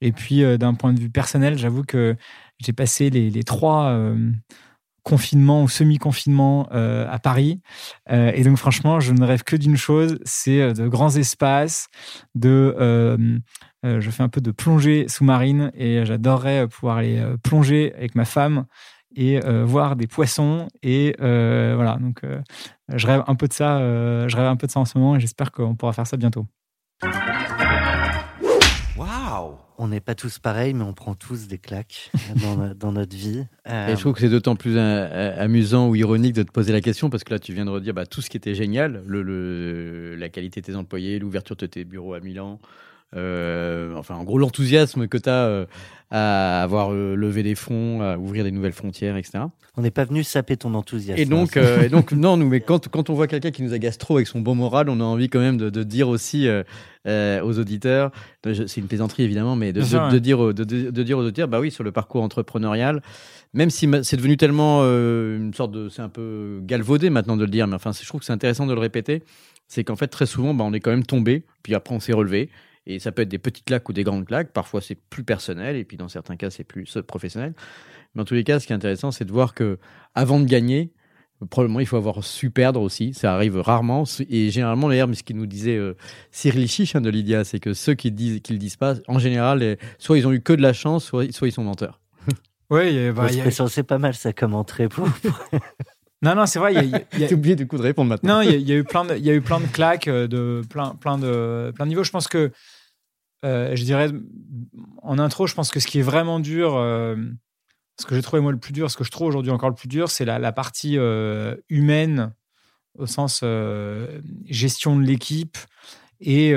Et 0.00 0.10
puis, 0.10 0.42
d'un 0.58 0.74
point 0.74 0.92
de 0.92 0.98
vue 0.98 1.10
personnel, 1.10 1.56
j'avoue 1.56 1.84
que 1.84 2.16
j'ai 2.58 2.72
passé 2.72 3.10
les, 3.10 3.44
trois 3.44 3.96
confinements 5.04 5.62
ou 5.62 5.68
semi-confinements 5.68 6.66
à 6.72 7.18
Paris. 7.20 7.60
et 8.10 8.42
donc, 8.42 8.56
franchement, 8.56 8.98
je 8.98 9.12
ne 9.12 9.24
rêve 9.24 9.44
que 9.44 9.54
d'une 9.54 9.76
chose, 9.76 10.18
c'est 10.24 10.72
de 10.72 10.88
grands 10.88 11.14
espaces, 11.14 11.86
de... 12.34 13.40
je 14.00 14.10
fais 14.10 14.22
un 14.22 14.28
peu 14.28 14.40
de 14.40 14.50
plongée 14.50 15.08
sous-marine 15.08 15.70
et 15.74 16.04
j'adorerais 16.04 16.66
pouvoir 16.68 16.98
aller 16.98 17.22
plonger 17.42 17.92
avec 17.96 18.14
ma 18.14 18.24
femme 18.24 18.66
et 19.16 19.44
euh, 19.44 19.64
voir 19.64 19.96
des 19.96 20.06
poissons. 20.06 20.68
Et 20.82 21.16
euh, 21.20 21.72
voilà, 21.74 21.96
donc 21.96 22.22
euh, 22.22 22.40
je 22.94 23.06
rêve 23.06 23.24
un 23.26 23.34
peu 23.34 23.48
de 23.48 23.52
ça. 23.52 23.78
je 24.28 24.36
rêve 24.36 24.46
un 24.46 24.56
peu 24.56 24.66
de 24.66 24.72
ça 24.72 24.80
en 24.80 24.84
ce 24.84 24.96
moment 24.98 25.16
et 25.16 25.20
j'espère 25.20 25.50
qu'on 25.50 25.74
pourra 25.74 25.92
faire 25.92 26.06
ça 26.06 26.16
bientôt. 26.16 26.46
Waouh 28.96 29.56
On 29.78 29.88
n'est 29.88 30.00
pas 30.00 30.14
tous 30.14 30.38
pareils, 30.38 30.74
mais 30.74 30.84
on 30.84 30.92
prend 30.92 31.14
tous 31.14 31.48
des 31.48 31.58
claques 31.58 32.10
dans, 32.36 32.74
dans 32.74 32.92
notre 32.92 33.16
vie. 33.16 33.46
Et 33.66 33.94
je 33.94 34.00
trouve 34.00 34.12
que 34.12 34.20
c'est 34.20 34.28
d'autant 34.28 34.56
plus 34.56 34.78
amusant 34.78 35.88
ou 35.88 35.94
ironique 35.94 36.34
de 36.34 36.42
te 36.42 36.52
poser 36.52 36.72
la 36.72 36.80
question 36.80 37.10
parce 37.10 37.24
que 37.24 37.32
là, 37.32 37.38
tu 37.38 37.52
viens 37.52 37.64
de 37.64 37.70
redire 37.70 37.94
bah, 37.94 38.06
tout 38.06 38.20
ce 38.20 38.30
qui 38.30 38.36
était 38.36 38.54
génial, 38.54 39.02
le, 39.06 39.22
le, 39.22 40.14
la 40.16 40.28
qualité 40.28 40.60
de 40.60 40.66
tes 40.66 40.76
employés, 40.76 41.18
l'ouverture 41.18 41.56
de 41.56 41.66
tes 41.66 41.84
bureaux 41.84 42.14
à 42.14 42.20
Milan, 42.20 42.58
euh, 42.62 42.66
enfin, 43.14 44.14
en 44.14 44.24
gros, 44.24 44.38
l'enthousiasme 44.38 45.08
que 45.08 45.18
tu 45.18 45.28
as 45.28 45.46
euh, 45.46 45.66
à 46.10 46.62
avoir 46.62 46.92
euh, 46.92 47.16
levé 47.16 47.42
des 47.42 47.54
fonds, 47.54 48.00
à 48.00 48.16
ouvrir 48.16 48.44
des 48.44 48.52
nouvelles 48.52 48.72
frontières, 48.72 49.16
etc. 49.16 49.44
On 49.76 49.82
n'est 49.82 49.90
pas 49.90 50.04
venu 50.04 50.22
saper 50.22 50.56
ton 50.56 50.74
enthousiasme. 50.74 51.20
Et 51.20 51.24
donc, 51.24 51.56
hein. 51.56 51.82
et 51.82 51.88
donc 51.88 52.12
non, 52.12 52.36
nous, 52.36 52.48
mais 52.48 52.60
quand, 52.60 52.88
quand 52.88 53.10
on 53.10 53.14
voit 53.14 53.26
quelqu'un 53.26 53.50
qui 53.50 53.62
nous 53.62 53.72
agace 53.72 53.98
trop 53.98 54.16
avec 54.16 54.28
son 54.28 54.40
bon 54.40 54.54
moral, 54.54 54.88
on 54.88 55.00
a 55.00 55.04
envie 55.04 55.28
quand 55.28 55.40
même 55.40 55.56
de, 55.56 55.70
de 55.70 55.82
dire 55.82 56.08
aussi 56.08 56.48
aux 57.06 57.58
auditeurs, 57.58 58.10
c'est 58.44 58.76
une 58.78 58.88
plaisanterie 58.88 59.22
évidemment, 59.22 59.56
mais 59.56 59.72
de, 59.72 59.80
de, 59.80 60.18
dire, 60.18 60.54
de, 60.54 60.64
de, 60.64 61.02
dire 61.02 61.18
aux 61.18 61.22
auditeurs, 61.22 61.48
bah 61.48 61.60
oui, 61.60 61.70
sur 61.70 61.84
le 61.84 61.92
parcours 61.92 62.22
entrepreneurial, 62.22 63.02
même 63.54 63.70
si 63.70 63.88
c'est 64.02 64.16
devenu 64.16 64.36
tellement 64.36 64.82
une 64.82 65.54
sorte 65.54 65.72
de, 65.72 65.88
c'est 65.88 66.02
un 66.02 66.08
peu 66.08 66.60
galvaudé 66.62 67.10
maintenant 67.10 67.36
de 67.36 67.44
le 67.44 67.50
dire, 67.50 67.66
mais 67.66 67.76
enfin, 67.76 67.92
je 67.92 68.06
trouve 68.06 68.20
que 68.20 68.26
c'est 68.26 68.32
intéressant 68.32 68.66
de 68.66 68.74
le 68.74 68.80
répéter, 68.80 69.22
c'est 69.68 69.84
qu'en 69.84 69.96
fait 69.96 70.08
très 70.08 70.26
souvent, 70.26 70.54
bah, 70.54 70.64
on 70.66 70.72
est 70.72 70.80
quand 70.80 70.90
même 70.90 71.06
tombé, 71.06 71.44
puis 71.62 71.74
après 71.74 71.94
on 71.94 72.00
s'est 72.00 72.12
relevé, 72.12 72.50
et 72.86 72.98
ça 72.98 73.12
peut 73.12 73.22
être 73.22 73.28
des 73.28 73.38
petites 73.38 73.64
claques 73.64 73.88
ou 73.88 73.92
des 73.92 74.04
grandes 74.04 74.26
claques. 74.26 74.52
Parfois, 74.52 74.80
c'est 74.80 74.94
plus 74.94 75.24
personnel, 75.24 75.76
et 75.76 75.84
puis 75.84 75.96
dans 75.96 76.08
certains 76.08 76.36
cas, 76.36 76.50
c'est 76.50 76.64
plus 76.64 76.98
professionnel. 77.06 77.54
Mais 78.14 78.22
en 78.22 78.24
tous 78.24 78.34
les 78.34 78.44
cas, 78.44 78.60
ce 78.60 78.66
qui 78.66 78.72
est 78.72 78.76
intéressant, 78.76 79.10
c'est 79.10 79.24
de 79.24 79.32
voir 79.32 79.54
que 79.54 79.78
avant 80.14 80.40
de 80.40 80.44
gagner, 80.46 80.92
probablement, 81.50 81.80
il 81.80 81.86
faut 81.86 81.96
avoir 81.96 82.24
su 82.24 82.50
perdre 82.50 82.80
aussi. 82.80 83.12
Ça 83.12 83.34
arrive 83.34 83.58
rarement. 83.58 84.04
Et 84.30 84.50
généralement, 84.50 84.88
d'ailleurs, 84.88 85.08
ce 85.14 85.22
qu'il 85.22 85.36
nous 85.36 85.46
disait 85.46 85.76
euh, 85.76 85.96
Cyril 86.30 86.68
Chiche 86.68 86.96
hein, 86.96 87.00
de 87.00 87.10
Lydia, 87.10 87.44
c'est 87.44 87.60
que 87.60 87.74
ceux 87.74 87.94
qui 87.94 88.12
disent 88.12 88.40
qu'ils 88.40 88.58
disent 88.58 88.76
pas, 88.76 88.94
en 89.08 89.18
général, 89.18 89.76
soit 89.98 90.18
ils 90.18 90.26
ont 90.26 90.32
eu 90.32 90.40
que 90.40 90.52
de 90.52 90.62
la 90.62 90.72
chance, 90.72 91.04
soit, 91.04 91.30
soit 91.32 91.48
ils 91.48 91.52
sont 91.52 91.64
menteurs. 91.64 92.00
Oui, 92.68 93.12
bah, 93.12 93.28
c'est 93.68 93.84
pas 93.84 93.98
mal 93.98 94.14
ça 94.14 94.32
comme 94.32 94.52
entrée 94.52 94.88
pour. 94.88 95.08
Non, 96.22 96.34
non, 96.34 96.46
c'est 96.46 96.58
vrai. 96.58 96.74
Il 96.74 97.20
y 97.20 97.24
a, 97.24 97.32
oublié 97.32 97.56
du 97.56 97.66
coup 97.66 97.76
de 97.76 97.82
répondre 97.82 98.08
maintenant. 98.08 98.36
Non, 98.36 98.40
il 98.42 98.68
y, 98.68 98.72
a 98.72 98.76
eu 98.76 98.84
plein 98.84 99.04
de, 99.04 99.16
il 99.16 99.24
y 99.24 99.30
a 99.30 99.34
eu 99.34 99.42
plein 99.42 99.60
de 99.60 99.66
claques 99.66 100.08
euh, 100.08 100.26
de 100.26 100.62
plein, 100.68 100.94
plein 100.94 101.18
de, 101.18 101.72
plein 101.74 101.84
de 101.84 101.90
niveaux. 101.90 102.04
Je 102.04 102.10
pense 102.10 102.26
que 102.26 102.38
euh, 102.38 102.50
je 103.46 103.82
dirais, 103.84 104.10
en 105.02 105.18
intro, 105.18 105.46
je 105.46 105.54
pense 105.54 105.70
que 105.70 105.80
ce 105.80 105.86
qui 105.86 105.98
est 105.98 106.02
vraiment 106.02 106.40
dur, 106.40 106.76
euh, 106.76 107.16
ce 108.00 108.06
que 108.06 108.14
j'ai 108.14 108.22
trouvé 108.22 108.42
moi 108.42 108.52
le 108.52 108.58
plus 108.58 108.72
dur, 108.72 108.90
ce 108.90 108.96
que 108.96 109.04
je 109.04 109.10
trouve 109.10 109.28
aujourd'hui 109.28 109.52
encore 109.52 109.68
le 109.68 109.74
plus 109.74 109.88
dur, 109.88 110.10
c'est 110.10 110.24
la, 110.24 110.52
partie 110.52 110.98
euh, 110.98 111.54
humaine, 111.68 112.32
au 112.98 113.06
sens 113.06 113.44
gestion 114.46 114.96
de 114.96 115.02
l'équipe 115.02 115.58
et, 116.20 116.54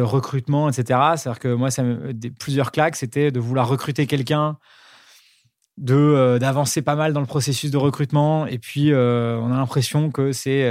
recrutement, 0.00 0.68
etc. 0.68 1.00
C'est-à-dire 1.16 1.38
que 1.38 1.54
moi, 1.54 1.68
plusieurs 2.38 2.72
claques, 2.72 2.96
c'était 2.96 3.30
de 3.30 3.40
vouloir 3.40 3.68
recruter 3.68 4.06
quelqu'un 4.06 4.58
de 5.78 6.36
d'avancer 6.38 6.82
pas 6.82 6.94
mal 6.96 7.14
dans 7.14 7.20
le 7.20 7.26
processus 7.26 7.70
de 7.70 7.78
recrutement 7.78 8.46
et 8.46 8.58
puis 8.58 8.94
on 8.94 9.52
a 9.52 9.56
l'impression 9.56 10.10
que 10.10 10.32
c'est 10.32 10.70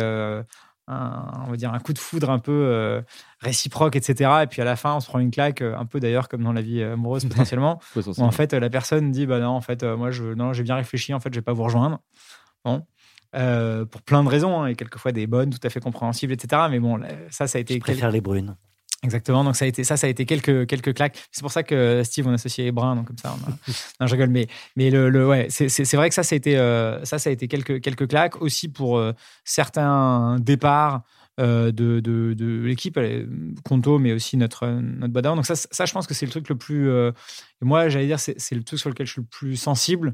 un, 0.92 1.44
on 1.48 1.52
va 1.52 1.58
dire 1.58 1.74
un 1.74 1.80
coup 1.80 1.94
de 1.94 2.00
foudre 2.00 2.30
un 2.30 2.40
peu 2.40 2.52
euh, 2.52 3.02
réciproque, 3.40 3.96
etc. 3.96 4.30
Et 4.44 4.48
puis 4.48 4.62
à 4.62 4.66
la 4.66 4.76
fin, 4.76 4.96
on 4.96 5.00
se 5.00 5.08
prend 5.08 5.20
une 5.20 5.32
claque, 5.32 5.62
euh, 5.62 5.78
un 5.78 5.86
peu 5.86 6.00
d'ailleurs 6.00 6.28
comme 6.28 6.44
dans 6.44 6.54
la 6.54 6.62
vie 6.62 6.84
amoureuse 6.84 7.26
potentiellement, 7.30 7.80
où 7.96 8.22
en 8.22 8.32
fait 8.32 8.54
la 8.54 8.70
personne 8.70 9.12
dit 9.12 9.26
bah 9.26 9.40
non, 9.40 9.50
en 9.50 9.62
fait 9.62 9.84
euh, 9.84 9.98
moi 9.98 10.12
je 10.12 10.24
non 10.24 10.54
j'ai 10.54 10.64
bien 10.64 10.76
réfléchi, 10.76 11.14
en 11.14 11.20
fait 11.20 11.34
je 11.34 11.40
vais 11.40 11.44
pas 11.44 11.54
vous 11.54 11.64
rejoindre. 11.64 12.00
Bon. 12.64 12.86
pour 13.86 14.02
plein 14.04 14.24
de 14.24 14.30
raisons, 14.30 14.62
hein, 14.62 14.68
et 14.68 14.76
quelquefois 14.76 15.12
des 15.12 15.26
bonnes, 15.26 15.50
tout 15.50 15.66
à 15.66 15.70
fait 15.70 15.80
compréhensibles, 15.80 16.34
etc. 16.34 16.64
Mais 16.70 16.80
bon, 16.80 17.00
ça, 17.30 17.48
ça 17.48 17.58
a 17.58 17.62
été. 17.62 17.76
Je 17.76 17.80
préfère 17.80 18.12
les 18.12 18.22
brunes. 18.22 18.56
Exactement. 19.04 19.44
Donc 19.44 19.56
ça 19.56 19.66
a 19.66 19.68
été 19.68 19.84
ça, 19.84 19.98
ça 19.98 20.06
a 20.06 20.10
été 20.10 20.26
quelques 20.26 20.68
quelques 20.68 20.94
claques. 20.94 21.18
C'est 21.32 21.42
pour 21.42 21.52
ça 21.52 21.64
que 21.64 22.04
Steve 22.04 22.28
on 22.28 22.34
associé 22.34 22.66
les 22.66 22.72
bruns, 22.72 22.96
donc 22.96 23.08
comme 23.08 23.18
ça. 23.18 23.36
non, 24.00 24.06
je 24.06 24.12
rigole, 24.12 24.30
mais 24.30 24.48
mais 24.76 24.92
le, 24.92 25.10
le 25.10 25.28
ouais, 25.28 25.48
c'est 25.50 25.96
vrai 25.96 26.10
que 26.10 26.16
ça, 26.16 26.22
ça 26.22 26.36
a 26.36 26.38
été 26.38 26.58
euh, 26.58 27.04
ça, 27.04 27.18
ça 27.18 27.32
a 27.32 27.34
été 27.34 27.48
quelques 27.48 27.82
quelques 27.82 28.08
claques 28.08 28.40
aussi 28.42 28.68
pour 28.68 28.98
euh, 28.98 29.14
certains 29.44 30.38
départs. 30.40 31.02
Euh, 31.40 31.72
de, 31.72 32.02
de, 32.02 32.34
de 32.34 32.62
l'équipe, 32.62 33.00
Conto, 33.64 33.98
mais 33.98 34.12
aussi 34.12 34.36
notre, 34.36 34.68
notre 34.68 35.14
Badao. 35.14 35.34
Donc, 35.34 35.46
ça, 35.46 35.56
ça, 35.56 35.86
je 35.86 35.94
pense 35.94 36.06
que 36.06 36.14
c'est 36.14 36.26
le 36.26 36.32
truc 36.32 36.50
le 36.50 36.56
plus. 36.56 36.92
moi, 37.62 37.88
j'allais 37.88 38.06
dire, 38.06 38.20
c'est 38.20 38.52
le 38.52 38.64
truc 38.64 38.78
sur 38.78 38.90
lequel 38.90 39.08
je 39.08 39.14
suis 39.14 39.22
le 39.22 39.28
plus 39.28 39.56
sensible. 39.56 40.14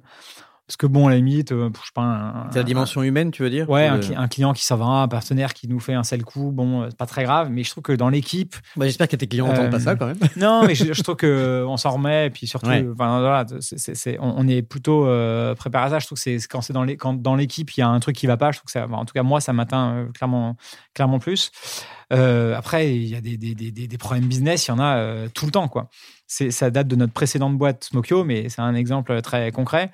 Parce 0.68 0.76
que 0.76 0.86
bon, 0.86 1.08
à 1.08 1.12
la 1.12 1.16
limite, 1.16 1.54
euh, 1.54 1.70
je 1.74 1.86
sais 1.86 1.92
pas. 1.94 2.48
C'est 2.52 2.60
la 2.60 2.64
dimension 2.64 3.02
humaine, 3.02 3.32
tu 3.32 3.42
veux 3.42 3.50
dire 3.50 3.70
Ouais, 3.70 3.88
un, 3.88 4.28
client 4.28 4.52
qui 4.52 4.66
s'en 4.66 4.76
va, 4.76 4.86
un 4.86 5.08
partenaire 5.08 5.54
qui 5.54 5.70
nous 5.70 5.80
fait 5.80 5.94
un 5.94 6.04
seul 6.04 6.26
coup, 6.26 6.52
bon, 6.52 6.82
euh, 6.82 6.88
c'est 6.90 6.98
pas 6.98 7.06
très 7.06 7.24
grave, 7.24 7.50
mais 7.50 7.64
je 7.64 7.72
trouve 7.72 7.84
que 7.84 7.94
dans 7.94 8.10
l'équipe. 8.10 8.54
Bah, 8.76 8.86
J'espère 8.86 9.08
que 9.08 9.16
tes 9.16 9.28
clients 9.28 9.48
n'entendent 9.48 9.72
pas 9.72 9.80
ça 9.80 9.96
quand 9.96 10.08
même. 10.08 10.18
non, 10.36 10.64
mais 10.68 10.76
je, 10.76 11.02
trouve 11.04 11.16
qu'on 11.16 11.78
s'en 11.78 11.92
remet, 11.92 12.28
et 12.28 12.30
puis 12.32 12.48
surtout, 12.48 12.70
voilà, 12.98 13.46
on, 14.20 14.48
est 14.50 14.62
plutôt 14.62 15.08
euh, 15.08 15.56
préparé 15.56 15.86
à 15.86 15.90
ça. 15.92 16.00
Je 16.00 16.06
trouve 16.06 16.22
que 16.22 16.38
c'est 16.38 16.48
quand, 16.50 16.70
dans 16.72 16.84
les, 16.84 16.98
quand 16.98 17.14
dans 17.14 17.36
l'équipe, 17.36 17.72
il 17.72 17.80
y 17.80 17.84
a 17.84 17.88
un 17.88 18.02
truc 18.02 18.18
qui 18.18 18.28
va 18.28 18.36
pas, 18.36 18.52
je 18.52 18.58
trouve 18.58 18.66
que 18.66 18.72
ça, 18.74 18.86
en 18.92 19.06
tout 19.06 19.14
cas, 19.14 19.24
moi, 19.24 19.40
ça 19.40 19.54
m'atteint 19.54 20.08
clairement, 20.14 20.58
clairement 20.94 21.20
plus. 21.20 21.50
Après, 22.10 22.96
il 22.96 23.08
y 23.08 23.16
a 23.16 23.22
des, 23.22 23.38
des, 23.38 23.54
des, 23.54 23.72
des, 23.72 23.98
problèmes 23.98 24.26
business, 24.26 24.68
il 24.68 24.72
y 24.72 24.74
en 24.74 24.80
a 24.80 25.28
tout 25.30 25.46
le 25.46 25.52
temps, 25.52 25.68
quoi. 25.68 25.90
Ça 26.28 26.70
date 26.70 26.90
de 26.90 26.98
notre 26.98 27.14
précédente 27.14 27.58
boîte 27.58 27.86
Smokyo, 27.86 28.26
mais 28.26 28.50
c'est 28.50 28.62
un 28.62 28.76
exemple 28.76 29.22
très 29.22 29.50
concret. 29.54 29.92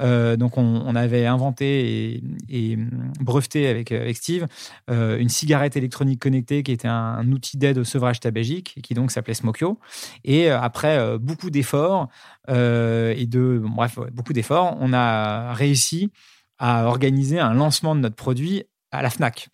Euh, 0.00 0.36
donc, 0.36 0.56
on, 0.56 0.96
avait 0.96 1.26
inventé 1.26 2.22
et, 2.48 2.78
breveté 3.20 3.68
avec, 3.68 3.92
avec 3.92 4.16
Steve 4.16 4.46
euh, 4.90 5.18
une 5.18 5.28
cigarette 5.28 5.76
électronique 5.76 6.20
connectée 6.20 6.62
qui 6.62 6.72
était 6.72 6.88
un, 6.88 7.30
outil 7.32 7.58
d'aide 7.58 7.76
au 7.76 7.84
sevrage 7.84 8.20
tabagique, 8.20 8.80
qui 8.82 8.94
donc 8.94 9.10
s'appelait 9.10 9.34
Smokyo. 9.34 9.78
Et 10.24 10.50
euh, 10.50 10.58
après 10.58 11.18
beaucoup 11.18 11.50
d'efforts 11.50 12.08
et 12.48 13.26
de 13.26 13.62
bref 13.62 13.98
beaucoup 14.12 14.32
d'efforts, 14.32 14.76
on 14.80 14.92
a 14.92 15.52
réussi 15.52 16.10
à 16.58 16.86
organiser 16.86 17.40
un 17.40 17.54
lancement 17.54 17.94
de 17.94 18.00
notre 18.00 18.16
produit 18.16 18.64
à 18.90 19.02
la 19.02 19.10
Fnac. 19.10 19.48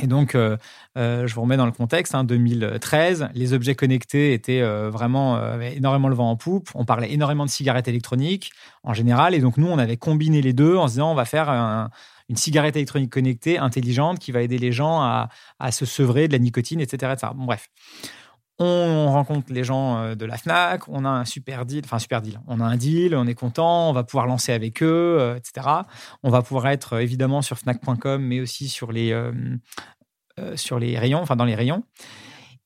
Et 0.00 0.06
donc, 0.06 0.34
euh, 0.34 0.56
euh, 0.96 1.26
je 1.26 1.34
vous 1.34 1.42
remets 1.42 1.56
dans 1.56 1.66
le 1.66 1.72
contexte, 1.72 2.14
hein, 2.14 2.22
2013, 2.22 3.30
les 3.34 3.52
objets 3.52 3.74
connectés 3.74 4.32
étaient 4.32 4.60
euh, 4.60 4.90
vraiment 4.90 5.40
énormément 5.60 6.08
le 6.08 6.14
vent 6.14 6.30
en 6.30 6.36
poupe. 6.36 6.70
On 6.74 6.84
parlait 6.84 7.12
énormément 7.12 7.44
de 7.44 7.50
cigarettes 7.50 7.88
électroniques 7.88 8.52
en 8.84 8.94
général. 8.94 9.34
Et 9.34 9.40
donc, 9.40 9.56
nous, 9.56 9.66
on 9.66 9.78
avait 9.78 9.96
combiné 9.96 10.40
les 10.40 10.52
deux 10.52 10.76
en 10.76 10.86
se 10.86 10.94
disant, 10.94 11.10
on 11.10 11.16
va 11.16 11.24
faire 11.24 11.48
une 12.28 12.36
cigarette 12.36 12.76
électronique 12.76 13.10
connectée 13.10 13.58
intelligente 13.58 14.20
qui 14.20 14.30
va 14.30 14.42
aider 14.42 14.58
les 14.58 14.70
gens 14.70 15.00
à, 15.00 15.28
se 15.72 15.84
sevrer 15.84 16.28
de 16.28 16.32
la 16.32 16.38
nicotine, 16.38 16.80
etc. 16.80 17.14
bref 17.34 17.68
on 18.58 19.12
rencontre 19.12 19.52
les 19.52 19.64
gens 19.64 19.98
euh, 19.98 20.14
de 20.14 20.24
la 20.24 20.36
Fnac, 20.36 20.88
on 20.88 21.04
a 21.04 21.08
un 21.08 21.24
super 21.24 21.64
deal, 21.64 21.82
enfin 21.84 21.98
super 21.98 22.20
deal, 22.20 22.40
on 22.46 22.60
a 22.60 22.64
un 22.64 22.76
deal, 22.76 23.14
on 23.14 23.26
est 23.26 23.34
content, 23.34 23.88
on 23.88 23.92
va 23.92 24.04
pouvoir 24.04 24.26
lancer 24.26 24.52
avec 24.52 24.82
eux, 24.82 25.16
euh, 25.20 25.36
etc. 25.36 25.66
On 26.22 26.30
va 26.30 26.42
pouvoir 26.42 26.68
être 26.68 26.94
euh, 26.94 27.02
évidemment 27.02 27.42
sur 27.42 27.58
Fnac.com, 27.58 28.22
mais 28.22 28.40
aussi 28.40 28.68
sur 28.68 28.90
les, 28.90 29.14
rayons, 30.36 31.24
dans 31.24 31.44
les 31.44 31.54
rayons. 31.54 31.84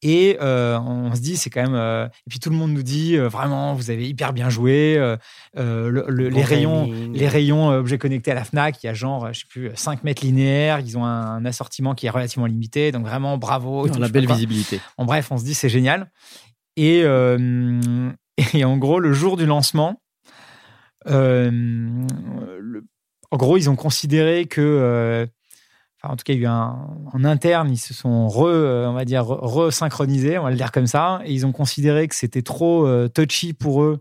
Et 0.03 0.37
euh, 0.41 0.81
on 0.81 1.15
se 1.15 1.21
dit, 1.21 1.37
c'est 1.37 1.49
quand 1.49 1.63
même. 1.63 1.77
Euh, 1.77 2.07
et 2.07 2.31
puis 2.31 2.41
tout 2.41 2.51
le 2.51 2.57
monde 2.57 2.73
nous 2.73 2.83
dit, 2.83 3.17
euh, 3.17 3.29
vraiment, 3.29 3.73
vous 3.75 3.91
avez 3.91 4.09
hyper 4.09 4.33
bien 4.33 4.51
joué. 4.51 4.95
les, 5.55 6.43
rayons, 6.43 6.91
les 7.13 7.29
rayons 7.29 7.69
objets 7.69 7.99
connectés 7.99 8.33
à 8.33 8.35
la 8.35 8.45
Fnac, 8.45 8.83
il 8.83 8.87
y 8.87 8.89
a 8.89 8.95
genre, 8.95 9.33
je 9.33 9.41
sais 9.41 9.47
plus, 9.49 9.71
5 9.75 10.03
mètres 10.03 10.25
linéaires. 10.25 10.81
Ils 10.81 10.99
ont 10.99 11.05
un, 11.05 11.45
assortiment 11.45 11.95
qui 11.95 12.07
est 12.07 12.11
relativement 12.11 12.47
limité. 12.47 12.91
Donc 12.91 13.07
vraiment, 13.07 13.39
bravo. 13.39 13.89
On 13.89 14.03
a 14.03 14.09
belle 14.09 14.27
visibilité. 14.27 14.81
En 14.99 15.05
bref, 15.05 15.31
on 15.31 15.39
se 15.39 15.45
dit, 15.45 15.55
c'est 15.55 15.69
génial. 15.69 16.11
Et, 16.77 17.01
et 18.55 18.65
en 18.65 18.77
gros, 18.79 18.99
le 18.99 19.13
jour 19.13 19.37
du 19.37 19.47
lancement, 19.47 20.03
en 21.07 22.07
gros, 23.33 23.57
ils 23.57 23.71
ont 23.71 23.77
considéré 23.77 24.47
que 24.47 25.29
en 26.03 26.17
tout 26.17 26.25
cas, 26.25 26.33
il 26.33 26.41
y 26.41 26.41
a 26.41 26.43
eu 26.43 26.47
un, 26.47 26.77
en 27.13 27.25
interne, 27.25 27.71
ils 27.71 27.79
se 27.79 27.95
sont 27.95 28.29
re, 28.29 28.47
euh, 28.47 28.87
on 28.87 28.93
va 28.93 29.05
dire, 29.05 29.27
resynchronisés, 29.27 30.39
on 30.39 30.45
va 30.45 30.51
le 30.51 30.57
dire 30.57 30.73
comme 30.73 30.89
ça, 30.89 31.21
et 31.25 31.33
ils 31.33 31.47
ont 31.47 31.53
considéré 31.53 32.09
que 32.09 32.15
c'était 32.15 32.43
trop 32.43 32.87
euh, 32.87 33.09
touchy 33.09 33.53
pour 33.53 33.83
eux 33.83 34.01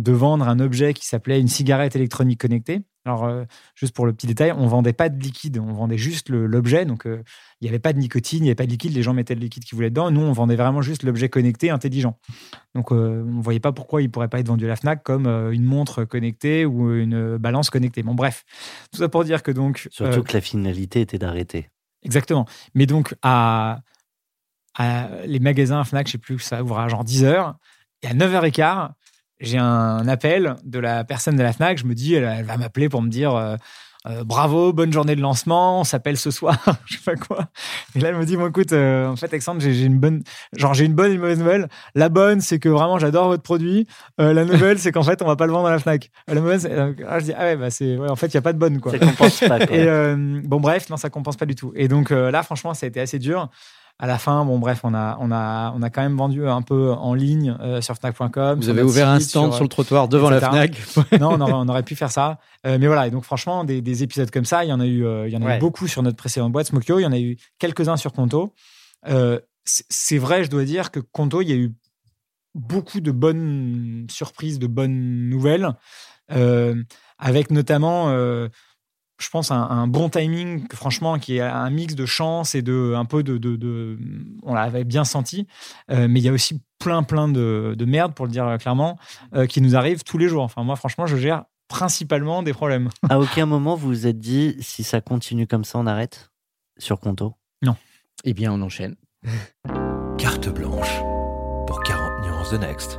de 0.00 0.12
vendre 0.12 0.48
un 0.48 0.60
objet 0.60 0.94
qui 0.94 1.06
s'appelait 1.06 1.40
une 1.40 1.48
cigarette 1.48 1.94
électronique 1.96 2.40
connectée. 2.40 2.82
Alors, 3.06 3.24
euh, 3.24 3.44
juste 3.74 3.94
pour 3.94 4.04
le 4.04 4.12
petit 4.12 4.26
détail, 4.26 4.52
on 4.52 4.66
vendait 4.66 4.92
pas 4.92 5.08
de 5.08 5.18
liquide, 5.18 5.58
on 5.58 5.72
vendait 5.72 5.96
juste 5.96 6.28
l'objet. 6.28 6.84
Donc, 6.84 7.06
euh, 7.06 7.22
il 7.60 7.64
n'y 7.64 7.68
avait 7.70 7.78
pas 7.78 7.94
de 7.94 7.98
nicotine, 7.98 8.40
il 8.40 8.42
n'y 8.42 8.48
avait 8.48 8.56
pas 8.56 8.66
de 8.66 8.70
liquide. 8.70 8.92
Les 8.92 9.02
gens 9.02 9.14
mettaient 9.14 9.34
le 9.34 9.40
liquide 9.40 9.64
qu'ils 9.64 9.74
voulaient 9.76 9.88
dedans. 9.90 10.10
Nous, 10.10 10.20
on 10.20 10.32
vendait 10.32 10.56
vraiment 10.56 10.82
juste 10.82 11.02
l'objet 11.02 11.30
connecté, 11.30 11.70
intelligent. 11.70 12.18
Donc, 12.74 12.92
euh, 12.92 13.22
on 13.26 13.38
ne 13.38 13.42
voyait 13.42 13.60
pas 13.60 13.72
pourquoi 13.72 14.02
il 14.02 14.10
pourrait 14.10 14.28
pas 14.28 14.38
être 14.38 14.48
vendu 14.48 14.66
à 14.66 14.68
la 14.68 14.76
Fnac 14.76 15.02
comme 15.02 15.26
une 15.26 15.64
montre 15.64 16.04
connectée 16.04 16.66
ou 16.66 16.94
une 16.94 17.38
balance 17.38 17.70
connectée. 17.70 18.02
Bon, 18.02 18.14
bref, 18.14 18.44
tout 18.92 18.98
ça 18.98 19.08
pour 19.08 19.24
dire 19.24 19.42
que 19.42 19.50
donc. 19.50 19.88
Surtout 19.90 20.22
que 20.22 20.34
la 20.34 20.42
finalité 20.42 21.00
était 21.00 21.18
d'arrêter. 21.18 21.70
Exactement. 22.02 22.46
Mais 22.74 22.84
donc, 22.84 23.14
à, 23.22 23.80
à 24.76 25.08
les 25.24 25.40
magasins 25.40 25.84
Fnac, 25.84 26.06
je 26.06 26.12
sais 26.12 26.18
plus, 26.18 26.38
ça 26.38 26.62
ouvre 26.62 26.78
à 26.78 26.88
genre 26.88 27.04
10 27.04 27.24
heures. 27.24 27.56
Et 28.02 28.06
à 28.06 28.14
9h15, 28.14 28.90
j'ai 29.40 29.58
un 29.58 30.06
appel 30.08 30.56
de 30.64 30.78
la 30.78 31.04
personne 31.04 31.36
de 31.36 31.42
la 31.42 31.52
Fnac. 31.52 31.78
Je 31.78 31.84
me 31.86 31.94
dis, 31.94 32.14
elle, 32.14 32.24
elle 32.24 32.44
va 32.44 32.56
m'appeler 32.56 32.88
pour 32.88 33.02
me 33.02 33.08
dire 33.08 33.34
euh, 33.34 33.56
euh, 34.06 34.24
bravo, 34.24 34.72
bonne 34.72 34.92
journée 34.92 35.14
de 35.14 35.20
lancement, 35.20 35.80
on 35.80 35.84
s'appelle 35.84 36.16
ce 36.16 36.30
soir, 36.30 36.56
je 36.86 36.96
sais 36.96 37.02
pas 37.04 37.16
quoi. 37.16 37.48
Et 37.94 38.00
là, 38.00 38.08
elle 38.08 38.16
me 38.16 38.24
dit, 38.24 38.34
bon, 38.34 38.48
écoute, 38.48 38.72
euh, 38.72 39.06
en 39.06 39.16
fait, 39.16 39.26
Alexandre, 39.26 39.60
j'ai 39.60 39.84
une 39.84 39.98
bonne, 39.98 40.22
genre, 40.56 40.72
j'ai 40.72 40.86
une 40.86 40.94
bonne 40.94 41.10
et 41.10 41.14
une 41.16 41.20
mauvaise 41.20 41.38
nouvelle. 41.38 41.68
La 41.94 42.08
bonne, 42.08 42.40
c'est 42.40 42.58
que 42.58 42.70
vraiment, 42.70 42.98
j'adore 42.98 43.28
votre 43.28 43.42
produit. 43.42 43.86
Euh, 44.18 44.32
la 44.32 44.46
nouvelle, 44.46 44.78
c'est 44.78 44.90
qu'en 44.90 45.02
fait, 45.02 45.20
on 45.20 45.26
va 45.26 45.36
pas 45.36 45.44
le 45.44 45.52
vendre 45.52 45.68
à 45.68 45.72
la 45.72 45.78
Fnac. 45.78 46.10
La 46.28 46.40
mauvaise, 46.40 46.66
euh, 46.70 46.94
ah, 47.06 47.18
je 47.18 47.26
dis, 47.26 47.32
ah 47.36 47.42
ouais, 47.42 47.56
bah, 47.56 47.68
c'est, 47.70 47.98
ouais, 47.98 48.08
en 48.08 48.16
fait, 48.16 48.28
il 48.28 48.34
y 48.34 48.38
a 48.38 48.42
pas 48.42 48.54
de 48.54 48.58
bonne, 48.58 48.80
quoi. 48.80 48.92
Ça 48.92 48.98
compense 48.98 49.40
pas. 49.40 49.66
quoi. 49.66 49.76
Et 49.76 49.86
euh, 49.86 50.40
bon, 50.44 50.60
bref, 50.60 50.88
non, 50.88 50.96
ça 50.96 51.10
compense 51.10 51.36
pas 51.36 51.46
du 51.46 51.54
tout. 51.54 51.72
Et 51.76 51.86
donc 51.86 52.10
euh, 52.10 52.30
là, 52.30 52.42
franchement, 52.42 52.72
ça 52.72 52.86
a 52.86 52.88
été 52.88 53.00
assez 53.00 53.18
dur. 53.18 53.50
À 54.02 54.06
la 54.06 54.16
fin, 54.16 54.46
bon, 54.46 54.58
bref, 54.58 54.80
on 54.82 54.94
a, 54.94 55.18
on 55.20 55.30
a, 55.30 55.74
on 55.76 55.82
a 55.82 55.90
quand 55.90 56.00
même 56.00 56.16
vendu 56.16 56.48
un 56.48 56.62
peu 56.62 56.90
en 56.90 57.12
ligne 57.12 57.54
euh, 57.60 57.82
sur 57.82 57.94
Fnac.com. 57.96 58.56
Vous 58.56 58.62
sur 58.62 58.70
avez 58.70 58.82
ouvert 58.82 59.10
un 59.10 59.20
stand 59.20 59.52
sur, 59.52 59.62
le 59.62 59.68
trottoir 59.68 60.08
devant 60.08 60.30
la. 60.30 60.40
Fnac. 60.40 60.72
non, 61.20 61.32
on 61.34 61.40
aurait, 61.42 61.52
on 61.52 61.68
aurait 61.68 61.82
pu 61.82 61.94
faire 61.96 62.10
ça. 62.10 62.38
Euh, 62.66 62.78
mais 62.80 62.86
voilà, 62.86 63.08
et 63.08 63.10
donc 63.10 63.24
franchement, 63.24 63.62
des, 63.62 63.82
des 63.82 64.02
épisodes 64.02 64.30
comme 64.30 64.46
ça, 64.46 64.64
il 64.64 64.68
y 64.68 64.72
en 64.72 64.80
a 64.80 64.86
eu, 64.86 65.04
euh, 65.04 65.28
il 65.28 65.34
y 65.34 65.36
en 65.36 65.42
a 65.42 65.44
Ouais. 65.44 65.56
eu 65.58 65.60
beaucoup 65.60 65.86
sur 65.86 66.02
notre 66.02 66.16
précédente 66.16 66.50
boîte 66.50 66.68
Smokyo. 66.68 66.98
Il 66.98 67.02
y 67.02 67.06
en 67.06 67.12
a 67.12 67.18
eu 67.18 67.36
quelques-uns 67.58 67.98
sur 67.98 68.14
Conto. 68.14 68.54
C'est 69.66 70.18
vrai, 70.18 70.44
je 70.44 70.50
dois 70.50 70.64
dire 70.64 70.90
que 70.90 71.00
Conto, 71.00 71.42
il 71.42 71.50
y 71.50 71.52
a 71.52 71.56
eu 71.56 71.74
beaucoup 72.54 73.00
de 73.00 73.10
bonnes 73.10 74.06
surprises, 74.08 74.58
de 74.58 74.66
bonnes 74.66 75.28
nouvelles, 75.28 75.74
avec 77.18 77.50
notamment, 77.50 78.10
je 79.20 79.28
pense, 79.30 79.50
un, 79.50 79.60
un 79.62 79.86
bon 79.86 80.08
timing, 80.08 80.66
franchement, 80.72 81.18
qui 81.18 81.36
est 81.36 81.40
un 81.42 81.70
mix 81.70 81.94
de 81.94 82.06
chance 82.06 82.54
et 82.54 82.62
de 82.62 82.94
un 82.96 83.04
peu 83.04 83.22
de, 83.22 83.38
de, 83.38 83.56
de- 83.56 83.98
on 84.42 84.54
l'avait 84.54 84.84
bien 84.84 85.04
senti, 85.04 85.46
Euh, 85.90 86.06
mais 86.08 86.20
il 86.20 86.24
y 86.24 86.28
a 86.28 86.32
aussi 86.32 86.60
plein, 86.78 87.02
plein 87.02 87.28
de, 87.28 87.74
de 87.76 87.84
merde, 87.84 88.14
pour 88.14 88.26
le 88.26 88.32
dire 88.32 88.56
clairement, 88.58 88.98
euh, 89.34 89.46
qui 89.46 89.60
nous 89.60 89.76
arrive 89.76 90.02
tous 90.02 90.16
les 90.18 90.28
jours. 90.28 90.42
Enfin, 90.42 90.62
moi, 90.64 90.76
franchement, 90.76 91.06
je 91.06 91.16
gère 91.16 91.44
principalement 91.68 92.42
des 92.42 92.52
problèmes. 92.52 92.88
À 93.10 93.20
aucun 93.20 93.46
moment 93.46 93.76
vous 93.76 93.88
vous 93.88 94.06
êtes 94.06 94.18
dit 94.18 94.56
si 94.60 94.82
ça 94.82 95.00
continue 95.00 95.46
comme 95.46 95.64
ça, 95.64 95.78
on 95.78 95.86
arrête 95.86 96.30
sur 96.78 96.98
Conto? 97.00 97.34
Eh 98.24 98.34
bien, 98.34 98.52
on 98.52 98.60
enchaîne. 98.60 98.96
Carte 100.18 100.48
blanche 100.50 101.00
pour 101.66 101.80
40 101.82 102.22
nuances 102.26 102.50
de 102.50 102.58
Next. 102.58 102.98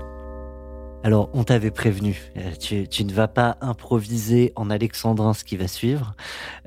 Alors, 1.03 1.31
on 1.33 1.43
t'avait 1.43 1.71
prévenu, 1.71 2.15
euh, 2.37 2.51
tu, 2.59 3.03
ne 3.03 3.11
vas 3.11 3.27
pas 3.27 3.57
improviser 3.61 4.53
en 4.55 4.69
alexandrin 4.69 5.33
ce 5.33 5.43
qui 5.43 5.57
va 5.57 5.67
suivre, 5.67 6.15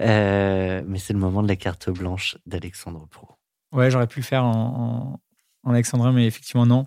euh, 0.01 0.83
mais 0.89 0.99
c'est 0.99 1.13
le 1.13 1.21
moment 1.21 1.41
de 1.41 1.47
la 1.47 1.55
carte 1.55 1.89
blanche 1.89 2.37
d'Alexandre 2.45 3.07
Pro. 3.09 3.29
Ouais, 3.71 3.93
j'aurais 3.93 4.09
pu 4.09 4.19
le 4.19 4.25
faire 4.25 4.45
en, 4.45 5.21
alexandrin, 5.65 6.11
mais 6.11 6.27
effectivement, 6.27 6.67
non. 6.67 6.85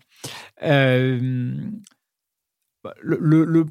Euh, 0.61 1.55
bah, 2.83 2.93
le, 3.01 3.63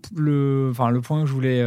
point 1.03 1.21
que 1.21 1.27
je 1.27 1.33
voulais 1.35 1.63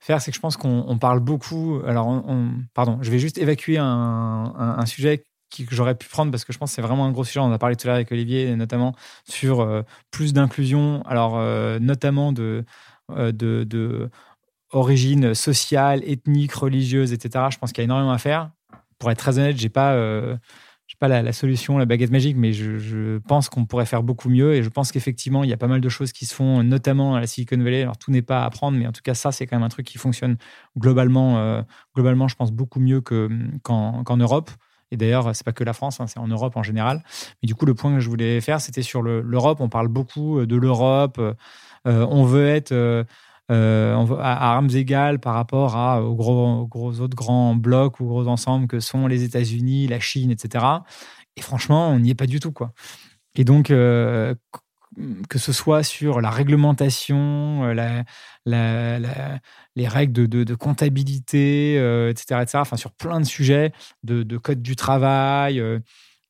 faire, 0.00 0.22
c'est 0.22 0.30
que 0.30 0.34
je 0.34 0.40
pense 0.40 0.56
qu'on 0.56 0.86
on 0.88 0.96
parle 0.96 1.20
beaucoup. 1.20 1.82
Alors, 1.86 2.06
on, 2.06 2.24
on- 2.26 2.54
pardon, 2.72 3.00
je 3.02 3.10
vais 3.10 3.18
juste 3.18 3.36
évacuer 3.36 3.76
un, 3.76 4.54
un, 4.56 4.86
sujet 4.86 5.24
que 5.50 5.74
j'aurais 5.74 5.94
pu 5.94 6.08
prendre 6.08 6.30
parce 6.30 6.44
que 6.44 6.52
je 6.52 6.58
pense 6.58 6.70
que 6.70 6.76
c'est 6.76 6.82
vraiment 6.82 7.06
un 7.06 7.12
gros 7.12 7.24
sujet. 7.24 7.40
On 7.40 7.52
a 7.52 7.58
parlé 7.58 7.76
tout 7.76 7.86
à 7.86 7.88
l'heure 7.88 7.96
avec 7.96 8.12
Olivier, 8.12 8.54
notamment 8.56 8.94
sur 9.24 9.60
euh, 9.60 9.82
plus 10.10 10.32
d'inclusion, 10.32 11.02
alors 11.06 11.36
euh, 11.38 11.78
notamment 11.78 12.32
de, 12.32 12.64
euh, 13.12 13.32
de, 13.32 13.64
de 13.64 14.10
origine 14.72 15.34
sociale, 15.34 16.02
ethnique, 16.04 16.52
religieuse, 16.52 17.12
etc. 17.12 17.46
Je 17.50 17.58
pense 17.58 17.72
qu'il 17.72 17.82
y 17.82 17.84
a 17.84 17.84
énormément 17.84 18.12
à 18.12 18.18
faire. 18.18 18.50
Pour 18.98 19.10
être 19.10 19.18
très 19.18 19.38
honnête, 19.38 19.56
j'ai 19.56 19.68
pas, 19.68 19.96
pas 20.98 21.08
la, 21.08 21.32
solution, 21.32 21.78
la 21.78 21.86
baguette 21.86 22.10
magique, 22.10 22.36
mais 22.36 22.52
je, 22.52 23.18
pense 23.18 23.48
qu'on 23.48 23.64
pourrait 23.64 23.86
faire 23.86 24.02
beaucoup 24.02 24.28
mieux. 24.28 24.54
Et 24.54 24.62
je 24.62 24.68
pense 24.68 24.90
qu'effectivement, 24.90 25.44
il 25.44 25.50
y 25.50 25.52
a 25.52 25.56
pas 25.56 25.68
mal 25.68 25.80
de 25.80 25.88
choses 25.88 26.12
qui 26.12 26.26
se 26.26 26.34
font, 26.34 26.64
notamment 26.64 27.14
à 27.14 27.20
la 27.20 27.26
Silicon 27.26 27.58
Valley. 27.58 27.82
Alors 27.82 27.96
tout 27.96 28.10
n'est 28.10 28.22
pas 28.22 28.42
à 28.42 28.46
apprendre, 28.46 28.76
mais 28.76 28.86
en 28.86 28.92
tout 28.92 29.02
cas, 29.02 29.14
ça, 29.14 29.30
c'est 29.30 29.46
quand 29.46 29.56
même 29.56 29.62
un 29.62 29.68
truc 29.68 29.86
qui 29.86 29.98
fonctionne 29.98 30.36
globalement, 30.76 31.64
globalement, 31.94 32.26
je 32.26 32.34
pense 32.34 32.50
beaucoup 32.50 32.80
mieux 32.80 33.00
que, 33.00 33.30
qu'en, 33.62 34.02
qu'en 34.02 34.16
Europe. 34.16 34.50
Et 34.90 34.96
d'ailleurs, 34.96 35.34
c'est 35.34 35.44
pas 35.44 35.52
que 35.52 35.64
la 35.64 35.72
France, 35.72 36.00
hein, 36.00 36.06
c'est 36.06 36.18
en 36.18 36.28
Europe 36.28 36.56
en 36.56 36.62
général. 36.62 37.02
Mais 37.42 37.46
du 37.46 37.54
coup, 37.54 37.66
le 37.66 37.74
point 37.74 37.94
que 37.94 38.00
je 38.00 38.08
voulais 38.08 38.40
faire, 38.40 38.60
c'était 38.60 38.82
sur 38.82 39.02
le- 39.02 39.20
l'Europe. 39.20 39.58
On 39.60 39.68
parle 39.68 39.88
beaucoup 39.88 40.44
de 40.46 40.56
l'Europe. 40.56 41.18
Euh, 41.86 42.06
on 42.10 42.24
veut 42.24 42.48
être 42.48 42.72
euh, 42.72 43.04
euh, 43.50 44.16
à, 44.18 44.52
armes 44.54 44.70
égales 44.74 45.18
par 45.20 45.34
rapport 45.34 45.74
aux, 46.02 46.14
gros, 46.14 47.00
autres 47.00 47.16
grands 47.16 47.54
blocs 47.54 48.00
ou 48.00 48.06
gros 48.06 48.28
ensembles 48.28 48.66
que 48.66 48.80
sont 48.80 49.06
les 49.06 49.22
États-Unis, 49.24 49.88
la 49.88 50.00
Chine, 50.00 50.30
etc. 50.30 50.64
Et 51.36 51.42
franchement, 51.42 51.88
on 51.90 51.98
n'y 52.00 52.10
est 52.10 52.14
pas 52.14 52.26
du 52.26 52.40
tout. 52.40 52.52
Quoi. 52.52 52.72
Et 53.36 53.44
donc, 53.44 53.70
euh, 53.70 54.34
que 55.28 55.38
ce 55.38 55.52
soit 55.52 55.82
sur 55.82 56.20
la 56.20 56.30
réglementation, 56.30 57.64
euh, 57.64 57.74
la, 57.74 58.04
les 58.48 59.88
règles 59.88 60.28
de, 60.28 60.54
comptabilité, 60.54 61.76
euh, 61.78 62.10
etc., 62.10 62.40
etc., 62.42 62.58
enfin, 62.58 62.76
sur 62.76 62.92
plein 62.92 63.20
de 63.20 63.26
sujets, 63.26 63.72
de, 64.04 64.22
de 64.22 64.36
code 64.38 64.62
du 64.62 64.76
travail. 64.76 65.60
euh, 65.60 65.78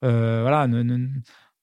euh, 0.05 0.41
voilà, 0.43 0.66
ne- 0.66 1.09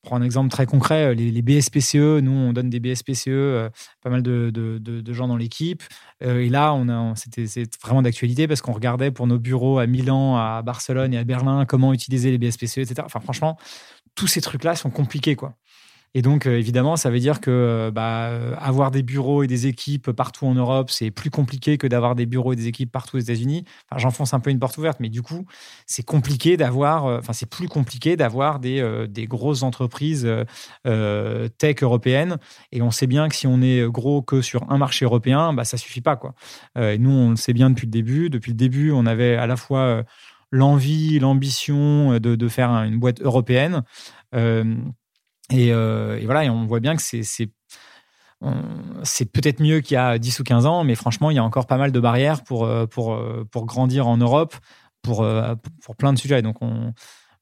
prends 0.04 0.18
un 0.18 0.22
exemple 0.22 0.50
très 0.50 0.66
concret, 0.66 1.08
euh, 1.08 1.14
les, 1.14 1.42
BSPCE, 1.42 2.22
nous 2.22 2.32
on 2.32 2.54
donne 2.54 2.70
des 2.70 2.80
BSPCE, 2.80 3.28
euh, 3.30 3.70
pas 4.02 4.10
mal 4.10 4.22
de, 4.22 5.14
gens 5.14 5.28
dans 5.28 5.38
l'équipe. 5.38 5.84
Et 6.22 6.50
là, 6.50 6.74
on 6.74 6.90
a, 6.90 7.16
c'était 7.16 7.46
vraiment 7.84 8.02
d'actualité 8.02 8.48
parce 8.48 8.62
qu'on 8.62 8.74
regardait 8.74 9.12
pour 9.12 9.28
nos 9.28 9.40
bureaux 9.40 9.80
à 9.80 9.88
Milan, 9.88 10.38
à 10.38 10.62
Barcelone 10.62 11.14
et 11.14 11.18
à 11.18 11.24
Berlin 11.24 11.66
comment 11.66 11.94
utiliser 11.94 12.32
les 12.32 12.38
BSPCE, 12.38 12.80
etc. 12.80 13.02
Enfin, 13.06 13.20
franchement, 13.20 13.58
tous 14.16 14.28
ces 14.28 14.42
trucs-là 14.42 14.76
sont 14.76 14.90
compliqués, 14.92 15.36
quoi. 15.36 15.56
Et 16.18 16.22
donc, 16.22 16.46
euh, 16.48 16.58
évidemment, 16.58 16.96
ça 16.96 17.10
veut 17.10 17.20
dire 17.20 17.42
que 17.42 17.52
euh, 17.52 17.92
bah, 17.92 18.32
avoir 18.58 18.90
des 18.90 19.04
bureaux 19.04 19.44
et 19.44 19.48
des 19.48 19.68
équipes 19.68 20.12
partout 20.14 20.46
en 20.48 20.56
Europe, 20.56 20.90
c'est 20.90 21.12
plus 21.12 21.30
compliqué 21.30 21.78
que 21.78 21.88
d'avoir 21.88 22.16
des 22.16 22.26
bureaux 22.26 22.54
et 22.54 22.56
des 22.56 22.68
équipes 22.68 22.90
partout 22.90 23.18
aux 23.18 23.20
États-Unis. 23.20 23.66
Enfin, 23.92 24.00
j'enfonce 24.00 24.34
un 24.34 24.40
peu 24.40 24.50
une 24.50 24.58
porte 24.60 24.78
ouverte, 24.78 25.02
mais 25.02 25.10
du 25.10 25.22
coup, 25.22 25.46
c'est 25.86 26.04
compliqué 26.04 26.56
d'avoir, 26.56 27.06
euh, 27.06 27.20
enfin, 27.20 27.34
c'est 27.34 27.50
plus 27.50 27.68
compliqué 27.68 28.16
d'avoir 28.16 28.60
des, 28.60 29.06
des 29.10 29.28
grosses 29.28 29.62
entreprises 29.62 30.26
tech 30.84 31.76
européennes. 31.84 32.38
Et 32.72 32.82
on 32.82 32.92
sait 32.92 33.08
bien 33.08 33.28
que 33.28 33.36
si 33.36 33.46
on 33.46 33.62
est 33.62 33.86
gros 33.92 34.22
que 34.22 34.42
sur 34.42 34.72
un 34.72 34.78
marché 34.78 35.04
européen, 35.04 35.52
bah, 35.52 35.66
ça 35.66 35.76
suffit 35.78 36.02
pas, 36.02 36.16
quoi. 36.16 36.34
Et 36.80 36.98
nous, 36.98 37.12
on 37.12 37.32
le 37.32 37.36
sait 37.36 37.54
bien 37.54 37.70
depuis 37.70 37.88
le 37.88 37.92
début. 37.92 38.30
Depuis 38.30 38.52
le 38.52 38.58
début, 38.58 38.92
on 38.92 39.06
avait 39.06 39.36
à 39.36 39.48
la 39.48 39.58
fois 39.58 40.04
l'envie, 40.52 41.20
l'ambition 41.20 42.20
de, 42.20 42.36
de 42.36 42.48
faire 42.48 42.70
un- 42.70 42.86
une 42.86 43.00
boîte 43.00 43.22
européenne. 43.22 43.84
Euh, 45.54 46.18
et, 46.18 46.26
voilà, 46.26 46.52
on 46.52 46.66
voit 46.66 46.80
bien 46.80 46.96
que 46.96 47.02
c'est 47.02 47.22
peut-être 49.32 49.60
mieux 49.60 49.82
qu'il 49.82 49.96
y 49.96 49.98
a 49.98 50.18
10 50.18 50.40
ou 50.40 50.44
15 50.44 50.66
ans, 50.66 50.84
mais 50.84 50.96
franchement, 50.96 51.32
il 51.32 51.36
y 51.36 51.40
a 51.40 51.44
encore 51.44 51.68
pas 51.68 51.78
mal 51.78 51.92
de 51.92 52.00
barrières 52.00 52.44
pour, 52.44 52.66
euh, 52.66 52.86
euh, 52.98 53.44
grandir 53.56 54.08
en 54.08 54.18
Europe, 54.18 54.56
pour, 55.02 55.26
plein 55.98 56.14
de 56.14 56.18
sujets. 56.18 56.42
Donc, 56.42 56.62
on, 56.62 56.94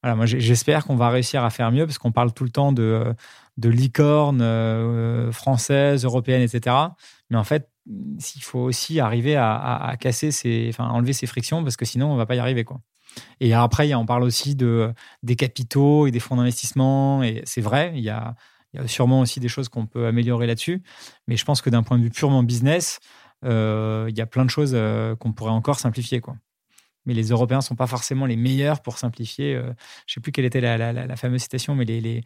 voilà, 0.03 0.15
moi, 0.17 0.25
j'espère 0.25 0.85
qu'on 0.85 0.97
va 0.97 1.09
réussir 1.09 1.45
à 1.45 1.49
faire 1.49 1.71
mieux 1.71 1.85
parce 1.85 1.97
qu'on 1.97 2.11
parle 2.11 2.33
tout 2.33 2.43
le 2.43 2.49
temps 2.49 2.73
de, 2.73 3.15
de 3.57 3.69
licorne 3.69 4.41
euh, 4.41 5.31
française, 5.31 6.03
européenne, 6.03 6.41
etc. 6.41 6.75
Mais 7.29 7.37
en 7.37 7.43
fait, 7.43 7.69
il 7.85 8.43
faut 8.43 8.59
aussi 8.59 8.99
arriver 8.99 9.35
à, 9.37 9.95
casser 9.99 10.29
enfin, 10.69 10.89
enlever 10.89 11.13
ces 11.13 11.25
frictions 11.25 11.63
parce 11.63 11.77
que 11.77 11.85
sinon, 11.85 12.11
on 12.11 12.15
va 12.15 12.25
pas 12.25 12.35
y 12.35 12.39
arriver, 12.39 12.63
quoi. 12.63 12.81
Et 13.39 13.53
après, 13.53 13.93
on 13.93 14.05
parle 14.05 14.23
aussi 14.23 14.55
de, 14.55 14.93
des 15.21 15.35
capitaux 15.35 16.07
et 16.07 16.11
des 16.11 16.19
fonds 16.19 16.35
d'investissement. 16.35 17.23
Et 17.23 17.41
c'est 17.45 17.61
vrai, 17.61 17.91
il 17.95 18.03
y 18.03 18.09
a, 18.09 18.35
sûrement 18.87 19.21
aussi 19.21 19.39
des 19.39 19.47
choses 19.47 19.69
qu'on 19.69 19.85
peut 19.85 20.07
améliorer 20.07 20.47
là-dessus. 20.47 20.81
Mais 21.27 21.37
je 21.37 21.45
pense 21.45 21.61
que 21.61 21.69
d'un 21.69 21.83
point 21.83 21.97
de 21.97 22.03
vue 22.03 22.09
purement 22.09 22.43
business, 22.43 22.99
euh, 23.45 24.07
il 24.09 24.17
y 24.17 24.21
a 24.21 24.25
plein 24.25 24.45
de 24.45 24.49
choses 24.49 24.71
euh, 24.73 25.15
qu'on 25.15 25.33
pourrait 25.33 25.51
encore 25.51 25.79
simplifier. 25.79 26.21
Mais 27.05 27.13
les 27.13 27.29
Européens 27.29 27.57
ne 27.57 27.63
sont 27.63 27.75
pas 27.75 27.87
forcément 27.87 28.25
les 28.25 28.37
meilleurs 28.37 28.81
pour 28.81 28.97
simplifier. 28.97 29.55
euh, 29.55 29.63
je 29.63 29.67
ne 29.67 30.13
sais 30.15 30.21
plus 30.21 30.31
quelle 30.31 30.45
était 30.45 30.61
la, 30.61 31.15
fameuse 31.17 31.41
citation, 31.41 31.75
mais 31.75 31.85
les. 31.85 32.23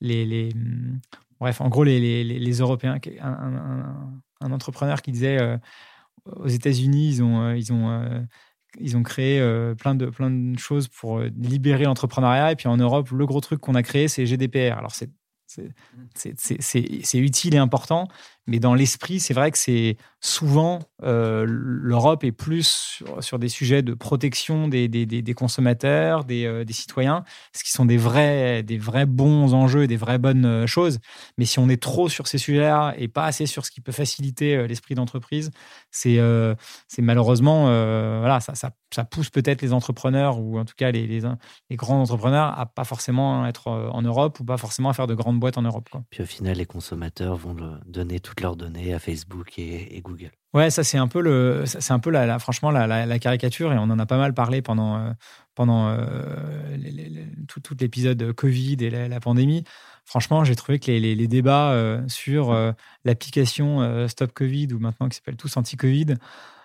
les, 0.00 0.52
hum, 0.54 1.00
bref, 1.40 1.60
en 1.60 1.68
gros, 1.68 1.84
les, 1.84 2.52
Européens, 2.60 2.98
un, 3.20 4.12
un- 4.40 4.52
entrepreneur 4.52 5.02
qui 5.02 5.12
disait 5.12 5.58
aux 6.24 6.48
États-Unis, 6.48 7.08
ils 7.08 7.22
ont. 7.22 7.52
ils 7.52 7.72
ont 7.72 8.24
ils 8.80 8.96
ont 8.96 9.02
créé 9.02 9.40
euh, 9.40 9.74
plein, 9.74 9.94
de, 9.94 10.06
plein 10.06 10.30
de 10.30 10.58
choses 10.58 10.88
pour 10.88 11.18
euh, 11.18 11.30
libérer 11.36 11.84
l'entrepreneuriat. 11.84 12.52
Et 12.52 12.56
puis 12.56 12.68
en 12.68 12.76
Europe, 12.76 13.10
le 13.10 13.26
gros 13.26 13.40
truc 13.40 13.60
qu'on 13.60 13.74
a 13.74 13.82
créé, 13.82 14.08
c'est 14.08 14.24
GDPR. 14.26 14.78
Alors, 14.78 14.92
c'est- 14.94 15.10
c'est 16.16 17.18
utile 17.18 17.54
et 17.54 17.58
important, 17.58 18.08
mais 18.46 18.58
dans 18.58 18.74
l'esprit, 18.74 19.20
c'est 19.20 19.34
vrai 19.34 19.50
que 19.50 19.58
c'est 19.58 19.96
souvent 20.20 20.80
euh, 21.02 21.44
l'Europe 21.48 22.24
est 22.24 22.32
plus 22.32 23.02
sur, 23.20 23.38
des 23.38 23.48
sujets 23.48 23.82
de 23.82 23.94
protection 23.94 24.68
des, 24.68 24.88
des, 24.88 25.34
consommateurs, 25.34 26.24
des, 26.24 26.64
des, 26.64 26.72
citoyens, 26.72 27.24
ce 27.54 27.64
qui 27.64 27.70
sont 27.70 27.84
des 27.84 27.96
vrais, 27.96 28.62
des 28.62 28.78
vrais 28.78 29.06
bons 29.06 29.54
enjeux 29.54 29.86
des 29.86 29.96
vraies 29.96 30.18
bonnes 30.18 30.66
choses. 30.66 30.98
Mais 31.38 31.44
si 31.44 31.58
on 31.58 31.68
est 31.68 31.80
trop 31.80 32.08
sur 32.08 32.26
ces 32.26 32.38
sujets-là 32.38 32.94
et 32.98 33.08
pas 33.08 33.24
assez 33.24 33.46
sur 33.46 33.64
ce 33.64 33.70
qui 33.70 33.80
peut 33.80 33.92
faciliter 33.92 34.66
l'esprit 34.66 34.94
d'entreprise, 34.94 35.50
c'est 35.90 36.18
c'est 36.88 37.02
malheureusement, 37.02 37.64
voilà, 37.64 38.40
ça, 38.40 38.54
ça, 38.54 39.04
pousse 39.04 39.30
peut-être 39.30 39.62
les 39.62 39.72
entrepreneurs 39.72 40.38
ou 40.38 40.58
en 40.58 40.64
tout 40.64 40.74
cas 40.76 40.90
les, 40.90 41.06
les, 41.06 41.76
grands 41.76 42.00
entrepreneurs 42.00 42.58
à 42.58 42.66
pas 42.66 42.84
forcément 42.84 43.46
être 43.46 43.68
en 43.68 44.02
Europe 44.02 44.38
ou 44.40 44.44
pas 44.44 44.56
forcément 44.56 44.90
à 44.90 44.92
faire 44.92 45.06
de 45.06 45.14
grandes 45.14 45.40
boîtes 45.40 45.58
en 45.58 45.62
Europe. 45.62 45.88
Quoi. 45.90 46.02
Puis 46.10 46.22
au 46.22 46.26
final, 46.26 46.56
les 46.56 46.66
consommateurs 46.66 47.36
vont 47.36 47.56
donner 47.86 48.20
toutes 48.32 48.40
leurs 48.40 48.56
données 48.56 48.94
à 48.94 48.98
Facebook 48.98 49.58
et, 49.58 50.00
Google. 50.02 50.30
Ouais, 50.54 50.70
ça 50.70 50.82
c'est 50.84 50.96
un 50.96 51.06
peu 51.06 51.20
le, 51.20 51.64
c'est 51.66 51.92
un 51.92 51.98
peu 51.98 52.08
la, 52.08 52.38
franchement 52.38 52.70
la, 52.70 53.18
caricature 53.18 53.74
et 53.74 53.76
on 53.76 53.82
en 53.82 53.98
a 53.98 54.06
pas 54.06 54.16
mal 54.16 54.32
parlé 54.32 54.62
pendant 54.62 54.96
euh, 54.96 55.10
pendant 55.54 55.88
euh, 55.88 56.78
tout, 57.46 57.76
l'épisode 57.78 58.32
Covid 58.32 58.76
et 58.80 58.88
la, 58.90 59.20
pandémie. 59.20 59.64
Franchement, 60.06 60.44
j'ai 60.44 60.56
trouvé 60.56 60.78
que 60.78 60.90
les, 60.90 61.14
les, 61.14 61.28
débats 61.28 61.72
euh, 61.72 62.00
sur 62.08 62.56
l'application 63.04 64.08
Stop 64.08 64.32
Covid 64.32 64.68
ou 64.72 64.78
maintenant 64.78 65.10
qui 65.10 65.16
s'appelle 65.16 65.36
tous 65.36 65.54
anti-Covid, 65.58 66.14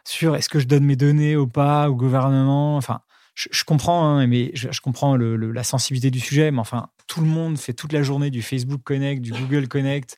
sur 0.05 0.37
est-ce 0.37 0.47
que 0.47 0.59
je 0.59 0.67
donne 0.67 0.85
mes 0.85 0.95
données 0.95 1.35
ou 1.35 1.47
pas 1.47 1.89
au 1.89 1.95
gouvernement, 1.95 2.77
enfin 2.77 3.01
je, 3.35 3.63
comprends, 3.65 4.03
hein, 4.03 4.25
mais 4.25 4.51
je, 4.55 4.81
comprends 4.81 5.15
la 5.15 5.63
sensibilité 5.63 6.09
du 6.09 6.19
sujet, 6.19 6.49
mais 6.49 6.59
enfin, 6.59 6.89
tout 7.05 7.21
le 7.21 7.27
monde 7.27 7.59
fait 7.59 7.73
toute 7.73 7.93
la 7.93 8.01
journée 8.01 8.31
du 8.31 8.41
Facebook 8.41 8.81
Connect, 8.83 9.21
du 9.21 9.31
Google 9.31 9.67
Connect, 9.67 10.17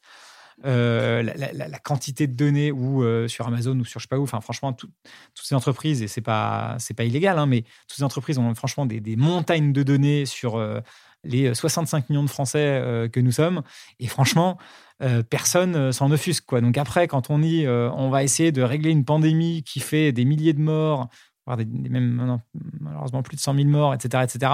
euh, 0.66 1.24
la, 1.24 1.80
quantité 1.80 2.28
de 2.28 2.34
données 2.34 2.72
ou 2.72 3.02
euh, 3.04 3.30
sur 3.30 3.48
Amazon 3.48 3.80
ou 3.80 3.86
sur 3.86 4.00
je 4.00 4.06
sais 4.06 4.10
pas 4.10 4.18
où. 4.18 4.24
Enfin, 4.24 4.42
franchement, 4.42 4.74
toutes 4.74 4.92
ces 5.36 5.56
entreprises 5.56 6.02
et 6.02 6.08
c'est 6.08 6.22
pas 6.22 6.76
c'est 6.80 6.94
pas 6.94 7.06
illégal, 7.06 7.40
hein, 7.40 7.46
mais 7.46 7.62
toutes 7.62 7.98
ces 7.98 8.04
entreprises 8.04 8.38
ont 8.38 8.54
franchement 8.56 8.86
des, 8.86 9.16
montagnes 9.16 9.72
de 9.72 9.84
données 9.84 10.26
sur 10.26 10.58
euh, 10.58 10.82
les 11.24 11.54
65 11.54 12.10
millions 12.10 12.24
de 12.24 12.30
Français 12.30 13.10
que 13.12 13.20
nous 13.20 13.32
sommes. 13.32 13.62
Et 14.00 14.08
franchement. 14.08 14.58
personne 15.30 15.94
s'en 15.94 16.12
offusque 16.12 16.46
quoi. 16.46 16.60
Donc 16.60 16.78
après, 16.78 17.08
quand 17.08 17.30
on 17.30 17.40
dit 17.40 17.66
on 17.68 18.10
va 18.10 18.24
essayer 18.24 18.52
de 18.52 18.62
régler 18.62 18.92
une 18.92 19.06
pandémie 19.06 19.64
qui 19.64 19.80
fait 19.80 20.12
des 20.12 20.26
milliers 20.26 20.54
de 20.54 20.62
morts, 20.62 21.08
des, 21.56 21.66
même 21.66 22.40
malheureusement 22.82 23.24
plus 23.24 23.38
de 23.38 23.42
100 23.42 23.56
000 23.56 23.68
morts, 23.68 23.94
etc., 23.94 24.24
etc. 24.24 24.52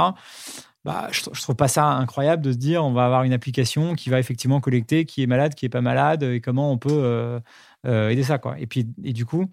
Bah, 0.85 1.07
je, 1.11 1.21
je, 1.33 1.41
trouve 1.41 1.55
pas 1.55 1.67
ça 1.67 1.83
incroyable 1.83 2.43
de 2.43 2.51
se 2.51 2.57
dire 2.57 2.85
on 2.85 2.93
va 2.93 3.05
avoir 3.05 3.23
une 3.23 3.33
application 3.33 3.95
qui 3.95 4.11
va 4.11 4.19
effectivement 4.19 4.61
collecter 4.61 5.05
qui 5.05 5.23
est 5.23 5.25
malade, 5.25 5.55
qui 5.55 5.65
est 5.65 5.69
pas 5.69 5.81
malade 5.81 6.21
et 6.21 6.41
comment 6.41 6.71
on 6.71 6.77
peut 6.77 6.91
euh, 6.91 7.39
euh, 7.87 8.09
aider 8.09 8.21
ça 8.21 8.37
quoi. 8.37 8.59
Et 8.59 8.67
puis 8.67 8.87
et 9.03 9.11
du 9.11 9.25
coup, 9.25 9.47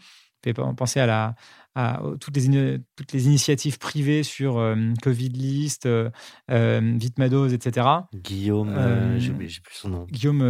penser 0.76 1.00
à 1.00 1.06
la 1.06 1.34
à 1.74 2.02
toutes 2.20 2.36
les, 2.36 2.80
toutes 2.96 3.12
les 3.12 3.26
initiatives 3.26 3.78
privées 3.78 4.22
sur 4.22 4.58
euh, 4.58 4.76
Covid 5.02 5.30
List, 5.30 5.86
euh, 5.86 6.10
euh, 6.50 6.80
Vitmados, 6.96 7.48
etc. 7.48 7.86
Guillaume, 8.14 8.74
j'ai 9.18 9.32
plus 9.32 9.74
son 9.74 9.88
nom. 9.88 10.06
Guillaume, 10.10 10.40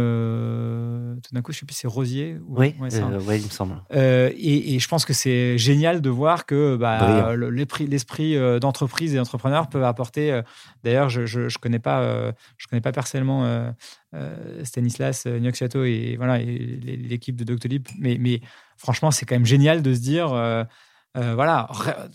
tout 1.23 1.33
d'un 1.33 1.41
coup, 1.41 1.51
je 1.51 1.57
ne 1.57 1.59
sais 1.59 1.65
plus, 1.65 1.75
c'est 1.75 1.87
Rosier 1.87 2.37
Oui, 2.47 2.75
ouais, 2.79 2.89
il 3.37 3.45
me 3.45 3.49
semble. 3.49 3.81
Et, 3.91 4.75
et, 4.75 4.79
je 4.79 4.87
pense 4.87 5.05
que 5.05 5.13
c'est 5.13 5.57
génial 5.57 6.01
de 6.01 6.09
voir 6.09 6.45
que 6.45 6.75
bah, 6.75 7.35
l'esprit 7.35 8.37
d'entreprise 8.59 9.13
et 9.13 9.17
d'entrepreneur 9.17 9.69
peut 9.69 9.85
apporter. 9.85 10.41
D'ailleurs, 10.83 11.09
je 11.09 11.21
ne 11.21 11.59
connais, 11.59 11.79
pas, 11.79 12.33
je 12.57 12.67
connais 12.67 12.81
pas 12.81 12.91
personnellement 12.91 13.73
Stanislas 14.63 15.25
Nioxiato 15.25 15.83
et, 15.85 16.15
voilà, 16.17 16.37
l'équipe 16.39 17.35
de 17.35 17.43
Doctolib, 17.43 17.87
mais, 17.99 18.17
mais 18.19 18.41
franchement, 18.77 19.11
c'est 19.11 19.25
quand 19.25 19.35
même 19.35 19.45
génial 19.45 19.81
de 19.81 19.93
se 19.93 19.99
dire 19.99 20.33
euh, 20.33 20.63
voilà, 21.15 21.69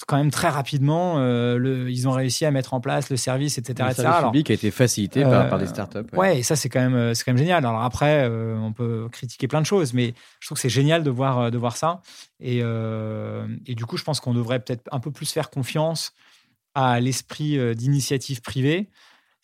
quand 0.08 0.16
même 0.16 0.30
très 0.30 0.48
rapidement, 0.48 1.18
euh, 1.18 1.56
le, 1.56 1.90
ils 1.90 2.08
ont 2.08 2.12
réussi 2.12 2.44
à 2.44 2.50
mettre 2.50 2.74
en 2.74 2.80
place 2.80 3.10
le 3.10 3.16
service, 3.16 3.56
etc. 3.56 3.88
Le 3.90 3.94
service 3.94 4.24
public 4.24 4.50
a 4.50 4.54
été 4.54 4.70
facilité 4.70 5.22
par, 5.22 5.48
par, 5.48 5.58
des 5.58 5.66
euh, 5.66 5.68
startups. 5.68 5.98
Ouais. 6.12 6.18
ouais, 6.18 6.38
et 6.38 6.42
ça 6.42 6.56
c'est 6.56 6.68
quand 6.68 6.80
même 6.80 7.14
c'est 7.14 7.24
quand 7.24 7.32
même 7.32 7.38
génial. 7.38 7.64
Alors 7.64 7.82
après, 7.82 8.28
on 8.28 8.72
peut 8.72 9.08
critiquer 9.12 9.46
plein 9.46 9.60
de 9.60 9.66
choses, 9.66 9.94
mais 9.94 10.14
je 10.40 10.48
trouve 10.48 10.56
que 10.56 10.62
c'est 10.62 10.68
génial 10.68 11.04
de 11.04 11.10
voir 11.10 11.50
de 11.50 11.58
voir 11.58 11.76
ça. 11.76 12.00
Et, 12.40 12.58
et 12.58 13.74
du 13.74 13.86
coup, 13.86 13.96
je 13.96 14.04
pense 14.04 14.20
qu'on 14.20 14.34
devrait 14.34 14.60
peut-être 14.60 14.88
un 14.90 15.00
peu 15.00 15.12
plus 15.12 15.30
faire 15.30 15.50
confiance 15.50 16.12
à 16.74 16.98
l'esprit 17.00 17.74
d'initiative 17.76 18.42
privée 18.42 18.88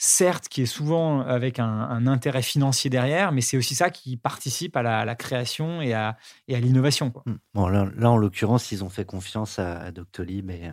certes, 0.04 0.48
qui 0.48 0.62
est 0.62 0.66
souvent 0.66 1.20
avec 1.20 1.58
un, 1.58 2.06
intérêt 2.06 2.42
financier 2.42 2.90
derrière, 2.90 3.32
mais 3.32 3.40
c'est 3.40 3.56
aussi 3.56 3.74
ça 3.74 3.90
qui 3.90 4.16
participe 4.16 4.76
à 4.76 4.82
la, 4.82 5.14
création 5.14 5.80
et 5.80 5.94
à, 5.94 6.16
et 6.46 6.54
à 6.54 6.60
l'innovation. 6.60 7.12
Hmm. 7.26 7.36
Bon, 7.54 7.68
là, 7.68 8.10
en 8.10 8.16
l'occurrence, 8.16 8.70
ils 8.70 8.84
ont 8.84 8.90
fait 8.90 9.04
confiance 9.04 9.58
à, 9.58 9.90
Doctolib 9.92 10.50
et, 10.50 10.72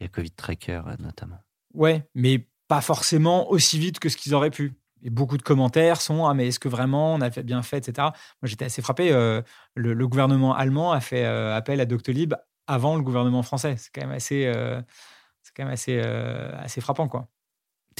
à 0.00 0.08
Covid 0.08 0.30
Tracker 0.32 0.82
notamment. 0.98 1.38
Ouais, 1.74 2.06
mais 2.14 2.46
pas 2.68 2.80
forcément 2.80 3.50
aussi 3.50 3.78
vite 3.78 3.98
que 3.98 4.08
ce 4.08 4.16
qu'ils 4.16 4.34
auraient 4.34 4.50
pu. 4.50 4.74
Et 5.02 5.10
beaucoup 5.10 5.38
de 5.38 5.42
commentaires 5.42 6.00
sont 6.00 6.26
Ah, 6.26 6.34
mais 6.34 6.48
est-ce 6.48 6.58
que 6.58 6.68
vraiment 6.68 7.14
on 7.14 7.20
a 7.20 7.30
fait 7.30 7.42
bien 7.42 7.62
fait, 7.62 7.88
etc. 7.88 8.08
Moi, 8.42 8.44
j'étais 8.44 8.66
assez 8.66 8.82
frappé. 8.82 9.12
Euh, 9.12 9.40
le, 9.74 10.06
gouvernement 10.06 10.54
allemand 10.54 10.92
a 10.92 11.00
fait 11.00 11.24
euh, 11.24 11.56
appel 11.56 11.80
à 11.80 11.86
Doctolib 11.86 12.34
avant 12.66 12.96
le 12.96 13.02
gouvernement 13.02 13.42
français. 13.42 13.76
C'est 13.78 13.90
quand 13.94 14.02
même 14.02 14.16
assez, 14.16 14.46
euh, 14.46 14.82
c'est 15.42 15.52
quand 15.56 15.64
même 15.64 15.72
assez, 15.72 15.98
assez 16.00 16.80
frappant, 16.80 17.08
quoi 17.08 17.28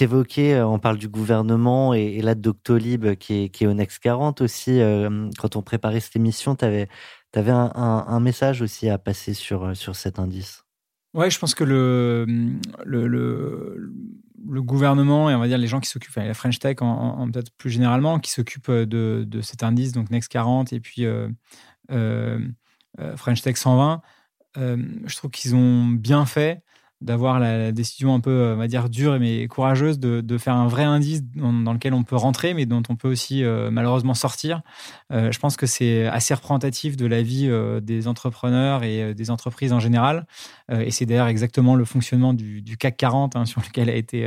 évoqué, 0.03 0.55
euh, 0.55 0.67
on 0.67 0.79
parle 0.79 0.99
du 0.99 1.09
gouvernement 1.09 1.95
et, 1.95 2.21
là 2.21 2.35
Doctolib 2.35 3.15
qui 3.17 3.45
est, 3.45 3.49
qui 3.49 3.65
est 3.65 3.67
au 3.67 3.75
Next 3.75 3.99
40 3.99 4.41
aussi. 4.41 4.81
Euh, 4.81 5.29
quand 5.39 5.57
on 5.57 5.63
préparait 5.63 6.01
cette 6.01 6.17
émission, 6.17 6.55
tu 6.55 6.65
avais, 6.65 6.89
un, 7.35 8.21
message 8.21 8.63
aussi 8.63 8.89
à 8.89 8.99
passer 8.99 9.35
sur, 9.35 9.65
euh, 9.65 9.75
sur 9.75 9.97
cet 9.97 10.19
indice. 10.19 10.65
Ouais, 11.15 11.31
je 11.31 11.39
pense 11.39 11.55
que 11.55 11.65
le, 11.65 12.27
gouvernement 14.63 15.31
et 15.31 15.35
on 15.35 15.39
va 15.39 15.49
dire 15.49 15.59
les 15.59 15.67
gens 15.67 15.81
qui 15.81 15.89
s'occupent, 15.89 16.17
la 16.17 16.35
French 16.35 16.59
Tech 16.59 16.77
en, 16.81 17.31
peut-être 17.31 17.51
plus 17.57 17.71
généralement, 17.71 18.19
qui 18.19 18.31
s'occupent 18.31 18.71
de, 18.71 19.25
de, 19.27 19.41
cet 19.41 19.63
indice, 19.63 19.93
donc 19.93 20.11
Next 20.11 20.31
40 20.31 20.73
et 20.73 20.81
puis 20.81 21.07
French 21.89 23.43
Tech 23.43 23.57
120, 23.57 24.03
je 24.57 25.17
trouve 25.17 25.31
qu'ils 25.31 25.55
ont 25.55 25.87
bien 25.87 26.27
fait 26.27 26.63
d'avoir 27.01 27.39
la, 27.39 27.71
décision 27.73 28.15
un 28.15 28.21
peu, 28.21 28.31
euh, 28.31 28.55
on 28.55 28.59
va 28.59 28.67
dire, 28.67 28.89
dure 28.89 29.19
mais 29.19 29.47
courageuse 29.47 29.99
de, 29.99 30.21
de 30.21 30.39
faire 30.39 30.55
un 30.55 30.67
vrai 30.67 30.83
indice 30.83 31.23
dans, 31.35 31.73
lequel 31.73 31.95
on 31.95 32.03
peut 32.03 32.17
rentrer, 32.17 32.55
mais 32.55 32.67
dont 32.67 32.83
on 32.89 32.97
peut 32.97 33.09
aussi 33.09 33.45
euh, 33.45 33.71
malheureusement 33.71 34.15
sortir. 34.15 34.63
Euh, 35.13 35.31
je 35.31 35.39
pense 35.39 35.57
que 35.57 35.67
c'est 35.67 36.07
assez 36.07 36.35
représentatif 36.35 36.97
de 36.97 37.07
la 37.07 37.23
vie 37.23 37.49
des 37.83 38.09
entrepreneurs 38.09 38.83
et 38.83 39.15
des 39.15 39.31
entreprises 39.31 39.73
en 39.73 39.81
général. 39.81 40.27
et 40.71 40.91
c'est 40.91 41.07
d'ailleurs 41.07 41.29
exactement 41.29 41.75
le 41.75 41.85
fonctionnement 41.85 42.35
du, 42.35 42.63
du 42.63 42.77
CAC 42.77 42.97
40 42.97 43.37
hein, 43.37 43.45
sur 43.47 43.61
lequel 43.61 43.89
a 43.91 43.95
été 43.95 44.27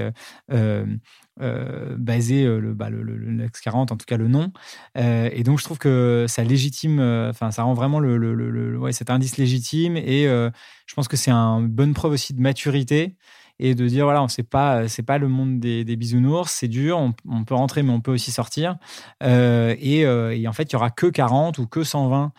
euh, 1.39 1.95
basé 1.97 2.43
euh, 2.43 2.59
le, 2.59 2.73
bah, 2.73 2.89
le, 2.89 3.47
40 3.63 3.93
en 3.93 3.97
tout 3.97 4.05
cas 4.05 4.17
le 4.17 4.27
nom. 4.27 4.51
Euh, 4.97 5.29
et 5.31 5.43
donc 5.43 5.59
je 5.59 5.63
trouve 5.63 5.77
que 5.77 6.25
ça 6.27 6.43
légitime, 6.43 6.99
enfin 6.99 7.51
ça 7.51 7.63
rend 7.63 7.73
vraiment 7.73 8.01
le, 8.01 8.77
ouais, 8.77 8.91
cet 8.91 9.09
indice 9.09 9.37
légitime. 9.37 9.95
Et 9.95 10.25
je 10.25 10.93
pense 10.93 11.07
que 11.07 11.15
c'est 11.17 11.31
une 11.31 11.67
bonne 11.67 11.93
preuve 11.93 12.11
aussi 12.13 12.33
de 12.33 12.41
maturité 12.41 13.15
et 13.59 13.75
de 13.75 13.87
dire 13.87 14.05
voilà, 14.05 14.21
on 14.21 14.27
sait 14.27 14.43
pas, 14.43 14.87
c'est 14.89 15.03
pas 15.03 15.19
le 15.19 15.29
monde 15.29 15.59
des, 15.59 15.95
bisounours, 15.95 16.51
c'est 16.51 16.67
dur, 16.67 16.97
on, 16.99 17.43
peut 17.45 17.55
rentrer 17.55 17.81
mais 17.81 17.91
on 17.91 18.01
peut 18.01 18.11
aussi 18.11 18.31
sortir. 18.31 18.75
et, 19.21 20.01
et, 20.01 20.47
en 20.47 20.53
fait, 20.53 20.63
il 20.63 20.73
y 20.73 20.75
aura 20.75 20.89
que 20.89 21.07
40 21.07 21.59
ou 21.59 21.65
que 21.65 21.83
120 21.83 22.33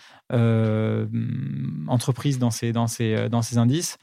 entreprises 1.88 2.38
dans 2.38 2.51
ces, 2.51 2.72
dans 2.72 2.86
ces, 2.86 3.28
dans 3.30 3.40
ces 3.40 3.57
indices. 3.57 3.97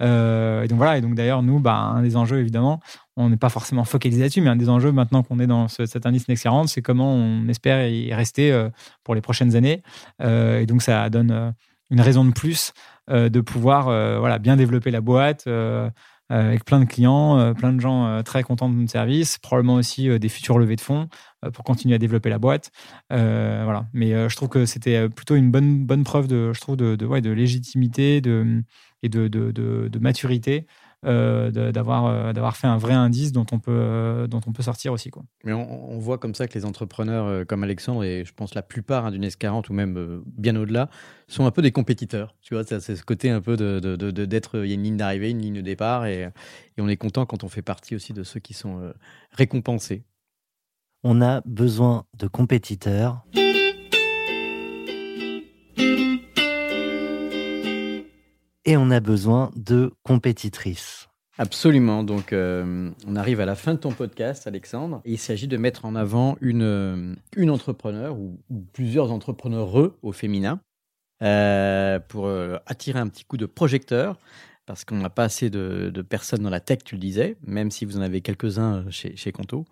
Et 0.00 0.68
donc 0.68 0.78
voilà, 0.78 0.98
et 0.98 1.00
donc 1.00 1.14
d'ailleurs, 1.14 1.42
nous, 1.42 1.60
bah, 1.60 1.76
un 1.76 2.02
des 2.02 2.16
enjeux, 2.16 2.38
évidemment, 2.40 2.80
on 3.16 3.30
n'est 3.30 3.36
pas 3.36 3.48
forcément 3.48 3.84
focalisé 3.84 4.22
là-dessus, 4.22 4.42
mais 4.42 4.50
un 4.50 4.56
des 4.56 4.68
enjeux 4.68 4.92
maintenant 4.92 5.22
qu'on 5.22 5.38
est 5.38 5.46
dans 5.46 5.68
cet 5.68 6.04
indice 6.04 6.28
Next 6.28 6.42
40, 6.42 6.68
c'est 6.68 6.82
comment 6.82 7.14
on 7.14 7.48
espère 7.48 7.88
y 7.88 8.12
rester 8.12 8.52
euh, 8.52 8.68
pour 9.04 9.14
les 9.14 9.22
prochaines 9.22 9.56
années. 9.56 9.82
Euh, 10.22 10.60
et 10.60 10.66
donc, 10.66 10.82
ça 10.82 11.08
donne 11.08 11.30
euh, 11.30 11.50
une 11.90 12.00
raison 12.00 12.24
de 12.24 12.32
plus 12.32 12.72
de 13.08 13.40
pouvoir 13.40 13.84
voilà, 14.18 14.40
bien 14.40 14.56
développer 14.56 14.90
la 14.90 15.00
boîte 15.00 15.44
avec 16.28 16.64
plein 16.64 16.80
de 16.80 16.84
clients, 16.86 17.54
plein 17.54 17.72
de 17.72 17.80
gens 17.80 18.22
très 18.24 18.42
contents 18.42 18.68
de 18.68 18.74
notre 18.74 18.90
service, 18.90 19.38
probablement 19.38 19.74
aussi 19.76 20.18
des 20.18 20.28
futurs 20.28 20.58
levées 20.58 20.76
de 20.76 20.80
fonds 20.80 21.08
pour 21.52 21.64
continuer 21.64 21.94
à 21.94 21.98
développer 21.98 22.30
la 22.30 22.38
boîte. 22.38 22.70
voilà. 23.10 23.86
Mais 23.92 24.28
je 24.28 24.34
trouve 24.36 24.48
que 24.48 24.66
c'était 24.66 25.08
plutôt 25.08 25.36
une 25.36 25.50
bonne, 25.50 25.84
bonne 25.86 26.04
preuve 26.04 26.26
de, 26.26 26.52
je 26.52 26.60
trouve, 26.60 26.76
de, 26.76 26.96
de, 26.96 27.06
ouais, 27.06 27.20
de 27.20 27.30
légitimité 27.30 28.20
de, 28.20 28.62
et 29.02 29.08
de, 29.08 29.28
de 29.28 29.98
maturité 30.00 30.66
euh, 30.66 30.85
d'avoir 31.06 32.06
euh, 32.06 32.32
d'avoir 32.32 32.56
fait 32.56 32.66
un 32.66 32.76
vrai 32.76 32.94
indice 32.94 33.32
dont 33.32 33.46
on 33.52 33.58
peut 33.58 33.70
euh, 33.70 34.26
dont 34.26 34.40
on 34.46 34.52
peut 34.52 34.62
sortir 34.62 34.92
aussi 34.92 35.10
quoi. 35.10 35.24
Mais 35.44 35.52
on, 35.52 35.98
voit 35.98 36.18
comme 36.18 36.34
ça 36.34 36.46
que 36.46 36.54
les 36.54 36.64
entrepreneurs 36.64 37.46
comme 37.46 37.64
Alexandre 37.64 38.04
et 38.04 38.24
je 38.24 38.32
pense 38.32 38.54
la 38.54 38.62
plupart 38.62 39.06
hein, 39.06 39.10
du 39.10 39.18
NES 39.18 39.30
40 39.38 39.70
ou 39.70 39.72
même 39.72 40.22
bien 40.26 40.54
au-delà 40.56 40.90
sont 41.28 41.46
un 41.46 41.50
peu 41.50 41.62
des 41.62 41.72
compétiteurs. 41.72 42.34
Tu 42.42 42.54
vois, 42.54 42.64
c'est 42.64 42.80
ce 42.80 43.02
côté 43.02 43.30
un 43.30 43.40
peu 43.40 43.56
de 43.56 43.96
d'être 44.24 44.64
il 44.64 44.68
y 44.68 44.72
a 44.72 44.74
une 44.74 44.82
ligne 44.82 44.96
d'arrivée, 44.96 45.30
une 45.30 45.40
ligne 45.40 45.54
de 45.54 45.60
départ 45.60 46.06
et, 46.06 46.22
et, 46.76 46.80
on 46.80 46.88
est 46.88 46.96
content 46.96 47.24
quand 47.26 47.44
on 47.44 47.48
fait 47.48 47.62
partie 47.62 47.94
aussi 47.94 48.12
de 48.12 48.22
ceux 48.22 48.40
qui 48.40 48.54
sont 48.54 48.92
récompensés. 49.32 50.04
On 51.02 51.22
a 51.22 51.40
besoin 51.46 52.04
de 52.18 52.26
compétiteurs. 52.26 53.24
Et 58.66 58.76
on 58.76 58.90
a 58.90 59.00
besoin 59.00 59.50
de 59.56 59.92
compétitrices. 60.02 61.08
Absolument. 61.38 62.02
Donc, 62.02 62.32
euh, 62.32 62.90
on 63.06 63.16
arrive 63.16 63.40
à 63.40 63.46
la 63.46 63.54
fin 63.54 63.74
de 63.74 63.78
ton 63.78 63.92
podcast, 63.92 64.46
Alexandre. 64.46 65.00
il 65.04 65.18
s'agit 65.18 65.48
de 65.48 65.56
mettre 65.56 65.84
en 65.84 65.94
avant 65.94 66.36
une, 66.40 66.62
euh, 66.62 67.14
une 67.36 67.50
entrepreneur 67.50 68.18
ou, 68.18 68.38
plusieurs 68.72 69.12
entrepreneurs 69.12 69.92
au 70.02 70.12
féminin 70.12 70.60
euh, 71.22 71.98
pour 72.08 72.30
attirer 72.66 72.98
un 72.98 73.08
petit 73.08 73.24
coup 73.24 73.36
de 73.36 73.46
projecteur. 73.46 74.18
Parce 74.64 74.84
qu'on 74.84 74.96
n'a 74.96 75.10
pas 75.10 75.22
assez 75.22 75.48
de, 75.48 76.02
personnes 76.02 76.42
dans 76.42 76.50
la 76.50 76.58
tech, 76.58 76.78
tu 76.84 76.96
le 76.96 77.00
disais, 77.00 77.36
même 77.42 77.70
si 77.70 77.84
vous 77.84 77.98
en 77.98 78.00
avez 78.00 78.20
quelques-uns 78.20 78.84
chez, 78.90 79.14
chez 79.14 79.30
Conto. 79.30 79.64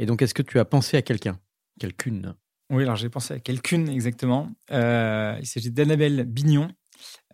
Et 0.00 0.06
donc, 0.06 0.20
est-ce 0.20 0.34
que 0.34 0.42
tu 0.42 0.58
as 0.58 0.64
pensé 0.64 0.96
à 0.96 1.02
quelqu'un? 1.02 1.38
Quelqu'une? 1.78 2.34
Oui, 2.68 2.82
alors 2.82 2.96
j'ai 2.96 3.08
pensé 3.08 3.34
à 3.34 3.38
quelqu'une 3.38 3.88
exactement. 3.88 4.50
il 4.70 5.46
s'agit 5.46 5.70
d'Annabelle 5.70 6.24
Bignon, 6.24 6.68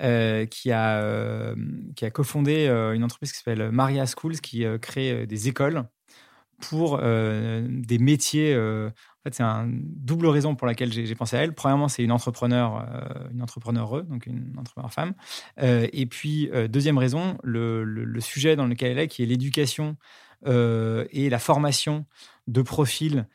euh, 0.01 0.47
qui, 0.47 0.71
a, 0.71 1.01
euh, 1.03 1.57
qui 1.97 2.05
a 2.05 2.11
cofondé 2.11 2.69
euh, 2.69 2.93
une 2.93 3.03
entreprise 3.03 3.33
qui 3.33 3.39
s'appelle 3.39 3.71
Maria 3.73 4.05
Schools, 4.07 4.41
qui 4.41 4.65
crée 4.81 5.27
des 5.27 5.49
écoles 5.49 5.85
pour 6.61 6.99
des 6.99 7.99
métiers. 8.01 8.57
en 8.57 8.91
fait, 9.23 9.35
c'est 9.35 9.45
une 9.45 9.81
double 9.85 10.27
raison 10.27 10.57
pour 10.57 10.67
laquelle 10.67 10.93
j'ai 10.93 11.15
pensé 11.15 11.37
à 11.37 11.45
elle. 11.45 11.55
Premièrement, 11.55 11.87
c'est 11.87 12.03
une 12.03 12.11
entrepreneur, 12.11 12.85
une 13.33 13.43
entrepreneure, 13.43 14.03
donc 14.03 14.27
une 14.27 14.55
entrepreneur 14.59 14.93
femme. 14.93 15.15
et 15.61 16.07
puis, 16.07 16.51
deuxième 16.69 16.99
raison, 16.99 17.39
le, 17.45 17.85
le, 17.85 18.21
sujet 18.21 18.57
dans 18.57 18.67
lequel 18.67 18.93
elle 18.93 18.99
est, 18.99 19.09
qui 19.09 19.23
est 19.23 19.27
l'éducation 19.27 19.97
et 20.45 21.29
la 21.31 21.39
formation 21.39 22.07
de 22.49 22.63
profils 22.63 23.29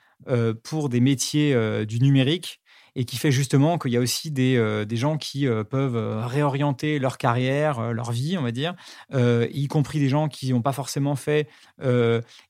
pour 0.63 0.89
des 0.89 0.99
métiers 0.99 1.86
du 1.86 2.01
numérique 2.01 2.61
et 2.96 3.06
qui 3.06 3.18
fait 3.18 3.32
justement 3.32 3.78
qu'il 3.78 3.91
y 3.91 3.98
a 3.98 4.00
aussi 4.00 4.32
des, 4.32 4.56
euh, 4.56 4.86
des 4.86 4.98
gens 4.98 5.18
qui 5.18 5.48
euh, 5.48 5.64
peuvent 5.64 5.96
euh, 5.96 6.26
réorienter 6.26 7.00
leur 7.00 7.18
carrière, 7.18 7.94
leur 7.94 8.12
vie, 8.12 8.38
on 8.38 8.44
va 8.44 8.52
dire, 8.52 8.76
y 9.14 9.68
compris 9.68 10.00
des 10.00 10.10
gens 10.10 10.28
qui 10.28 10.52
n'ont 10.52 10.62
pas 10.62 10.74
forcément 10.74 11.16
fait 11.16 11.48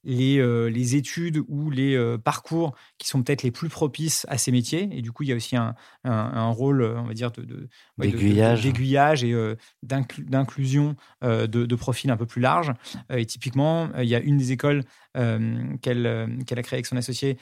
les, 0.03 0.69
les 0.69 0.95
études 0.95 1.41
ou 1.47 1.69
les 1.69 2.17
parcours 2.23 2.75
qui 2.97 3.07
sont 3.07 3.21
peut-être 3.23 3.43
les 3.43 3.51
plus 3.51 3.69
propices 3.69 4.25
à 4.29 4.37
ces 4.37 4.51
métiers. 4.51 4.89
Et 4.91 5.01
du 5.01 5.11
coup, 5.11 5.23
il 5.23 5.29
y 5.29 5.31
a 5.31 5.35
aussi 5.35 5.55
un, 5.55 5.75
un, 6.03 6.49
rôle, 6.49 6.83
on 6.83 7.03
va 7.03 7.13
dire, 7.13 7.31
de, 7.31 7.43
de 7.43 7.69
d'aiguillage 7.97 9.23
et 9.23 9.35
d'inclusion 9.83 10.95
de, 11.21 11.45
de, 11.45 11.75
profils 11.75 12.11
un 12.11 12.17
peu 12.17 12.25
plus 12.25 12.41
larges. 12.41 12.73
et 13.09 13.25
typiquement, 13.25 13.89
il 13.97 14.07
y 14.07 14.15
a 14.15 14.19
une 14.19 14.37
des 14.37 14.51
écoles 14.51 14.83
qu'elle 15.13 16.37
qu'elle 16.45 16.59
a 16.59 16.63
créée 16.63 16.77
avec 16.77 16.85
son 16.85 16.97
associé 16.97 17.37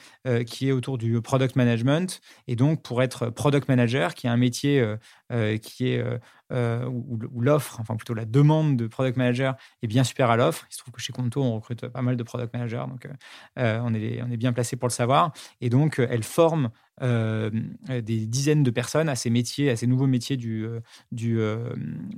qui 0.46 0.68
est 0.68 0.72
autour 0.72 0.98
du 0.98 1.20
product 1.22 1.56
management. 1.56 2.20
Et 2.48 2.56
donc, 2.56 2.82
pour 2.82 3.02
être 3.02 3.30
product 3.30 3.68
manager, 3.68 4.14
qui 4.14 4.26
est 4.26 4.30
un 4.30 4.36
métier 4.36 4.84
euh, 5.32 5.42
euh, 5.42 5.58
qui 5.58 5.88
est 5.88 6.04
euh, 6.52 6.86
où, 6.86 7.40
l'offre, 7.40 7.80
enfin 7.80 7.96
plutôt 7.96 8.14
la 8.14 8.24
demande 8.24 8.76
de 8.76 8.86
product 8.86 9.16
manager 9.16 9.56
est 9.82 9.86
bien 9.86 10.04
supérieure 10.04 10.32
à 10.32 10.36
l'offre. 10.36 10.66
Il 10.70 10.74
se 10.74 10.78
trouve 10.78 10.92
que 10.92 11.00
chez 11.00 11.12
Conto, 11.12 11.42
on 11.42 11.54
recrute 11.56 11.88
pas 11.88 12.02
mal 12.02 12.16
de 12.16 12.22
product 12.22 12.52
managers, 12.52 12.84
donc 12.88 13.08
on, 13.56 13.94
est, 13.94 14.22
on 14.22 14.30
est 14.30 14.36
bien 14.36 14.52
placé 14.52 14.76
pour 14.76 14.88
le 14.88 14.92
savoir. 14.92 15.32
Et 15.60 15.70
donc, 15.70 15.98
elle 15.98 16.22
forme 16.22 16.70
des 17.00 18.26
dizaines 18.26 18.62
de 18.62 18.70
personnes 18.70 19.08
à 19.08 19.16
ces 19.16 19.30
métiers, 19.30 19.70
à 19.70 19.76
ces 19.76 19.86
nouveaux 19.86 20.06
métiers 20.06 20.36
du, 20.36 20.66
du, 21.10 21.40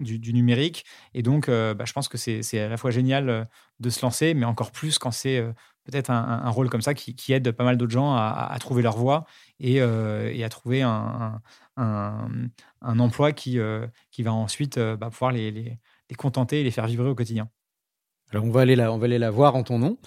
du, 0.01 0.33
numérique. 0.35 0.85
Et 1.15 1.23
donc, 1.23 1.49
bah, 1.49 1.85
je 1.85 1.93
pense 1.93 2.09
que 2.09 2.19
c'est 2.19 2.61
à 2.61 2.69
la 2.69 2.77
fois 2.77 2.91
génial 2.91 3.49
de 3.81 3.91
se 3.91 4.03
lancer, 4.03 4.35
mais 4.35 4.45
encore 4.45 4.73
plus 4.73 4.99
quand 4.99 5.13
c'est 5.13 5.43
peut-être 5.85 6.11
un, 6.11 6.51
rôle 6.51 6.71
comme 6.71 6.83
ça 6.83 6.95
qui, 6.95 7.33
aide 7.33 7.51
pas 7.53 7.65
mal 7.65 7.77
d'autres 7.77 7.93
gens 7.93 8.15
à, 8.15 8.57
trouver 8.59 8.83
leur 8.83 8.97
voie 8.97 9.27
et, 9.61 9.81
euh, 9.81 10.45
à 10.45 10.49
trouver 10.49 10.83
un, 10.83 11.41
emploi 12.83 13.33
qui, 13.33 13.59
euh, 13.59 13.87
qui 14.11 14.23
va 14.23 14.33
ensuite 14.33 14.79
euh, 14.79 14.97
bah, 14.97 15.11
pouvoir 15.11 15.33
les, 15.33 15.51
les, 15.51 15.79
contenter 16.17 16.61
et 16.61 16.65
les 16.65 16.71
faire 16.71 16.87
vibrer 16.87 17.09
au 17.09 17.15
quotidien. 17.15 17.49
Alors 18.31 18.45
on 18.45 18.51
va 18.51 18.61
aller 18.61 18.77
la, 18.77 18.93
on 18.93 18.99
va 18.99 19.07
aller 19.07 19.19
la 19.19 19.31
voir 19.31 19.57
en 19.57 19.65
ton 19.65 19.79
nom 19.79 19.99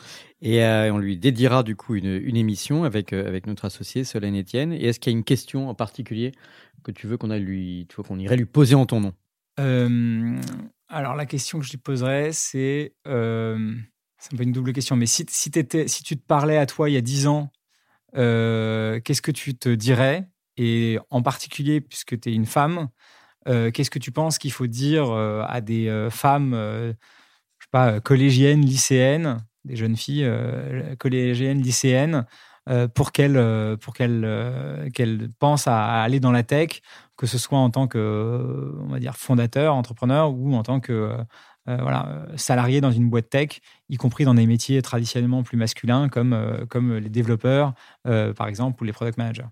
et 0.42 0.64
on 0.64 0.98
lui 0.98 1.18
dédiera 1.18 1.64
du 1.64 1.76
coup 1.76 1.96
une, 1.96 2.36
émission 2.36 2.84
avec, 2.84 3.14
avec 3.14 3.46
notre 3.46 3.66
associé 3.66 4.04
Solène 4.04 4.40
Etienne. 4.40 4.74
Et 4.74 4.86
est-ce 4.86 5.00
qu'il 5.00 5.12
y 5.12 5.16
a 5.16 5.18
une 5.18 5.24
question 5.24 5.70
en 5.70 5.76
particulier 5.76 6.32
que 6.84 6.92
tu 6.92 7.08
veux 7.08 7.18
qu'on 7.18 7.28
lui, 7.28 7.88
qu'on 7.96 8.20
irait 8.20 8.38
lui 8.38 8.46
poser 8.46 8.76
en 8.76 8.86
ton 8.86 9.02
nom? 9.02 9.14
Alors 10.90 11.16
la 11.16 11.26
question 11.26 11.60
que 11.60 11.66
je 11.66 11.72
lui 11.72 11.78
poserais, 11.78 12.32
c'est 12.32 12.94
c'est 14.18 14.34
un 14.34 14.38
peu 14.38 14.44
une 14.44 14.52
double 14.52 14.74
question, 14.74 14.96
mais 14.96 15.06
si, 15.06 15.26
tu 15.26 15.64
te 15.64 16.26
parlais 16.26 16.58
à 16.58 16.66
toi 16.66 16.90
il 16.90 16.94
y 16.94 16.98
a 16.98 17.02
10 17.02 17.28
ans, 17.28 17.52
euh, 18.16 19.00
qu'est-ce 19.02 19.22
que 19.22 19.32
tu 19.32 19.56
te 19.56 19.70
dirais? 19.70 20.28
Et 20.58 21.00
en 21.10 21.22
particulier, 21.22 21.82
puisque 21.82 22.20
tu 22.20 22.30
es 22.30 22.34
une 22.34 22.46
femme, 22.46 22.90
euh, 23.48 23.72
qu'est-ce 23.72 23.92
que 23.92 24.00
tu 24.00 24.12
penses 24.12 24.40
qu'il 24.40 24.52
faut 24.52 24.68
dire 24.68 25.12
euh, 25.12 25.44
à 25.48 25.62
des 25.62 26.08
femmes, 26.12 26.54
je 26.54 26.94
sais 27.66 27.70
pas, 27.72 28.00
collégiennes, 28.00 28.62
lycéennes, 28.62 29.46
des 29.66 29.76
jeunes 29.76 29.98
filles 29.98 30.30
collégiennes, 31.00 31.62
lycéennes, 31.62 32.26
pour 32.96 33.12
qu'elles 33.12 33.78
pour 33.80 33.94
qu'elles 33.94 34.90
qu'elles 34.94 35.30
pensent 35.40 35.68
à, 35.68 36.02
aller 36.02 36.20
dans 36.20 36.32
la 36.32 36.44
tech, 36.44 36.82
que 37.18 37.28
ce 37.28 37.38
soit 37.38 37.60
en 37.60 37.70
tant 37.70 37.88
que 37.88 38.76
on 38.80 38.88
va 38.88 39.00
dire 39.00 39.16
fondateur, 39.16 39.76
entrepreneur 39.76 40.34
ou 40.34 40.56
en 40.56 40.64
tant 40.64 40.80
que 40.80 41.18
voilà, 41.68 42.08
euh, 42.08 42.26
salariés 42.38 42.82
dans 42.82 42.92
une 42.92 43.10
boîte 43.10 43.30
tech, 43.30 43.60
y 43.90 43.98
compris 43.98 44.26
dans 44.26 44.34
des 44.34 44.48
métiers 44.48 44.82
traditionnellement 44.82 45.44
plus 45.44 45.58
masculins 45.58 46.08
comme, 46.10 46.34
euh, 46.34 46.66
comme 46.66 46.96
les 46.96 47.10
développeurs, 47.10 47.74
par 48.04 48.48
exemple, 48.48 48.82
ou 48.82 48.86
les 48.86 48.94
product 48.94 49.18
managers. 49.18 49.48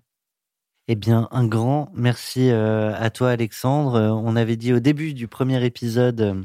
Eh 0.88 0.94
bien, 0.94 1.28
un 1.32 1.46
grand 1.46 1.90
merci 1.94 2.48
à 2.50 3.10
toi, 3.10 3.30
Alexandre. 3.30 3.98
On 4.24 4.36
avait 4.36 4.56
dit 4.56 4.72
au 4.72 4.78
début 4.78 5.14
du 5.14 5.26
premier 5.26 5.64
épisode 5.64 6.44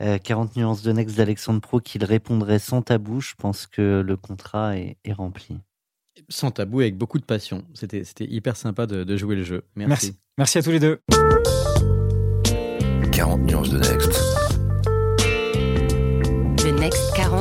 40 0.00 0.56
nuances 0.56 0.82
de 0.82 0.90
Next 0.90 1.16
d'Alexandre 1.16 1.60
Pro 1.60 1.80
qu'il 1.80 2.02
répondrait 2.02 2.58
sans 2.58 2.80
tabou. 2.80 3.20
Je 3.20 3.34
pense 3.36 3.66
que 3.66 4.02
le 4.04 4.16
contrat 4.16 4.78
est, 4.78 4.96
rempli. 5.12 5.58
Sans 6.30 6.50
tabou, 6.50 6.80
avec 6.80 6.96
beaucoup 6.96 7.18
de 7.18 7.24
passion. 7.24 7.62
C'était 7.74 8.02
hyper 8.20 8.56
sympa 8.56 8.86
de, 8.86 9.04
de, 9.04 9.16
jouer 9.18 9.36
le 9.36 9.42
jeu. 9.42 9.64
Merci. 9.76 9.88
merci. 9.88 10.16
Merci 10.38 10.58
à 10.58 10.62
tous 10.62 10.70
les 10.70 10.80
deux. 10.80 10.98
40 13.12 13.42
nuances 13.42 13.70
de 13.70 13.78
Next. 13.78 14.43